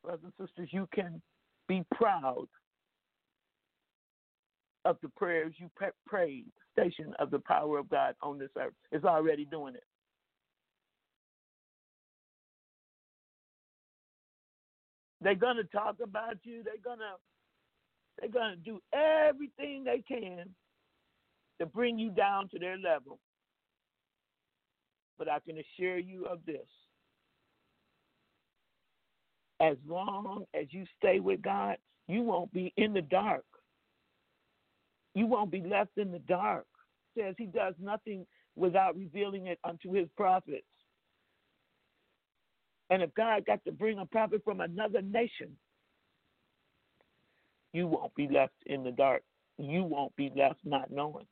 Brothers 0.04 0.20
and 0.38 0.46
sisters, 0.46 0.68
you 0.70 0.88
can 0.94 1.20
be 1.66 1.82
proud 1.92 2.46
of 4.84 4.96
the 5.02 5.08
prayers 5.16 5.54
you 5.56 5.68
prayed, 6.06 6.46
station 6.78 7.12
of 7.18 7.32
the 7.32 7.40
power 7.40 7.78
of 7.78 7.90
God 7.90 8.14
on 8.22 8.38
this 8.38 8.50
earth. 8.56 8.74
It's 8.92 9.04
already 9.04 9.44
doing 9.44 9.74
it. 9.74 9.82
They're 15.22 15.34
gonna 15.34 15.64
talk 15.64 15.96
about 16.02 16.36
you. 16.42 16.62
They're 16.64 16.74
gonna 16.84 17.14
they're 18.18 18.30
gonna 18.30 18.56
do 18.56 18.80
everything 18.92 19.84
they 19.84 20.02
can 20.06 20.46
to 21.60 21.66
bring 21.66 21.98
you 21.98 22.10
down 22.10 22.48
to 22.48 22.58
their 22.58 22.76
level. 22.76 23.18
But 25.18 25.28
I 25.28 25.38
can 25.40 25.58
assure 25.58 25.98
you 25.98 26.24
of 26.26 26.40
this. 26.46 26.66
As 29.60 29.76
long 29.86 30.44
as 30.54 30.66
you 30.70 30.84
stay 30.98 31.20
with 31.20 31.40
God, 31.40 31.76
you 32.08 32.22
won't 32.22 32.52
be 32.52 32.72
in 32.76 32.92
the 32.92 33.02
dark. 33.02 33.44
You 35.14 35.26
won't 35.26 35.52
be 35.52 35.62
left 35.62 35.96
in 35.98 36.10
the 36.10 36.18
dark. 36.18 36.66
It 37.14 37.20
says 37.20 37.34
he 37.38 37.46
does 37.46 37.74
nothing 37.80 38.26
without 38.56 38.96
revealing 38.96 39.46
it 39.46 39.58
unto 39.62 39.92
his 39.92 40.08
prophets. 40.16 40.66
And 42.92 43.02
if 43.02 43.14
God 43.16 43.46
got 43.46 43.64
to 43.66 43.72
bring 43.72 43.98
a 44.00 44.06
prophet 44.06 44.42
from 44.44 44.60
another 44.60 45.02
nation, 45.02 45.58
you 47.72 47.88
won't 47.88 48.14
be 48.14 48.28
left 48.28 48.54
in 48.66 48.84
the 48.84 48.92
dark. 48.92 49.22
You 49.58 49.84
won't 49.84 50.16
be 50.16 50.32
left 50.36 50.60
not 50.64 50.90
knowing. 50.92 51.26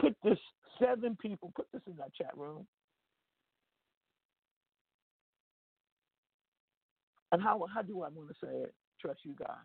Put 0.00 0.16
this 0.24 0.38
seven 0.80 1.16
people, 1.20 1.52
put 1.56 1.68
this 1.72 1.82
in 1.86 1.96
that 1.98 2.14
chat 2.14 2.36
room. 2.36 2.66
And 7.32 7.42
how 7.42 7.66
how 7.74 7.82
do 7.82 8.02
I 8.02 8.08
want 8.10 8.28
to 8.30 8.36
say 8.46 8.52
it? 8.52 8.74
trust 9.00 9.20
you, 9.24 9.34
God. 9.38 9.58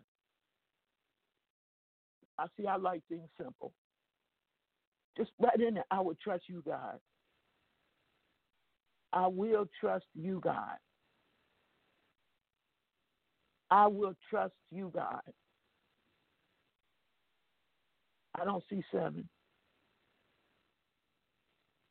I 2.39 2.47
see 2.57 2.67
I 2.67 2.77
like 2.77 3.03
things 3.09 3.29
simple. 3.41 3.73
Just 5.17 5.31
right 5.39 5.59
in 5.61 5.75
there, 5.75 5.85
I 5.91 6.01
will 6.01 6.17
trust 6.23 6.45
you, 6.49 6.63
God. 6.65 6.99
I 9.13 9.27
will 9.27 9.67
trust 9.79 10.05
you, 10.15 10.39
God. 10.43 10.77
I 13.69 13.87
will 13.87 14.13
trust 14.29 14.53
you, 14.71 14.91
God. 14.93 15.21
I 18.39 18.45
don't 18.45 18.63
see 18.69 18.83
seven. 18.91 19.27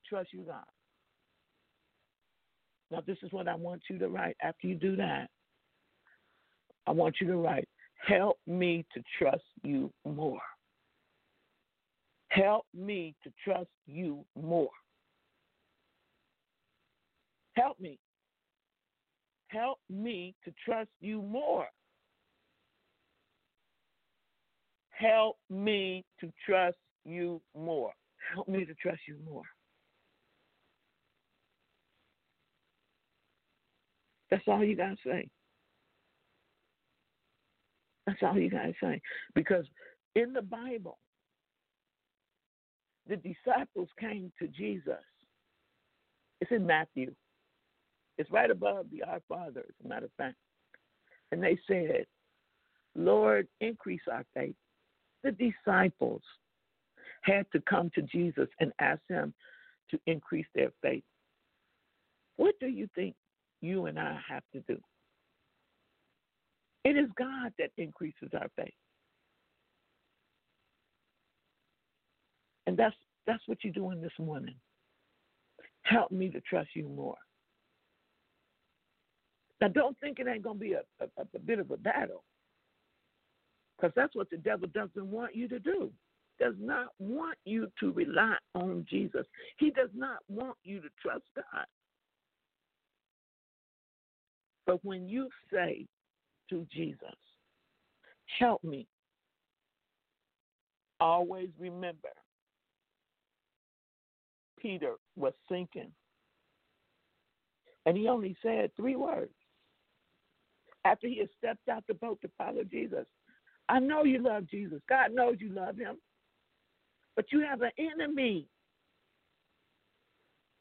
Trust 0.09 0.33
you, 0.33 0.43
God. 0.43 0.65
Now, 2.91 3.03
this 3.07 3.19
is 3.23 3.33
what 3.33 3.49
I 3.49 3.55
want 3.57 3.83
you 3.91 3.99
to 3.99 4.09
write 4.09 4.37
after 4.43 4.69
you 4.69 4.77
do 4.77 4.95
that. 4.97 5.29
I 6.87 6.93
want 6.93 7.17
you 7.21 7.27
to 7.27 7.37
write, 7.37 7.69
Help 8.07 8.39
me 8.47 8.87
to 8.95 9.03
trust 9.19 9.43
you 9.65 9.91
more. 10.05 10.41
Help 12.29 12.65
me 12.75 13.15
to 13.25 13.33
trust 13.45 13.71
you 13.87 14.25
more. 14.41 14.71
Help 17.57 17.81
me. 17.81 17.99
Help 19.49 19.79
me 19.89 20.35
to 20.45 20.53
trust 20.65 20.91
you 21.01 21.23
more. 21.23 21.67
Help 24.91 25.37
me 25.51 26.05
to 26.21 26.31
trust 26.45 26.77
you 27.05 27.41
more. 27.57 27.93
Help 28.35 28.49
me 28.49 28.65
to 28.65 28.75
trust 28.75 29.01
you 29.07 29.17
more. 29.25 29.43
That's 34.31 34.43
all 34.49 34.65
you 34.65 34.77
got 34.77 34.91
to 34.91 34.97
say. 35.05 35.29
That's 38.07 38.19
all 38.23 38.39
you 38.39 38.51
got 38.51 38.63
to 38.63 38.73
say. 38.83 39.01
Because 39.35 39.65
in 40.15 40.33
the 40.33 40.43
Bible, 40.43 40.99
the 43.09 43.17
disciples 43.17 43.89
came 44.01 44.33
to 44.41 44.49
Jesus. 44.49 44.95
It's 46.41 46.51
in 46.51 46.67
Matthew. 46.67 47.15
It's 48.19 48.31
right 48.31 48.51
above 48.51 48.87
the 48.91 49.03
Our 49.03 49.21
Father, 49.29 49.61
as 49.61 49.85
a 49.85 49.89
matter 49.89 50.07
of 50.07 50.13
fact. 50.17 50.37
And 51.33 51.43
they 51.43 51.59
said, 51.67 52.07
Lord, 52.95 53.47
increase 53.61 54.01
our 54.11 54.25
faith. 54.35 54.55
The 55.23 55.33
disciples 55.33 56.23
had 57.23 57.47
to 57.53 57.61
come 57.69 57.91
to 57.95 58.03
Jesus 58.03 58.49
and 58.61 58.73
ask 58.81 59.01
him 59.09 59.35
to 59.91 59.99
increase 60.07 60.47
their 60.55 60.71
faith. 60.83 61.05
What 62.37 62.55
do 62.61 62.67
you 62.69 62.89
think 62.95 63.15
you 63.61 63.87
and 63.87 63.99
I 63.99 64.19
have 64.29 64.43
to 64.53 64.61
do? 64.69 64.79
It 66.85 66.97
is 66.97 67.09
God 67.19 67.53
that 67.59 67.71
increases 67.77 68.31
our 68.35 68.49
faith. 68.57 68.73
And 72.67 72.77
that's 72.77 72.95
that's 73.27 73.43
what 73.47 73.59
you're 73.63 73.73
doing 73.73 74.01
this 74.01 74.13
morning. 74.19 74.55
Help 75.83 76.13
me 76.13 76.31
to 76.31 76.41
trust 76.43 76.69
you 76.75 76.89
more. 76.89 77.17
Now, 79.61 79.69
don't 79.69 79.99
think 80.01 80.19
it 80.19 80.27
ain't 80.29 80.43
going 80.43 80.59
to 80.59 80.65
be 80.65 80.73
a, 80.75 80.83
a, 81.01 81.23
a 81.35 81.39
bit 81.39 81.59
of 81.59 81.71
a 81.71 81.77
battle, 81.77 82.25
because 83.77 83.93
that's 83.97 84.15
what 84.15 84.31
the 84.31 84.37
devil 84.37 84.69
doesn't 84.75 85.07
want 85.07 85.35
you 85.35 85.49
to 85.49 85.59
do. 85.59 85.91
Does 86.39 86.55
not 86.61 86.89
want 86.99 87.39
you 87.47 87.69
to 87.81 87.93
rely 87.93 88.37
on 88.55 88.87
Jesus. 88.89 89.27
He 89.59 89.71
does 89.71 89.89
not 89.95 90.19
want 90.29 90.57
you 90.65 90.81
to 90.81 90.89
trust 91.01 91.25
God. 91.35 91.65
But 94.67 94.85
when 94.85 95.09
you 95.09 95.29
say, 95.51 95.87
to 96.51 96.67
Jesus. 96.73 96.99
Help 98.39 98.63
me. 98.63 98.87
Always 101.01 101.49
remember, 101.59 102.09
Peter 104.59 104.95
was 105.15 105.35
sinking. 105.51 105.93
And 107.85 107.97
he 107.97 108.09
only 108.09 108.37
said 108.43 108.71
three 108.77 108.97
words. 108.97 109.33
After 110.87 111.09
he 111.09 111.27
stepped 111.37 111.69
out 111.69 111.83
the 111.89 111.95
boat 111.95 112.21
to 112.23 112.31
follow 112.39 112.63
Jesus, 112.63 113.07
I 113.69 113.81
know 113.81 114.05
you 114.05 114.21
love 114.23 114.49
Jesus. 114.49 114.81
God 114.89 115.13
knows 115.13 115.37
you 115.41 115.49
love 115.53 115.77
him. 115.77 115.97
But 117.17 117.27
you 117.33 117.41
have 117.41 117.63
an 117.63 117.73
enemy 117.77 118.47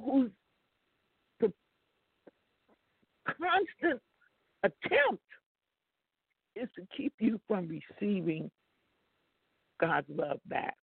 whose 0.03 0.31
constant 3.27 4.01
attempt 4.63 5.23
is 6.55 6.69
to 6.75 6.87
keep 6.95 7.13
you 7.19 7.39
from 7.47 7.67
receiving 7.67 8.49
God's 9.79 10.07
love 10.09 10.39
back. 10.47 10.75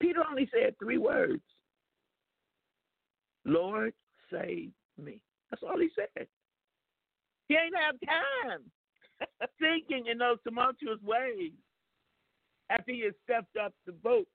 Peter 0.00 0.20
only 0.30 0.48
said 0.50 0.74
three 0.78 0.98
words 0.98 1.42
Lord, 3.44 3.92
save 4.32 4.70
me. 5.02 5.20
That's 5.50 5.62
all 5.62 5.78
he 5.78 5.90
said. 5.94 6.26
He 7.50 7.56
ain't 7.56 7.74
have 7.74 7.96
time 8.06 8.60
thinking 9.58 10.06
in 10.06 10.18
those 10.18 10.38
tumultuous 10.44 11.00
ways 11.02 11.50
after 12.70 12.92
he 12.92 13.00
had 13.00 13.14
stepped 13.24 13.56
up 13.56 13.74
the 13.86 13.92
boat. 13.92 14.28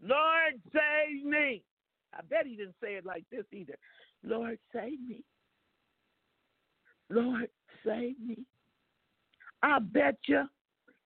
Lord, 0.00 0.52
save 0.72 1.24
me. 1.24 1.64
I 2.14 2.20
bet 2.30 2.46
he 2.46 2.54
didn't 2.54 2.76
say 2.80 2.94
it 2.94 3.04
like 3.04 3.24
this 3.32 3.44
either. 3.52 3.74
Lord, 4.22 4.56
save 4.72 5.00
me. 5.00 5.24
Lord, 7.10 7.48
save 7.84 8.14
me. 8.24 8.38
I 9.64 9.80
bet 9.80 10.14
you 10.28 10.44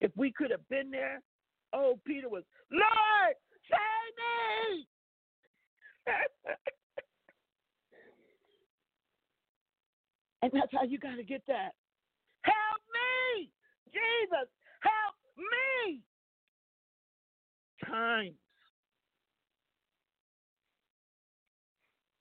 if 0.03 0.12
we 0.16 0.30
could 0.30 0.51
have 0.51 0.68
been 0.68 0.90
there, 0.90 1.22
oh, 1.72 1.98
Peter 2.07 2.28
was, 2.28 2.42
Lord, 2.70 3.36
save 3.70 4.14
me. 4.76 4.86
and 10.43 10.51
that's 10.53 10.72
how 10.72 10.84
you 10.84 10.99
got 10.99 11.16
to 11.16 11.24
get 11.24 11.43
that. 11.49 11.72
Help 12.43 12.82
me, 13.36 13.51
Jesus, 13.93 14.49
help 14.80 15.16
me. 15.36 16.03
Times 17.86 18.34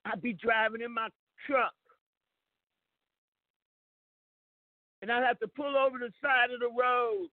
I'd 0.06 0.22
be 0.22 0.34
driving 0.34 0.82
in 0.82 0.94
my 0.94 1.10
truck 1.46 1.74
and 5.02 5.12
I'd 5.12 5.24
have 5.24 5.40
to 5.40 5.48
pull 5.48 5.78
over 5.78 5.98
the 5.98 6.12
side 6.22 6.52
of 6.54 6.60
the 6.60 6.68
road. 6.68 7.28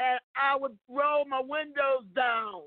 And 0.00 0.20
I 0.36 0.56
would 0.56 0.78
roll 0.88 1.24
my 1.26 1.40
windows 1.40 2.06
down. 2.14 2.62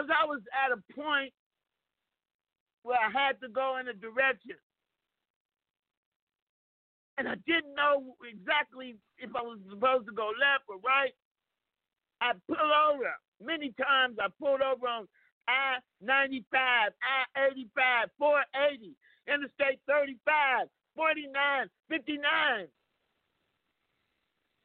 Because 0.00 0.16
I 0.16 0.24
was 0.24 0.40
at 0.56 0.72
a 0.72 0.80
point 0.96 1.28
where 2.84 2.96
I 2.96 3.12
had 3.12 3.36
to 3.44 3.52
go 3.52 3.76
in 3.76 3.84
a 3.88 3.92
direction. 3.92 4.56
And 7.18 7.28
I 7.28 7.36
didn't 7.44 7.76
know 7.76 8.16
exactly 8.24 8.96
if 9.18 9.28
I 9.36 9.42
was 9.44 9.60
supposed 9.68 10.08
to 10.08 10.16
go 10.16 10.32
left 10.40 10.64
or 10.72 10.80
right. 10.80 11.12
I 12.22 12.32
pulled 12.48 12.72
over. 12.88 13.12
Many 13.44 13.76
times 13.76 14.16
I 14.16 14.32
pulled 14.40 14.64
over 14.64 14.88
on 14.88 15.04
I 15.48 15.84
95, 16.00 16.48
I 16.56 17.52
85, 17.52 18.08
480, 18.16 18.96
Interstate 19.28 19.80
35, 19.84 20.64
49, 20.96 21.68
59. 21.92 22.72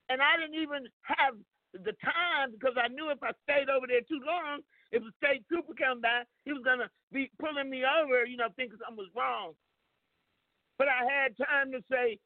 And 0.08 0.22
I 0.24 0.40
didn't 0.40 0.64
even 0.64 0.88
have 1.04 1.36
the 1.74 1.92
time 2.00 2.56
because 2.56 2.80
I 2.80 2.88
knew 2.88 3.12
if 3.12 3.20
I 3.20 3.36
stayed 3.44 3.68
over 3.68 3.84
there 3.84 4.06
too 4.08 4.24
long, 4.24 4.64
if 4.96 5.04
the 5.04 5.12
state 5.20 5.44
trooper 5.52 5.76
come 5.76 6.00
by, 6.00 6.24
he 6.46 6.54
was 6.56 6.64
gonna 6.64 6.90
be 7.12 7.30
pulling 7.38 7.70
me 7.70 7.84
over, 7.84 8.24
you 8.24 8.38
know, 8.38 8.48
thinking 8.56 8.80
something 8.80 9.04
was 9.04 9.12
wrong. 9.14 9.52
But 10.80 10.88
I 10.88 11.04
had 11.04 11.36
time 11.36 11.72
to 11.76 11.84
say 11.92 12.18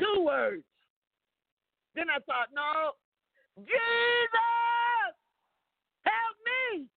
two 0.00 0.24
words. 0.24 0.64
Then 1.94 2.08
I 2.08 2.18
thought, 2.24 2.48
no, 2.56 2.96
Jesus, 3.60 5.12
help 6.04 6.36
me. 6.44 6.88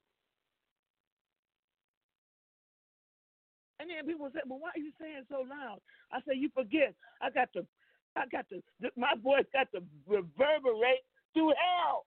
And 3.79 3.89
then 3.89 4.05
people 4.05 4.29
said, 4.31 4.43
"Well, 4.45 4.59
why 4.59 4.71
are 4.75 4.79
you 4.79 4.91
saying 4.99 5.23
so 5.29 5.41
loud?" 5.47 5.79
I 6.11 6.19
said, 6.21 6.37
"You 6.37 6.49
forget. 6.49 6.93
I 7.21 7.29
got 7.29 7.51
to, 7.53 7.65
I 8.15 8.25
got 8.27 8.47
to. 8.49 8.61
My 8.97 9.15
voice 9.23 9.45
got 9.53 9.71
to 9.71 9.83
reverberate 10.05 11.03
through 11.33 11.53
hell." 11.55 12.05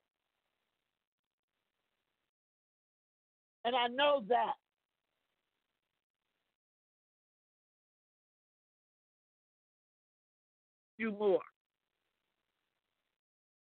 And 3.64 3.76
I 3.76 3.88
know 3.88 4.24
that. 4.28 4.54
You 10.98 11.12
more. 11.12 11.40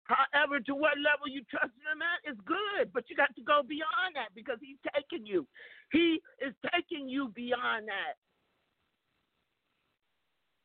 However, 0.04 0.60
to 0.60 0.74
what 0.74 0.92
level 0.98 1.28
you 1.28 1.42
trust 1.50 1.72
him 1.80 2.00
at 2.02 2.30
is 2.30 2.38
good, 2.44 2.92
but 2.92 3.04
you 3.08 3.16
got 3.16 3.34
to 3.36 3.42
go 3.42 3.62
beyond 3.66 4.14
that 4.16 4.34
because 4.34 4.58
he's 4.60 4.76
taking 4.94 5.26
you. 5.26 5.46
He 5.92 6.20
is 6.40 6.54
taking 6.72 7.08
you 7.08 7.28
beyond 7.34 7.88
that. 7.88 8.14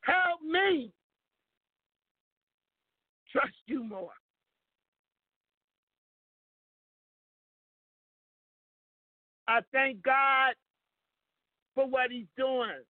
Help 0.02 0.42
me 0.44 0.92
trust 3.32 3.56
you 3.68 3.84
more. 3.84 4.12
I 9.50 9.62
thank 9.74 10.04
God 10.04 10.54
for 11.74 11.88
what 11.88 12.12
he's 12.12 12.28
doing. 12.38 12.84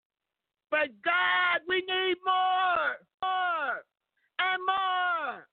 But 0.70 0.90
God, 1.06 1.62
we 1.70 1.78
need 1.78 2.16
more, 2.26 2.98
more, 3.24 3.84
and 4.40 4.62
more. 4.68 5.48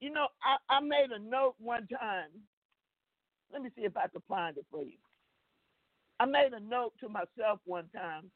You 0.00 0.12
know, 0.12 0.28
I, 0.42 0.56
I 0.74 0.80
made 0.80 1.10
a 1.14 1.18
note 1.18 1.56
one 1.58 1.86
time. 1.88 2.30
Let 3.52 3.60
me 3.60 3.68
see 3.76 3.82
if 3.82 3.96
I 3.98 4.08
can 4.08 4.22
find 4.26 4.56
it 4.56 4.64
for 4.70 4.82
you. 4.82 4.96
I 6.18 6.24
made 6.24 6.52
a 6.54 6.60
note 6.60 6.94
to 7.00 7.08
myself 7.10 7.60
one 7.66 7.88
time. 7.94 8.30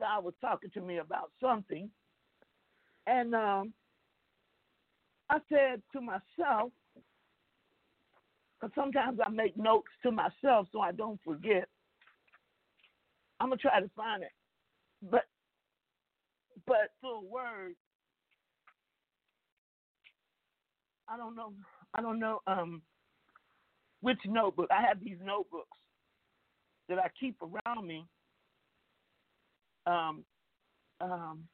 God 0.00 0.22
was 0.22 0.34
talking 0.40 0.70
to 0.74 0.80
me 0.80 0.98
about 0.98 1.32
something. 1.42 1.90
And 3.08 3.34
um, 3.34 3.72
I 5.28 5.38
said 5.48 5.82
to 5.92 6.00
myself, 6.00 6.70
because 8.60 8.74
sometimes 8.74 9.18
I 9.24 9.30
make 9.30 9.56
notes 9.56 9.88
to 10.02 10.10
myself 10.10 10.66
so 10.72 10.80
I 10.80 10.92
don't 10.92 11.20
forget. 11.24 11.68
I'm 13.40 13.48
gonna 13.48 13.56
try 13.58 13.80
to 13.80 13.90
find 13.96 14.22
it, 14.22 14.32
but 15.02 15.24
but 16.66 16.90
through 17.00 17.22
words, 17.28 17.76
I 21.08 21.16
don't 21.16 21.36
know. 21.36 21.52
I 21.94 22.02
don't 22.02 22.18
know 22.18 22.40
um, 22.46 22.82
which 24.00 24.18
notebook. 24.26 24.68
I 24.70 24.82
have 24.82 25.00
these 25.02 25.18
notebooks 25.22 25.78
that 26.88 26.98
I 26.98 27.08
keep 27.18 27.36
around 27.42 27.86
me. 27.86 28.06
Um, 29.86 30.24
um, 31.00 31.44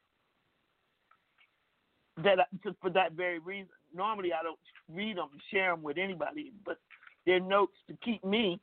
that 2.23 2.37
just 2.63 2.77
for 2.81 2.89
that 2.91 3.13
very 3.13 3.39
reason. 3.39 3.69
Normally, 3.95 4.31
I 4.33 4.43
don't 4.43 4.59
read 4.89 5.17
them, 5.17 5.29
share 5.51 5.71
them 5.71 5.83
with 5.83 5.97
anybody, 5.97 6.51
but 6.65 6.77
they're 7.25 7.39
notes 7.39 7.77
to 7.87 7.97
keep 8.03 8.23
me, 8.23 8.59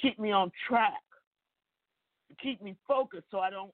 keep 0.00 0.18
me 0.18 0.32
on 0.32 0.50
track, 0.68 1.02
to 2.30 2.36
keep 2.42 2.62
me 2.62 2.76
focused, 2.88 3.26
so 3.30 3.38
I 3.38 3.50
don't, 3.50 3.72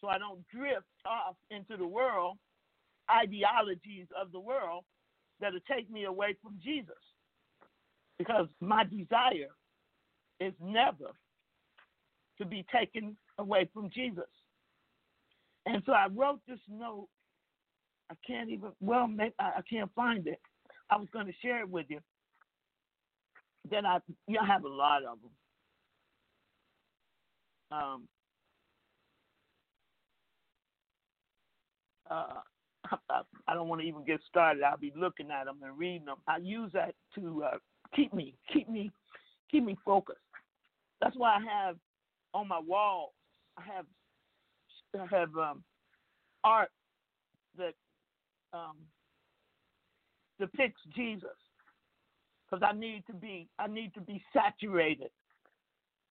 so 0.00 0.08
I 0.08 0.18
don't 0.18 0.46
drift 0.54 0.86
off 1.06 1.36
into 1.50 1.76
the 1.76 1.86
world 1.86 2.36
ideologies 3.10 4.06
of 4.20 4.32
the 4.32 4.40
world 4.40 4.84
that'll 5.40 5.60
take 5.70 5.90
me 5.90 6.04
away 6.04 6.36
from 6.42 6.58
Jesus. 6.62 6.94
Because 8.18 8.46
my 8.60 8.84
desire 8.84 9.50
is 10.40 10.52
never 10.62 11.12
to 12.38 12.44
be 12.44 12.64
taken 12.72 13.16
away 13.38 13.68
from 13.74 13.90
Jesus. 13.90 14.24
And 15.66 15.82
so 15.86 15.92
I 15.92 16.06
wrote 16.14 16.40
this 16.46 16.60
note. 16.68 17.08
I 18.10 18.14
can't 18.26 18.50
even, 18.50 18.70
well, 18.80 19.08
I 19.38 19.60
can't 19.68 19.90
find 19.94 20.26
it. 20.26 20.40
I 20.90 20.96
was 20.96 21.08
going 21.12 21.26
to 21.26 21.32
share 21.42 21.60
it 21.60 21.68
with 21.68 21.86
you. 21.88 22.00
Then 23.70 23.86
I, 23.86 23.98
you 24.28 24.34
know, 24.34 24.44
have 24.44 24.64
a 24.64 24.68
lot 24.68 25.04
of 25.04 25.18
them. 25.20 25.30
Um, 27.72 28.08
uh, 32.10 32.40
I, 33.10 33.22
I 33.48 33.54
don't 33.54 33.68
want 33.68 33.80
to 33.80 33.86
even 33.86 34.04
get 34.04 34.20
started. 34.28 34.62
I'll 34.62 34.76
be 34.76 34.92
looking 34.96 35.30
at 35.30 35.46
them 35.46 35.56
and 35.62 35.76
reading 35.78 36.04
them. 36.04 36.18
I 36.28 36.36
use 36.36 36.70
that 36.74 36.94
to 37.14 37.44
uh, 37.44 37.58
keep 37.94 38.12
me, 38.12 38.34
keep 38.52 38.68
me, 38.68 38.90
keep 39.50 39.64
me 39.64 39.76
focused. 39.84 40.18
That's 41.00 41.16
why 41.16 41.36
I 41.36 41.64
have 41.64 41.76
on 42.34 42.48
my 42.48 42.58
wall, 42.60 43.14
I 43.56 43.62
have 43.74 43.86
I 44.94 45.06
have 45.16 45.36
um, 45.36 45.64
art 46.44 46.70
that 47.58 47.74
um, 48.54 48.76
depicts 50.40 50.80
Jesus, 50.96 51.30
because 52.50 52.66
I 52.66 52.76
need 52.76 53.04
to 53.08 53.12
be 53.14 53.48
I 53.58 53.66
need 53.66 53.92
to 53.94 54.00
be 54.00 54.22
saturated 54.32 55.10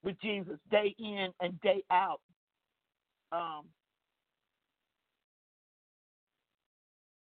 with 0.03 0.19
Jesus 0.21 0.57
day 0.69 0.95
in 0.99 1.29
and 1.39 1.59
day 1.61 1.83
out. 1.91 2.21
Um, 3.31 3.65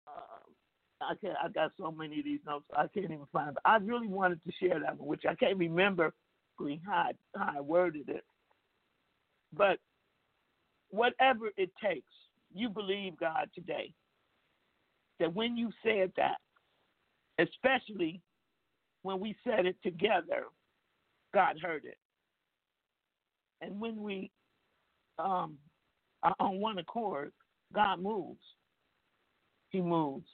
uh, 0.07 1.01
I 1.01 1.15
can 1.19 1.33
I 1.43 1.49
got 1.49 1.71
so 1.77 1.91
many 1.91 2.19
of 2.19 2.25
these 2.25 2.39
notes 2.45 2.65
I 2.75 2.87
can't 2.87 3.05
even 3.05 3.27
find. 3.31 3.55
But 3.55 3.63
I 3.65 3.77
really 3.77 4.07
wanted 4.07 4.43
to 4.43 4.51
share 4.61 4.79
that 4.79 4.97
one, 4.97 5.07
which 5.07 5.23
I 5.29 5.35
can't 5.35 5.57
remember 5.57 6.13
how 6.85 6.93
I, 6.93 7.11
how 7.37 7.53
I 7.57 7.61
worded 7.61 8.09
it. 8.09 8.23
But 9.53 9.79
whatever 10.89 11.51
it 11.57 11.71
takes, 11.81 12.11
you 12.53 12.69
believe 12.69 13.17
God 13.17 13.49
today. 13.55 13.93
That 15.19 15.33
when 15.33 15.57
you 15.57 15.71
said 15.83 16.11
that, 16.17 16.37
especially 17.39 18.21
when 19.03 19.19
we 19.19 19.35
said 19.43 19.65
it 19.65 19.75
together, 19.83 20.45
God 21.33 21.57
heard 21.61 21.85
it. 21.85 21.97
And 23.61 23.79
when 23.79 24.01
we 24.01 24.31
um, 25.17 25.57
are 26.23 26.35
on 26.39 26.59
one 26.59 26.77
accord, 26.79 27.31
God 27.73 28.01
moves. 28.01 28.41
He 29.69 29.81
moves. 29.81 30.27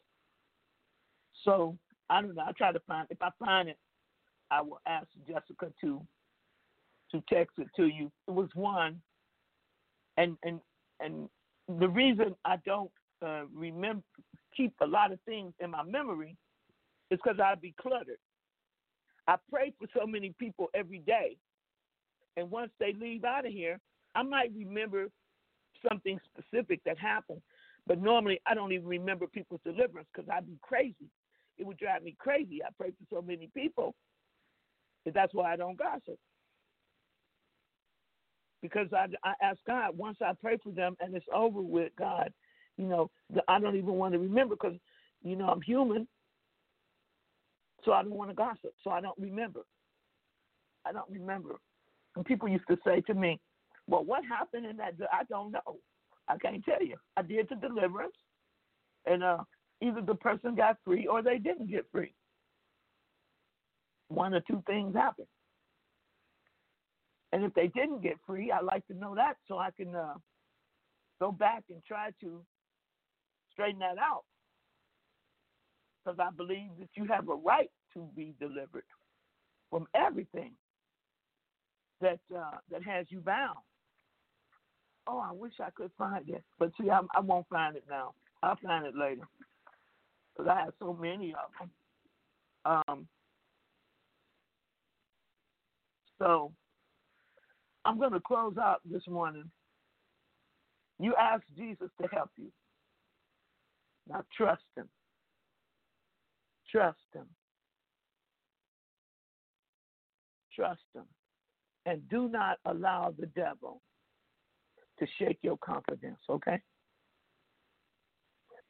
So 1.44 1.78
I 2.10 2.22
don't 2.22 2.36
know. 2.36 2.44
I 2.46 2.52
try 2.54 2.72
to 2.72 2.80
find. 2.88 3.08
If 3.10 3.22
I 3.22 3.30
find 3.40 3.70
it, 3.70 3.78
I 4.52 4.62
will 4.62 4.80
ask 4.88 5.08
Jessica 5.28 5.72
to 5.82 6.02
to 7.12 7.24
text 7.32 7.58
it 7.58 7.68
to 7.76 7.88
you. 7.88 8.12
It 8.28 8.34
was 8.34 8.50
one, 8.54 9.02
and 10.18 10.38
and 10.44 10.60
and 11.00 11.30
the 11.80 11.90
reason 11.90 12.36
I 12.46 12.58
don't 12.66 12.92
uh, 13.26 13.44
remember 13.54 14.04
keep 14.56 14.74
a 14.82 14.88
lot 14.88 15.12
of 15.12 15.20
things 15.26 15.54
in 15.60 15.72
my 15.72 15.84
memory 15.84 16.38
is 17.12 17.20
because 17.24 17.40
I'd 17.40 17.62
be 17.62 17.74
cluttered. 17.82 18.20
I 19.28 19.36
pray 19.52 19.74
for 19.78 19.88
so 19.98 20.06
many 20.06 20.34
people 20.40 20.68
every 20.74 21.00
day, 21.00 21.38
and 22.38 22.50
once 22.50 22.72
they 22.80 22.94
leave 22.94 23.24
out 23.26 23.46
of 23.46 23.52
here, 23.52 23.80
I 24.14 24.24
might 24.24 24.52
remember 24.56 25.08
something 25.88 26.20
specific 26.32 26.80
that 26.86 26.98
happened, 26.98 27.42
but 27.88 28.02
normally 28.02 28.40
I 28.46 28.54
don't 28.54 28.72
even 28.72 28.88
remember 28.88 29.28
people's 29.28 29.62
deliverance 29.66 30.08
because 30.14 30.30
I'd 30.32 30.48
be 30.48 30.58
crazy. 30.62 31.10
It 31.58 31.66
would 31.66 31.78
drive 31.78 32.04
me 32.04 32.16
crazy. 32.20 32.64
I 32.64 32.70
pray 32.78 32.92
for 32.92 33.16
so 33.16 33.22
many 33.22 33.50
people, 33.54 33.96
and 35.06 35.14
that's 35.14 35.34
why 35.34 35.52
I 35.54 35.56
don't 35.56 35.78
gossip 35.78 36.18
because 38.66 38.88
I, 38.94 39.08
I 39.24 39.34
ask 39.42 39.60
God 39.68 39.96
once 39.98 40.18
I 40.22 40.32
pray 40.42 40.58
for 40.64 40.72
them 40.72 40.96
and 41.00 41.16
it's 41.16 41.26
over 41.34 41.62
with 41.62 41.92
God, 41.98 42.34
you 42.78 42.88
know, 42.88 43.10
I 43.48 43.60
don't 43.60 43.76
even 43.76 43.94
want 43.94 44.14
to 44.14 44.20
remember 44.20 44.56
because, 44.56 44.78
you 45.24 45.36
know, 45.36 45.48
I'm 45.48 45.62
human, 45.62 46.08
so 47.84 47.94
I 47.94 48.02
don't 48.02 48.16
want 48.16 48.30
to 48.32 48.36
gossip, 48.36 48.74
so 48.84 48.90
I 48.90 49.02
don't 49.02 49.18
remember. 49.18 49.62
I 50.86 50.92
don't 50.92 51.10
remember. 51.10 51.56
And 52.16 52.26
people 52.26 52.48
used 52.48 52.68
to 52.70 52.78
say 52.86 53.02
to 53.02 53.14
me, 53.14 53.40
"Well, 53.88 54.04
what 54.04 54.24
happened 54.26 54.66
in 54.66 54.78
that?" 54.78 54.96
I 55.12 55.24
don't 55.26 55.52
know. 55.52 55.78
I 56.28 56.38
can't 56.38 56.64
tell 56.64 56.82
you. 56.82 56.98
I 57.18 57.22
did 57.22 57.50
the 57.50 57.56
deliverance, 57.56 58.16
and 59.06 59.24
uh, 59.24 59.44
either 59.82 60.02
the 60.02 60.16
person 60.16 60.56
got 60.56 60.78
free 60.84 61.08
or 61.08 61.22
they 61.22 61.38
didn't 61.38 61.70
get 61.70 61.86
free. 61.92 62.14
One 64.10 64.34
or 64.34 64.42
two 64.42 64.64
things 64.68 64.96
happened. 64.96 65.28
And 67.32 67.44
if 67.44 67.54
they 67.54 67.68
didn't 67.68 68.02
get 68.02 68.18
free, 68.26 68.52
I'd 68.52 68.64
like 68.64 68.86
to 68.88 68.94
know 68.94 69.14
that 69.16 69.36
so 69.48 69.58
I 69.58 69.70
can 69.72 69.94
uh, 69.94 70.14
go 71.20 71.32
back 71.32 71.64
and 71.70 71.84
try 71.84 72.12
to 72.22 72.42
straighten 73.56 73.80
that 73.80 73.98
out. 73.98 74.24
Because 76.04 76.20
I 76.20 76.30
believe 76.36 76.70
that 76.80 76.90
you 76.96 77.06
have 77.06 77.30
a 77.30 77.36
right 77.36 77.72
to 77.96 78.08
be 78.16 78.36
delivered 78.40 78.84
from 79.72 79.88
everything 79.96 80.52
that 82.02 82.20
uh, 82.36 82.58
that 82.72 82.84
has 82.84 83.08
you 83.10 83.20
bound. 83.22 83.58
Oh, 85.08 85.20
I 85.20 85.32
wish 85.32 85.54
I 85.60 85.70
could 85.72 85.92
find 85.98 86.28
it, 86.30 86.44
but 86.60 86.72
see, 86.80 86.90
I, 86.90 87.00
I 87.16 87.22
won't 87.22 87.48
find 87.48 87.76
it 87.76 87.84
now. 87.90 88.14
I'll 88.44 88.58
find 88.58 88.86
it 88.86 88.96
later 88.96 89.28
because 90.36 90.52
I 90.52 90.66
have 90.66 90.74
so 90.80 90.98
many 91.00 91.34
of 91.34 91.50
them. 91.60 92.82
Um, 92.88 93.08
so 96.20 96.52
I'm 97.86 98.00
going 98.00 98.14
to 98.14 98.20
close 98.20 98.56
out 98.60 98.82
this 98.90 99.04
morning. 99.08 99.50
You 101.00 101.14
ask 101.20 101.44
Jesus 101.56 101.90
to 102.02 102.08
help 102.08 102.30
you. 102.38 102.52
Now 104.08 104.24
trust 104.36 104.64
him. 104.76 104.88
Trust 106.72 106.98
him. 107.14 107.26
Trust 110.56 110.82
him. 110.94 111.06
And 111.86 112.08
do 112.10 112.30
not 112.30 112.58
allow 112.66 113.14
the 113.18 113.28
devil 113.28 113.82
to 115.00 115.06
shake 115.20 115.40
your 115.42 115.58
confidence, 115.58 116.20
okay? 116.30 116.62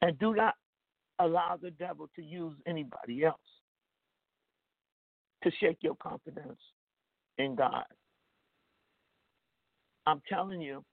And 0.01 0.17
do 0.19 0.35
not 0.35 0.55
allow 1.19 1.57
the 1.61 1.71
devil 1.71 2.09
to 2.15 2.21
use 2.21 2.55
anybody 2.67 3.23
else 3.23 3.37
to 5.43 5.51
shake 5.59 5.77
your 5.81 5.95
confidence 5.95 6.59
in 7.37 7.55
God. 7.55 7.85
I'm 10.07 10.21
telling 10.27 10.61
you, 10.61 10.83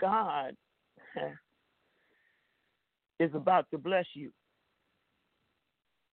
God 0.00 0.54
is 3.20 3.30
about 3.34 3.66
to 3.70 3.78
bless 3.78 4.06
you 4.14 4.32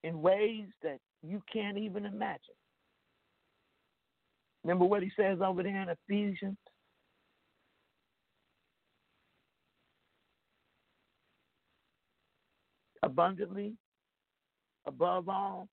in 0.04 0.22
ways 0.22 0.66
that 0.84 1.00
you 1.24 1.42
can't 1.52 1.78
even 1.78 2.06
imagine. 2.06 2.40
Remember 4.64 4.86
what 4.86 5.02
he 5.02 5.12
says 5.20 5.40
over 5.44 5.64
there 5.64 5.82
in 5.82 5.90
Ephesians? 5.90 6.58
Abundantly, 13.04 13.74
above 14.86 15.30
all, 15.30 15.68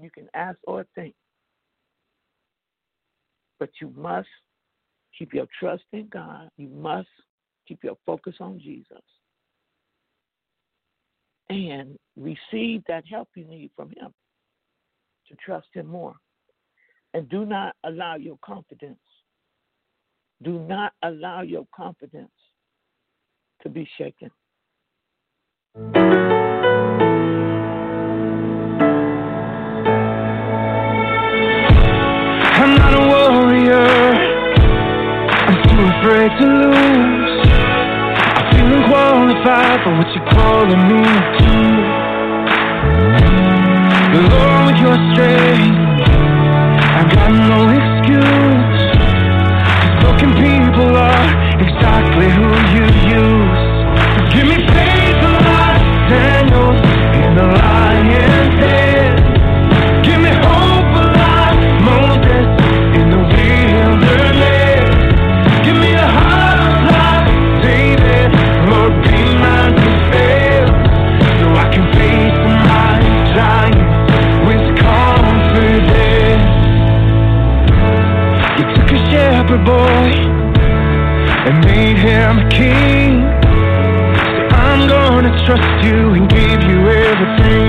you 0.00 0.10
can 0.10 0.28
ask 0.34 0.58
or 0.64 0.86
think 0.94 1.14
but 3.58 3.70
you 3.80 3.92
must 3.96 4.28
keep 5.18 5.34
your 5.34 5.46
trust 5.58 5.84
in 5.92 6.08
God. 6.08 6.48
You 6.56 6.68
must 6.68 7.08
keep 7.66 7.82
your 7.82 7.96
focus 8.06 8.34
on 8.40 8.60
Jesus. 8.60 9.02
And 11.50 11.98
receive 12.16 12.82
that 12.88 13.04
help 13.10 13.28
you 13.34 13.44
need 13.44 13.70
from 13.74 13.88
Him 13.90 14.12
to 15.28 15.36
trust 15.44 15.68
Him 15.72 15.86
more. 15.86 16.14
And 17.14 17.28
do 17.28 17.46
not 17.46 17.74
allow 17.84 18.16
your 18.16 18.38
confidence, 18.44 18.98
do 20.42 20.58
not 20.60 20.92
allow 21.02 21.42
your 21.42 21.66
confidence 21.74 22.30
to 23.62 23.68
be 23.68 23.88
shaken. 23.96 24.30
afraid 36.08 36.30
to 36.38 36.46
lose. 36.46 37.17
Qualified 39.42 39.84
for 39.84 39.94
what 39.96 40.08
you're 40.14 40.24
calling 40.34 40.82
me 40.88 41.02
to. 41.38 41.52
Lord, 44.18 44.66
with 44.66 44.78
your 44.82 44.98
strength, 45.12 45.78
I've 46.98 47.10
got 47.14 47.30
no 47.46 47.70
excuse. 47.78 48.82
Cause 49.78 49.94
broken 50.02 50.30
people 50.34 50.90
are 50.96 51.28
exactly 51.60 52.28
who 52.34 52.48
you 52.74 52.84
use. 53.14 53.62
Give 54.34 54.46
me 54.46 54.67
and 81.48 81.64
made 81.64 81.96
him 81.96 82.38
a 82.40 82.48
king, 82.50 83.22
so 84.20 84.54
I'm 84.54 84.86
gonna 84.86 85.32
trust 85.46 85.82
you 85.82 86.12
and 86.12 86.28
give 86.28 86.62
you 86.70 86.78
everything. 86.90 87.67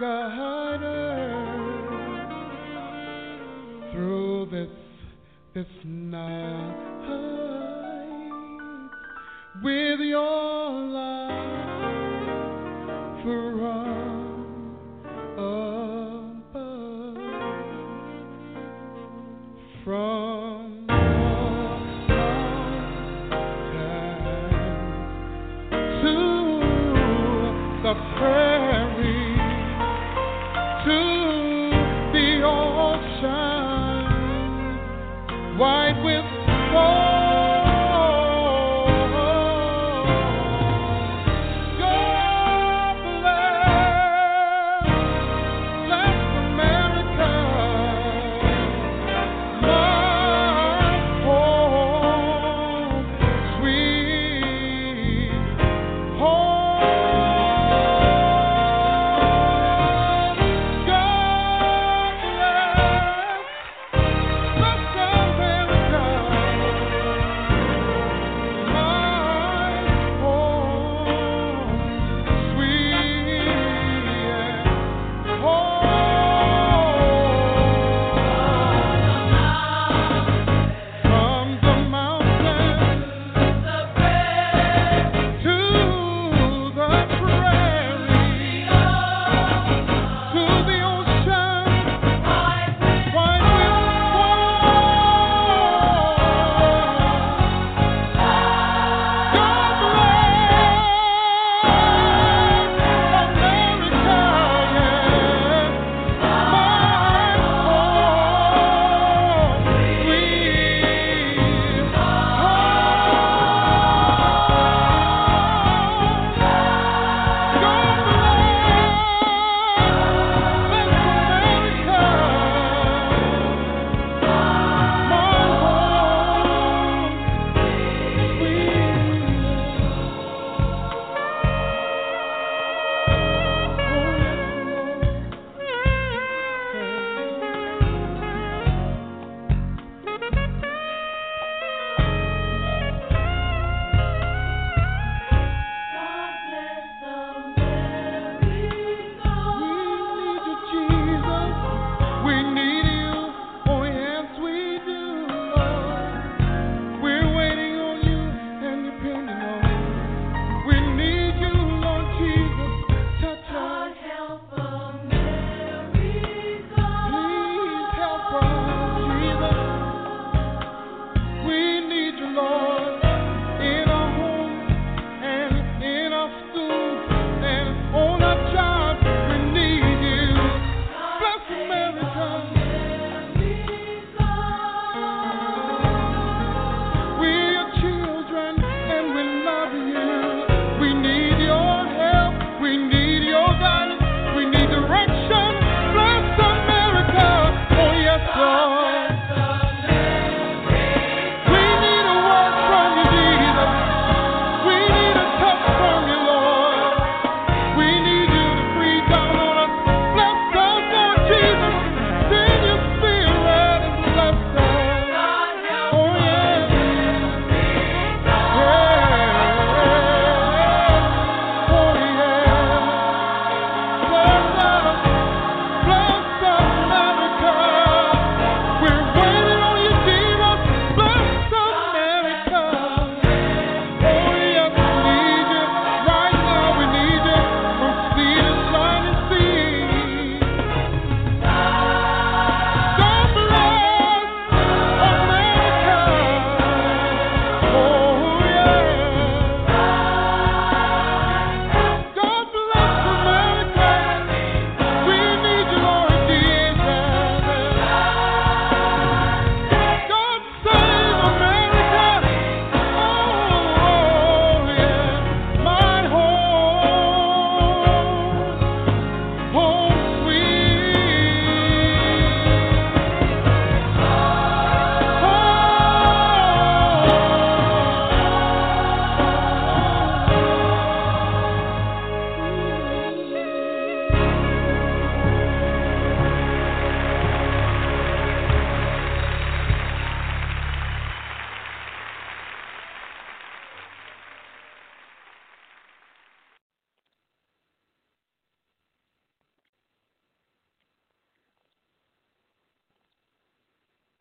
Guide 0.00 0.80
through 3.92 4.46
this 4.50 4.70
this 5.52 5.66
night 5.84 6.76
with 9.62 10.00
your 10.00 10.59